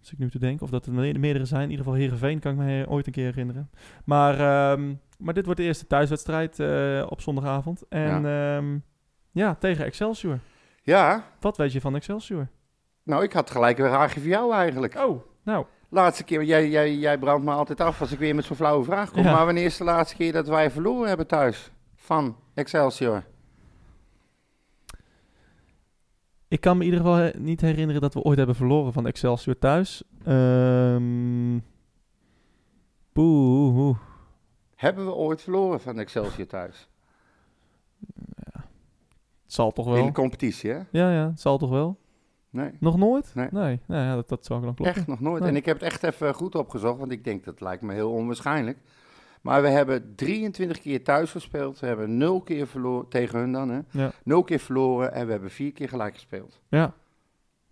Dus 0.05 0.13
ik 0.13 0.19
nu 0.19 0.31
te 0.31 0.39
denken 0.39 0.65
of 0.65 0.71
dat 0.71 0.87
er 0.87 0.93
me- 0.93 1.19
meerdere 1.19 1.45
zijn. 1.45 1.63
In 1.63 1.71
ieder 1.71 1.85
geval 1.85 2.01
Heerenveen 2.01 2.39
kan 2.39 2.53
ik 2.53 2.59
me 2.59 2.85
ooit 2.89 3.07
een 3.07 3.13
keer 3.13 3.25
herinneren. 3.25 3.71
Maar, 4.05 4.33
ehm, 4.41 4.95
maar 5.19 5.35
dit 5.35 5.45
wordt 5.45 5.61
de 5.61 5.67
eerste 5.67 5.87
thuiswedstrijd 5.87 6.61
eh, 6.61 7.07
op 7.09 7.21
zondagavond. 7.21 7.83
En 7.89 8.23
ja. 8.23 8.63
ja, 9.31 9.55
tegen 9.55 9.85
Excelsior. 9.85 10.39
ja, 10.83 11.25
Wat 11.41 11.57
weet 11.57 11.73
je 11.73 11.81
van 11.81 11.95
Excelsior? 11.95 12.49
nou 13.03 13.23
ik 13.23 13.33
had 13.33 13.51
gelijk 13.51 13.77
weer 13.77 13.89
vraagje 13.89 14.21
voor 14.21 14.29
jou 14.29 14.53
eigenlijk. 14.55 14.95
Oh, 14.99 15.23
nou. 15.45 15.67
Laatste 15.89 16.25
keer, 16.25 16.43
jij, 16.45 16.69
jij, 16.69 16.95
jij 16.97 17.19
brandt 17.19 17.45
me 17.45 17.51
altijd 17.53 17.81
af 17.81 18.01
als 18.01 18.13
ik 18.13 18.19
weer 18.19 18.35
met 18.35 18.45
zo'n 18.45 18.57
flauwe 18.57 18.85
vraag 18.85 19.11
kom. 19.11 19.23
Ja. 19.23 19.33
Maar 19.33 19.45
wanneer 19.45 19.65
is 19.65 19.77
de 19.77 19.85
laatste 19.85 20.17
keer 20.17 20.33
dat 20.33 20.49
wij 20.49 20.71
verloren 20.71 21.09
hebben 21.09 21.27
thuis? 21.27 21.71
Van 21.95 22.37
Excelsior. 22.55 23.25
Ik 26.55 26.61
kan 26.61 26.77
me 26.77 26.85
in 26.85 26.91
ieder 26.91 27.05
geval 27.05 27.17
he- 27.19 27.39
niet 27.39 27.61
herinneren 27.61 28.01
dat 28.01 28.15
we 28.15 28.21
ooit 28.23 28.37
hebben 28.39 28.57
verloren 28.57 28.93
van 28.93 29.07
Excelsior 29.07 29.59
thuis. 29.59 30.03
Boe. 33.13 33.97
Hebben 34.75 35.05
we 35.07 35.13
ooit 35.15 35.43
verloren 35.43 35.81
van 35.81 35.99
Excelsior 35.99 36.47
thuis? 36.47 36.89
Het 39.43 39.53
zal 39.53 39.71
toch 39.73 39.87
In 39.87 39.93
wel. 39.93 40.05
de 40.07 40.13
competitie, 40.13 40.71
hè? 40.71 40.77
Ja, 40.91 41.13
ja, 41.13 41.27
het 41.29 41.41
zal 41.41 41.59
toch 41.59 41.71
wel. 41.71 41.99
Nee, 42.51 42.71
Nog 42.81 42.97
nooit? 42.97 43.35
Nee. 43.35 43.49
Nee, 43.51 43.81
nou 43.87 44.03
ja, 44.03 44.15
dat, 44.15 44.29
dat 44.29 44.45
zou 44.45 44.63
dan 44.63 44.75
kloppen. 44.75 44.97
echt 44.97 45.07
nog 45.07 45.21
nooit. 45.21 45.41
Nee. 45.41 45.51
En 45.51 45.57
ik 45.57 45.65
heb 45.65 45.81
het 45.81 45.85
echt 45.93 46.03
even 46.03 46.35
goed 46.35 46.55
opgezocht, 46.55 46.99
want 46.99 47.13
ik 47.13 47.25
denk 47.25 47.45
dat 47.45 47.61
lijkt 47.61 47.83
me 47.83 47.93
heel 47.93 48.11
onwaarschijnlijk. 48.13 48.79
Maar 49.45 49.63
we 49.63 49.69
hebben 49.69 50.13
23 50.17 50.81
keer 50.81 51.03
thuis 51.05 51.31
gespeeld. 51.31 51.81
We 51.81 51.87
hebben 51.87 52.17
0 52.17 52.41
keer 52.41 52.67
verloren, 52.67 53.09
tegen 53.09 53.39
hun 53.39 53.53
dan, 53.53 53.71
hè? 53.71 53.79
Ja. 53.91 54.13
0 54.25 54.43
keer 54.45 54.59
verloren 54.59 55.13
en 55.13 55.27
we 55.27 55.33
hebben 55.33 55.51
4 55.51 55.73
keer 55.73 55.89
gelijk 55.89 56.15
gespeeld. 56.15 56.61
Ja. 56.69 56.93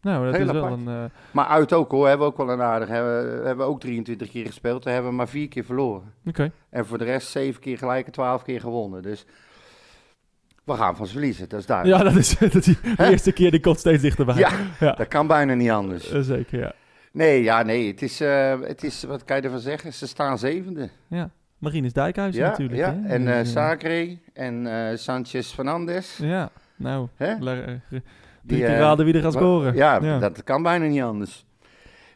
Nou, 0.00 0.24
dat 0.24 0.34
Heel 0.36 0.46
is 0.46 0.52
wel 0.52 0.66
een... 0.72 0.88
eh, 0.88 1.04
Maar 1.30 1.46
uit 1.46 1.72
ook 1.72 1.90
hoor, 1.90 2.08
hebben 2.08 2.26
we 2.26 2.32
ook 2.32 2.38
wel 2.46 2.50
een 2.50 2.62
aardig. 2.62 2.88
Hebben, 2.88 3.40
we 3.40 3.46
hebben 3.46 3.66
ook 3.66 3.80
23 3.80 4.30
keer 4.30 4.46
gespeeld. 4.46 4.82
Daar 4.82 4.92
hebben 4.92 5.10
we 5.10 5.16
maar 5.16 5.28
4 5.28 5.48
keer 5.48 5.64
verloren. 5.64 6.12
Oké. 6.26 6.52
En 6.70 6.86
voor 6.86 6.98
de 6.98 7.04
rest 7.04 7.28
7 7.28 7.60
keer 7.60 7.78
gelijk 7.78 8.06
en 8.06 8.12
12 8.12 8.42
keer 8.42 8.60
gewonnen. 8.60 9.02
Dus 9.02 9.24
we 10.64 10.72
gaan 10.74 10.96
van 10.96 11.06
ze 11.06 11.12
verliezen, 11.12 11.48
dat 11.48 11.60
is 11.60 11.66
duidelijk. 11.66 12.02
Ja, 12.02 12.08
dat 12.08 12.18
is, 12.18 12.38
dat 12.52 12.54
is 12.66 12.74
Hè? 12.82 13.08
eerste 13.10 13.32
keer 13.32 13.50
die 13.50 13.60
komt 13.60 13.78
steeds 13.78 14.02
dichterbij. 14.02 14.34
Ja, 14.36 14.50
ja. 14.80 14.92
dat 14.92 15.08
kan 15.08 15.26
bijna 15.26 15.54
niet 15.54 15.70
anders. 15.70 16.10
Eh, 16.10 16.20
zeker, 16.20 16.58
ja. 16.58 16.72
Nee, 17.12 17.42
ja, 17.42 17.62
nee. 17.62 17.86
Het 17.90 18.02
is, 18.02 18.20
eh, 18.20 18.60
het 18.60 18.82
is, 18.84 19.02
wat 19.02 19.24
kan 19.24 19.36
je 19.36 19.42
ervan 19.42 19.58
zeggen? 19.60 19.92
Ze 19.92 20.06
staan 20.06 20.38
zevende. 20.38 20.88
Marinus 21.62 21.92
Dijkhuizen 21.92 22.42
Ja, 22.42 22.48
natuurlijk. 22.48 22.78
ja. 22.78 22.94
hè. 23.02 23.08
en 23.08 23.38
eh, 23.38 23.44
Sacre 23.44 24.18
en 24.32 24.66
eh, 24.66 24.96
Sanchez 24.96 25.52
Fernandez. 25.52 26.18
Ja, 26.18 26.50
nou, 26.76 27.08
Hè? 27.16 27.36
drie 27.38 28.02
Die, 28.42 28.58
keer 28.58 28.76
raden 28.76 29.04
wie 29.04 29.14
er 29.14 29.22
gaat 29.22 29.32
scoren. 29.32 29.74
Ja, 29.74 30.18
dat 30.18 30.44
kan 30.44 30.62
bijna 30.62 30.86
niet 30.86 31.02
anders. 31.02 31.46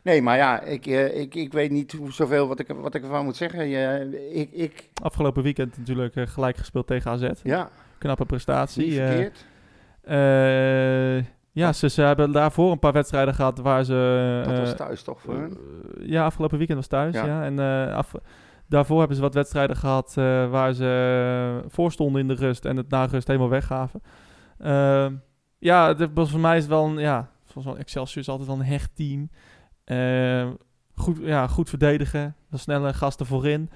Nee, 0.03 0.23
maar 0.23 0.37
ja, 0.37 0.61
ik, 0.63 0.87
ik, 0.87 1.35
ik 1.35 1.53
weet 1.53 1.71
niet 1.71 1.93
hoe, 1.93 2.13
zoveel 2.13 2.49
wat 2.49 2.59
ik, 2.59 2.69
wat 2.81 2.95
ik 2.95 3.03
ervan 3.03 3.25
moet 3.25 3.37
zeggen. 3.37 3.69
Je, 3.69 4.09
ik, 4.33 4.53
ik, 4.53 4.89
Afgelopen 5.03 5.43
weekend 5.43 5.79
natuurlijk 5.79 6.15
gelijk 6.29 6.57
gespeeld 6.57 6.87
tegen 6.87 7.11
AZ. 7.11 7.29
ja, 7.43 7.71
Knappe 7.99 8.25
prestatie. 8.25 8.87
niet 8.87 8.95
verkeerd. 8.95 9.47
ja, 11.53 11.73
ze, 11.73 11.89
ze 11.89 12.03
hebben 12.03 12.33
daarvoor 12.33 12.73
een 12.73 12.79
paar 12.79 12.93
wedstrijden 12.93 13.35
gehad 13.35 13.59
waar 13.59 13.85
ze... 13.85 14.43
Dat 14.47 14.59
was 14.59 14.77
thuis 14.77 15.03
toch 15.03 15.21
voor 15.21 15.35
hun? 15.35 15.59
ja, 16.01 16.25
afgelopen 16.25 16.59
weekend 16.59 16.79
was 16.79 16.89
thuis. 16.89 17.15
Ja. 17.15 17.25
Ja. 17.25 17.45
En 17.45 17.59
eh, 17.59 17.95
af, 17.97 18.13
daarvoor 18.69 18.99
hebben 18.99 19.17
ze 19.17 19.23
wat 19.23 19.35
wedstrijden 19.35 19.77
gehad 19.77 20.15
eh, 20.17 20.51
waar 20.51 20.73
ze 20.73 21.65
voorstonden 21.69 22.21
in 22.21 22.29
de 22.29 22.35
rust 22.35 22.65
en 22.65 22.77
het 22.77 22.91
na 22.91 23.05
rust 23.05 23.27
helemaal 23.27 23.49
weggaven. 23.49 24.03
Ehm, 24.59 25.15
ja, 25.59 26.09
was 26.15 26.31
voor 26.31 26.41
mij 26.41 26.57
is 26.57 26.63
het 26.63 26.73
wel 26.73 26.87
een, 26.87 26.99
ja, 26.99 27.31
volgens 27.45 27.75
mij 27.75 27.83
Excelsior 27.83 28.23
is 28.23 28.29
altijd 28.29 28.49
wel 28.49 28.59
een 28.59 28.65
hecht 28.65 28.91
team. 28.95 29.31
Ehm, 29.85 30.53
goed, 30.95 31.19
ja, 31.21 31.47
goed 31.47 31.69
verdedigen, 31.69 32.37
wel 32.49 32.59
snelle 32.59 32.93
gasten 32.95 33.27
voorin. 33.27 33.71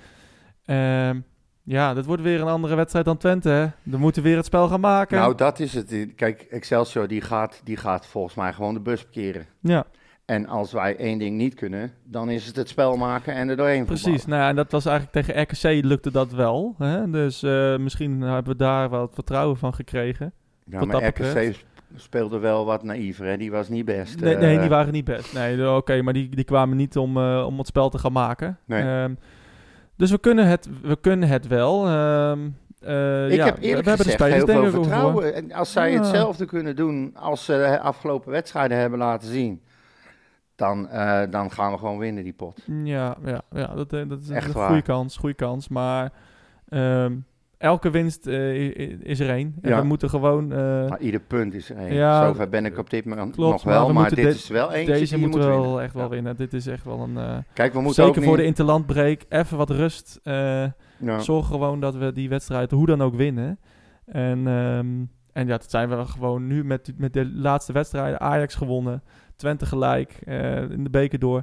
Ehm, 0.65 1.21
ja, 1.63 1.95
dit 1.95 2.05
wordt 2.05 2.23
weer 2.23 2.41
een 2.41 2.47
andere 2.49 2.75
wedstrijd 2.75 3.05
dan 3.05 3.17
Twente. 3.17 3.49
Hè? 3.49 3.67
We 3.83 3.97
moeten 3.97 4.23
weer 4.23 4.37
het 4.37 4.45
spel 4.45 4.69
gaan 4.69 4.81
maken. 4.81 5.19
Nou, 5.19 5.35
dat 5.35 5.61
is 5.61 5.75
het. 5.75 6.07
Kijk, 6.17 6.43
Excelsior 6.43 7.09
die 7.09 7.21
gaat, 7.21 7.61
die 7.65 7.77
gaat 7.77 8.07
volgens 8.07 8.35
mij 8.35 8.53
gewoon 8.53 8.75
de 8.75 8.81
bus 8.81 9.03
parkeren. 9.03 9.47
ja, 9.61 9.87
En 10.31 10.47
als 10.47 10.73
wij 10.73 10.97
één 10.97 11.19
ding 11.19 11.37
niet 11.37 11.55
kunnen, 11.55 11.93
dan 12.05 12.31
is 12.31 12.47
het 12.47 12.57
het 12.57 12.69
spel 12.69 12.97
maken 12.97 13.35
en 13.35 13.49
er 13.49 13.57
doorheen 13.57 13.85
precies. 13.85 14.05
voetballen. 14.05 14.29
Nou, 14.29 14.43
ja, 14.43 14.49
en 14.49 14.57
dat 14.57 14.71
was 14.71 14.87
eigenlijk 14.87 15.27
tegen 15.27 15.43
RKC 15.43 15.85
lukte 15.85 16.11
dat 16.11 16.33
wel. 16.33 16.75
Hè? 16.79 17.11
Dus 17.11 17.43
eh, 17.43 17.77
misschien 17.77 18.21
hebben 18.21 18.53
we 18.53 18.59
daar 18.59 18.91
het 18.91 19.15
vertrouwen 19.15 19.57
van 19.57 19.75
gekregen. 19.75 20.33
Ja, 20.65 20.79
wat 20.79 20.87
maar 20.87 21.07
RKC 21.07 21.55
speelde 21.97 22.39
wel 22.39 22.65
wat 22.65 22.83
naïver, 22.83 23.27
hè? 23.27 23.37
Die 23.37 23.51
was 23.51 23.69
niet 23.69 23.85
best. 23.85 24.21
Nee, 24.21 24.35
eh, 24.35 24.41
nee 24.41 24.59
die 24.59 24.69
waren 24.69 24.93
niet 24.93 25.05
best. 25.05 25.35
Nee, 25.35 25.71
oké, 25.71 26.03
maar 26.03 26.13
die, 26.13 26.29
die 26.29 26.45
kwamen 26.45 26.77
niet 26.77 26.97
om, 26.97 27.17
eh, 27.17 27.45
om 27.47 27.59
het 27.59 27.67
spel 27.67 27.89
te 27.89 27.99
gaan 27.99 28.13
maken. 28.13 28.59
Nee. 28.65 28.83
Ehm, 28.83 29.15
dus 29.97 30.11
we 30.11 30.19
kunnen 30.19 30.47
het, 30.47 30.69
we 30.83 30.97
kunnen 31.01 31.29
het 31.29 31.47
wel. 31.47 31.87
Ehm, 31.87 32.39
eh, 32.81 33.31
Ik 33.31 33.37
ja, 33.37 33.45
heb 33.45 33.59
eerlijk 33.61 33.89
we 33.89 33.97
gezegd 33.97 34.25
heel 34.25 34.47
veel 34.47 34.71
vertrouwen. 34.71 35.35
En 35.35 35.53
als 35.53 35.73
zij 35.73 35.93
Ja. 35.93 35.99
hetzelfde 35.99 36.45
kunnen 36.45 36.77
doen 36.77 37.11
als 37.17 37.45
ze 37.45 37.53
de 37.53 37.81
afgelopen 37.81 38.31
wedstrijden 38.31 38.79
hebben 38.79 38.99
laten 38.99 39.29
zien, 39.29 39.61
dan, 40.61 40.89
eh, 40.89 41.21
dan 41.31 41.51
gaan 41.51 41.73
we 41.73 41.79
gewoon 41.79 41.99
winnen 41.99 42.25
die 42.25 42.33
pot. 42.33 42.63
Ja, 42.85 43.17
ja, 43.25 43.43
ja 43.53 43.67
dat, 43.67 43.93
eh, 43.93 44.09
dat 44.09 44.21
is 44.21 44.29
Echt 44.29 44.55
een 44.55 44.67
goede 44.67 44.83
kans, 44.83 45.17
goede 45.17 45.35
kans. 45.35 45.69
Maar 45.69 46.13
ehm, 46.69 47.17
elke 47.59 47.91
winst 47.91 48.27
eh, 48.27 48.69
is 49.01 49.21
er 49.21 49.29
één. 49.31 49.55
En 49.63 49.71
Ja. 49.71 49.81
we 49.81 49.87
moeten 49.87 50.11
gewoon... 50.11 50.49
Maar 50.49 51.01
ieder 51.01 51.21
punt 51.21 51.55
is 51.55 51.71
er 51.71 51.77
één. 51.77 51.95
Ja, 51.95 52.27
Zover 52.27 52.49
ben 52.49 52.65
ik 52.65 52.79
op 52.79 52.91
dit 52.91 53.05
moment 53.05 53.35
klopt, 53.35 53.53
nog 53.53 53.63
wel, 53.63 53.87
we 53.87 53.93
maar, 53.93 54.09
dit 54.15 54.25
de- 54.25 54.29
is 54.31 54.49
wel 54.49 54.73
eentje 54.73 54.93
deze 54.93 55.15
die 55.17 55.27
moet 55.27 55.35
we 55.35 55.45
wel 55.45 55.61
winnen. 55.63 55.83
echt 55.83 55.95
wel 55.95 56.03
Ja. 56.03 56.09
winnen. 56.09 56.37
Dit 56.37 56.53
is 56.53 56.67
echt 56.67 56.85
wel 56.85 57.01
een... 57.01 57.45
Kijk, 57.53 57.73
we 57.73 57.81
moeten 57.81 58.05
zeker 58.05 58.19
ook 58.21 58.27
voor 58.29 58.37
de 58.37 58.45
interlandbreek. 58.45 59.25
Even 59.29 59.57
wat 59.57 59.71
rust. 59.71 60.21
Zorg 61.19 61.47
gewoon 61.47 61.81
dat 61.81 61.95
we 61.95 62.13
die 62.13 62.29
wedstrijd 62.29 62.71
hoe 62.71 62.87
dan 62.87 63.03
ook 63.03 63.15
winnen. 63.15 63.59
En, 64.07 64.39
ehm, 64.47 64.87
en 65.33 65.47
ja, 65.47 65.57
dat 65.57 65.71
zijn 65.71 65.89
we 65.89 66.05
gewoon 66.05 66.47
nu 66.47 66.65
met, 66.65 66.93
met 66.97 67.13
de 67.13 67.31
laatste 67.33 67.73
wedstrijden. 67.73 68.21
Ajax 68.21 68.55
gewonnen, 68.55 69.03
Twente 69.41 69.67
gelijk, 69.67 70.21
eh, 70.25 70.71
in 70.71 70.85
de 70.85 70.91
beker 70.91 71.19
door. 71.19 71.43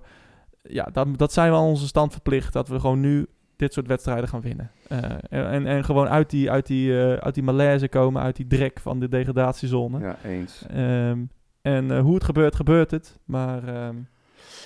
Ja, 0.62 0.90
dat, 0.92 1.18
dat 1.18 1.34
zijn 1.34 1.52
we 1.52 1.58
aan 1.58 1.64
onze 1.64 1.88
stand 1.88 2.12
verplicht. 2.12 2.54
Dat 2.54 2.68
we 2.68 2.80
gewoon 2.80 3.00
nu 3.00 3.28
dit 3.56 3.74
soort 3.74 3.88
wedstrijden 3.88 4.28
gaan 4.30 4.42
winnen. 4.42 4.72
Eh, 4.88 5.02
en, 5.30 5.66
en 5.66 5.84
gewoon 5.84 6.08
uit 6.10 6.30
die, 6.30 6.52
uit, 6.52 6.68
die, 6.68 7.00
eh, 7.00 7.14
uit 7.14 7.34
die 7.34 7.44
malaise 7.44 7.88
komen, 7.90 8.22
uit 8.22 8.36
die 8.36 8.48
drek 8.48 8.80
van 8.80 9.00
de 9.00 9.08
degradatiezone. 9.10 10.00
Ja, 10.00 10.16
eens. 10.24 10.66
Ehm, 10.70 11.20
en 11.62 12.00
hoe 12.00 12.14
het 12.14 12.24
gebeurt, 12.24 12.56
gebeurt 12.56 12.92
het. 12.92 13.20
Maar 13.26 13.68
ehm, 13.68 13.96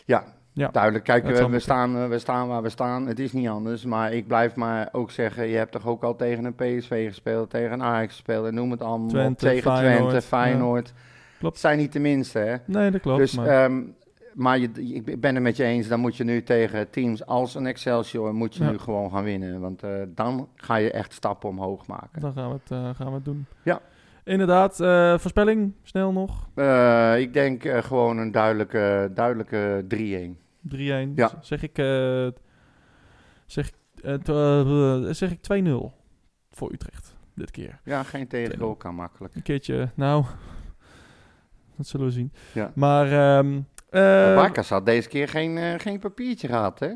Ja, 0.06 0.24
Ja. 0.54 0.68
duidelijk. 0.72 1.04
Kijk, 1.04 1.26
we, 1.26 1.50
we, 1.50 1.60
staan, 1.60 2.10
we 2.10 2.20
staan 2.20 2.48
waar 2.48 2.62
we 2.62 2.70
staan. 2.70 3.08
Het 3.08 3.20
is 3.20 3.34
niet 3.34 3.48
anders. 3.48 3.86
Maar 3.86 4.14
ik 4.14 4.28
blijf 4.28 4.56
maar 4.56 4.90
ook 4.92 5.12
zeggen, 5.12 5.48
je 5.48 5.58
hebt 5.58 5.72
toch 5.72 5.88
ook 5.88 6.04
al 6.04 6.16
tegen 6.16 6.46
een 6.46 6.56
PSV 6.56 7.08
gespeeld, 7.08 7.50
tegen 7.50 7.72
een 7.72 7.84
Ajax 7.84 8.12
gespeeld. 8.14 8.46
En 8.46 8.54
noem 8.54 8.72
het 8.72 8.82
allemaal. 8.82 9.08
Twente, 9.08 9.46
Tegen 9.46 9.72
Feyenoord, 9.72 10.10
Twente, 10.10 10.28
Feyenoord. 10.28 10.94
Klopt. 11.42 11.60
Zijn 11.60 11.78
niet 11.78 11.94
de 11.94 12.00
minste, 12.00 12.40
hè? 12.40 12.56
nee, 12.66 12.92
dat 12.92 13.02
klopt. 13.02 13.20
dus, 13.20 13.36
maar, 13.36 13.48
ehm, 13.48 13.82
maar 14.34 14.60
je, 14.60 14.72
ik 14.74 15.22
ben 15.22 15.34
het 15.36 15.44
met 15.44 15.58
je 15.58 15.64
eens, 15.64 15.88
dan 15.88 16.00
moet 16.00 16.16
je 16.18 16.24
nu 16.24 16.44
tegen 16.44 16.90
teams 16.90 17.26
als 17.26 17.56
een 17.56 17.66
Excelsior, 17.66 18.34
moet 18.36 18.56
je 18.56 18.64
Ja. 18.64 18.72
nu 18.72 18.78
gewoon 18.78 19.12
gaan 19.12 19.24
winnen. 19.24 19.60
Want 19.60 19.84
eh, 19.84 20.02
dan 20.08 20.50
ga 20.56 20.76
je 20.76 20.92
echt 20.92 21.14
stappen 21.14 21.50
omhoog 21.50 21.88
maken. 21.88 22.22
dan 22.22 22.34
gaan 22.34 22.48
we 22.48 22.54
het, 22.64 22.72
eh, 22.72 22.96
gaan 22.96 23.08
we 23.08 23.14
het 23.14 23.26
doen. 23.26 23.46
Ja. 23.64 23.82
Inderdaad, 24.24 24.80
eh, 24.80 25.18
voorspelling, 25.18 25.74
snel 25.84 26.12
nog. 26.12 26.48
Ik 27.18 27.34
denk 27.34 27.64
gewoon 27.68 28.18
een 28.18 28.32
duidelijke, 28.32 29.12
duidelijke 29.14 29.86
3-1. 29.88 30.38
3-1. 30.62 31.12
Ja. 31.16 31.32
Zeg 31.42 31.64
ik, 31.64 31.76
zeg, 33.46 33.72
zeg 35.16 35.32
ik 35.32 35.42
2-0 35.42 35.94
voor 36.52 36.72
Utrecht 36.72 37.16
dit 37.36 37.52
keer. 37.52 37.80
Ja, 37.84 38.04
geen 38.04 38.28
tegengoal 38.28 38.76
kan 38.76 38.96
makkelijk. 38.96 39.36
Een 39.36 39.42
keertje, 39.42 39.90
nou, 39.96 40.26
dat 41.82 41.90
zullen 41.90 42.06
we 42.06 42.12
zien. 42.12 42.32
Ja. 42.54 42.72
Maar, 42.76 43.10
Barkas 44.36 44.70
had 44.70 44.86
deze 44.86 45.10
keer 45.10 45.28
geen, 45.28 45.58
eh, 45.58 45.74
geen 45.80 46.00
papiertje 46.00 46.48
gehad, 46.48 46.80
hè? 46.80 46.88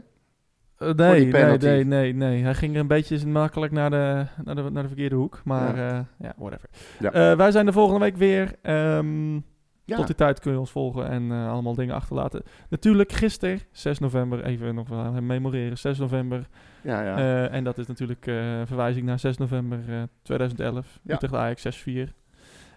eh, 0.77 0.93
nee, 0.93 1.25
nee, 1.25 1.57
nee, 1.57 1.85
nee, 1.85 2.13
nee. 2.13 2.43
Hij 2.43 2.53
ging 2.53 2.75
een 2.75 2.87
beetje 2.87 3.27
makkelijk 3.27 3.71
naar 3.71 3.89
de, 3.89 4.25
naar 4.43 4.55
de, 4.55 4.61
naar 4.61 4.83
de 4.83 4.87
verkeerde 4.87 5.15
hoek. 5.15 5.41
Maar 5.43 5.77
ja, 5.77 6.05
ja 6.19 6.33
whatever. 6.37 6.69
Ja. 6.99 7.35
Wij 7.35 7.51
zijn 7.51 7.65
de 7.65 7.71
volgende 7.71 7.99
week 7.99 8.15
weer. 8.17 8.55
Ehm, 8.61 9.39
Ja. 9.87 9.95
Tot 9.95 10.07
die 10.07 10.15
tijd 10.15 10.39
kun 10.39 10.51
je 10.51 10.59
ons 10.59 10.71
volgen 10.71 11.09
en 11.09 11.31
allemaal 11.31 11.75
dingen 11.75 11.95
achterlaten. 11.95 12.43
Natuurlijk 12.69 13.11
gisteren, 13.11 13.59
6 13.71 13.99
november, 13.99 14.45
even 14.45 14.75
nog 14.75 14.87
wel 14.87 15.11
memoreren, 15.21 15.77
6 15.77 15.97
november. 15.97 16.47
ja, 16.81 17.01
ja. 17.01 17.47
En 17.47 17.63
dat 17.63 17.77
is 17.77 17.87
natuurlijk 17.87 18.23
verwijzing 18.65 19.05
naar 19.05 19.19
6 19.19 19.37
november 19.37 19.79
eh, 19.89 20.03
2011. 20.21 20.99
Ja. 21.03 21.13
Utrecht 21.13 21.33
Ajax 21.33 21.83
6-4. 21.83 22.13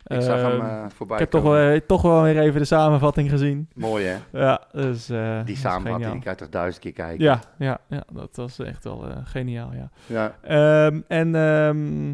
Ik 0.09 0.23
zag 0.23 0.41
hem 0.41 0.61
eh, 0.61 0.85
voorbij 0.95 1.17
ik 1.17 1.23
heb 1.23 1.31
toch 1.31 1.43
wel, 1.43 1.57
eh, 1.57 1.81
toch 1.87 2.03
wel 2.03 2.23
weer 2.23 2.39
even 2.39 2.61
de 2.61 2.67
samenvatting 2.67 3.31
gezien. 3.31 3.69
Mooi 3.75 4.05
hè? 4.05 4.17
Ja, 4.39 4.63
dus, 4.73 5.09
eh, 5.09 5.45
Die 5.45 5.57
samenvatting, 5.57 6.13
die 6.13 6.23
kan 6.23 6.33
je 6.33 6.39
toch 6.39 6.49
duizend 6.49 6.83
keer 6.83 6.93
kijken? 6.93 7.25
Ja, 7.25 7.41
ja, 7.59 7.79
ja, 7.89 8.03
dat 8.13 8.37
was 8.37 8.59
echt 8.59 8.85
wel 8.85 9.09
eh, 9.09 9.17
geniaal, 9.25 9.73
ja. 9.73 9.91
Ja. 10.07 10.35
Ehm, 10.43 11.01
en 11.09 11.35
ehm, 11.35 12.09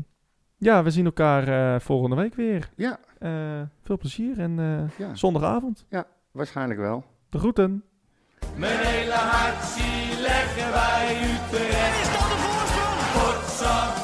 ja, 0.59 0.83
we 0.83 0.91
zien 0.91 1.05
elkaar 1.05 1.49
eh, 1.75 1.81
volgende 1.81 2.17
week 2.17 2.35
weer. 2.35 2.71
Ja. 2.77 2.99
Eh, 3.19 3.31
veel 3.83 3.99
plezier 3.99 4.39
en 4.41 4.59
eh, 4.59 4.99
Ja. 5.07 5.15
zondagavond. 5.15 5.87
Waarschijnlijk 6.33 6.81
wel. 6.81 7.05
De 7.31 7.39
groeten. 7.39 7.85
Mijn 8.57 8.79
hele 8.79 9.13
hart 9.13 9.65
zie 9.65 10.21
leggen 10.21 10.73
wij 10.73 11.17
Utrecht. 11.17 12.01
Is 12.03 12.13
dat 12.13 12.29
de 12.31 12.37
voorsprong? 12.45 13.01
Potsa, 13.15 14.04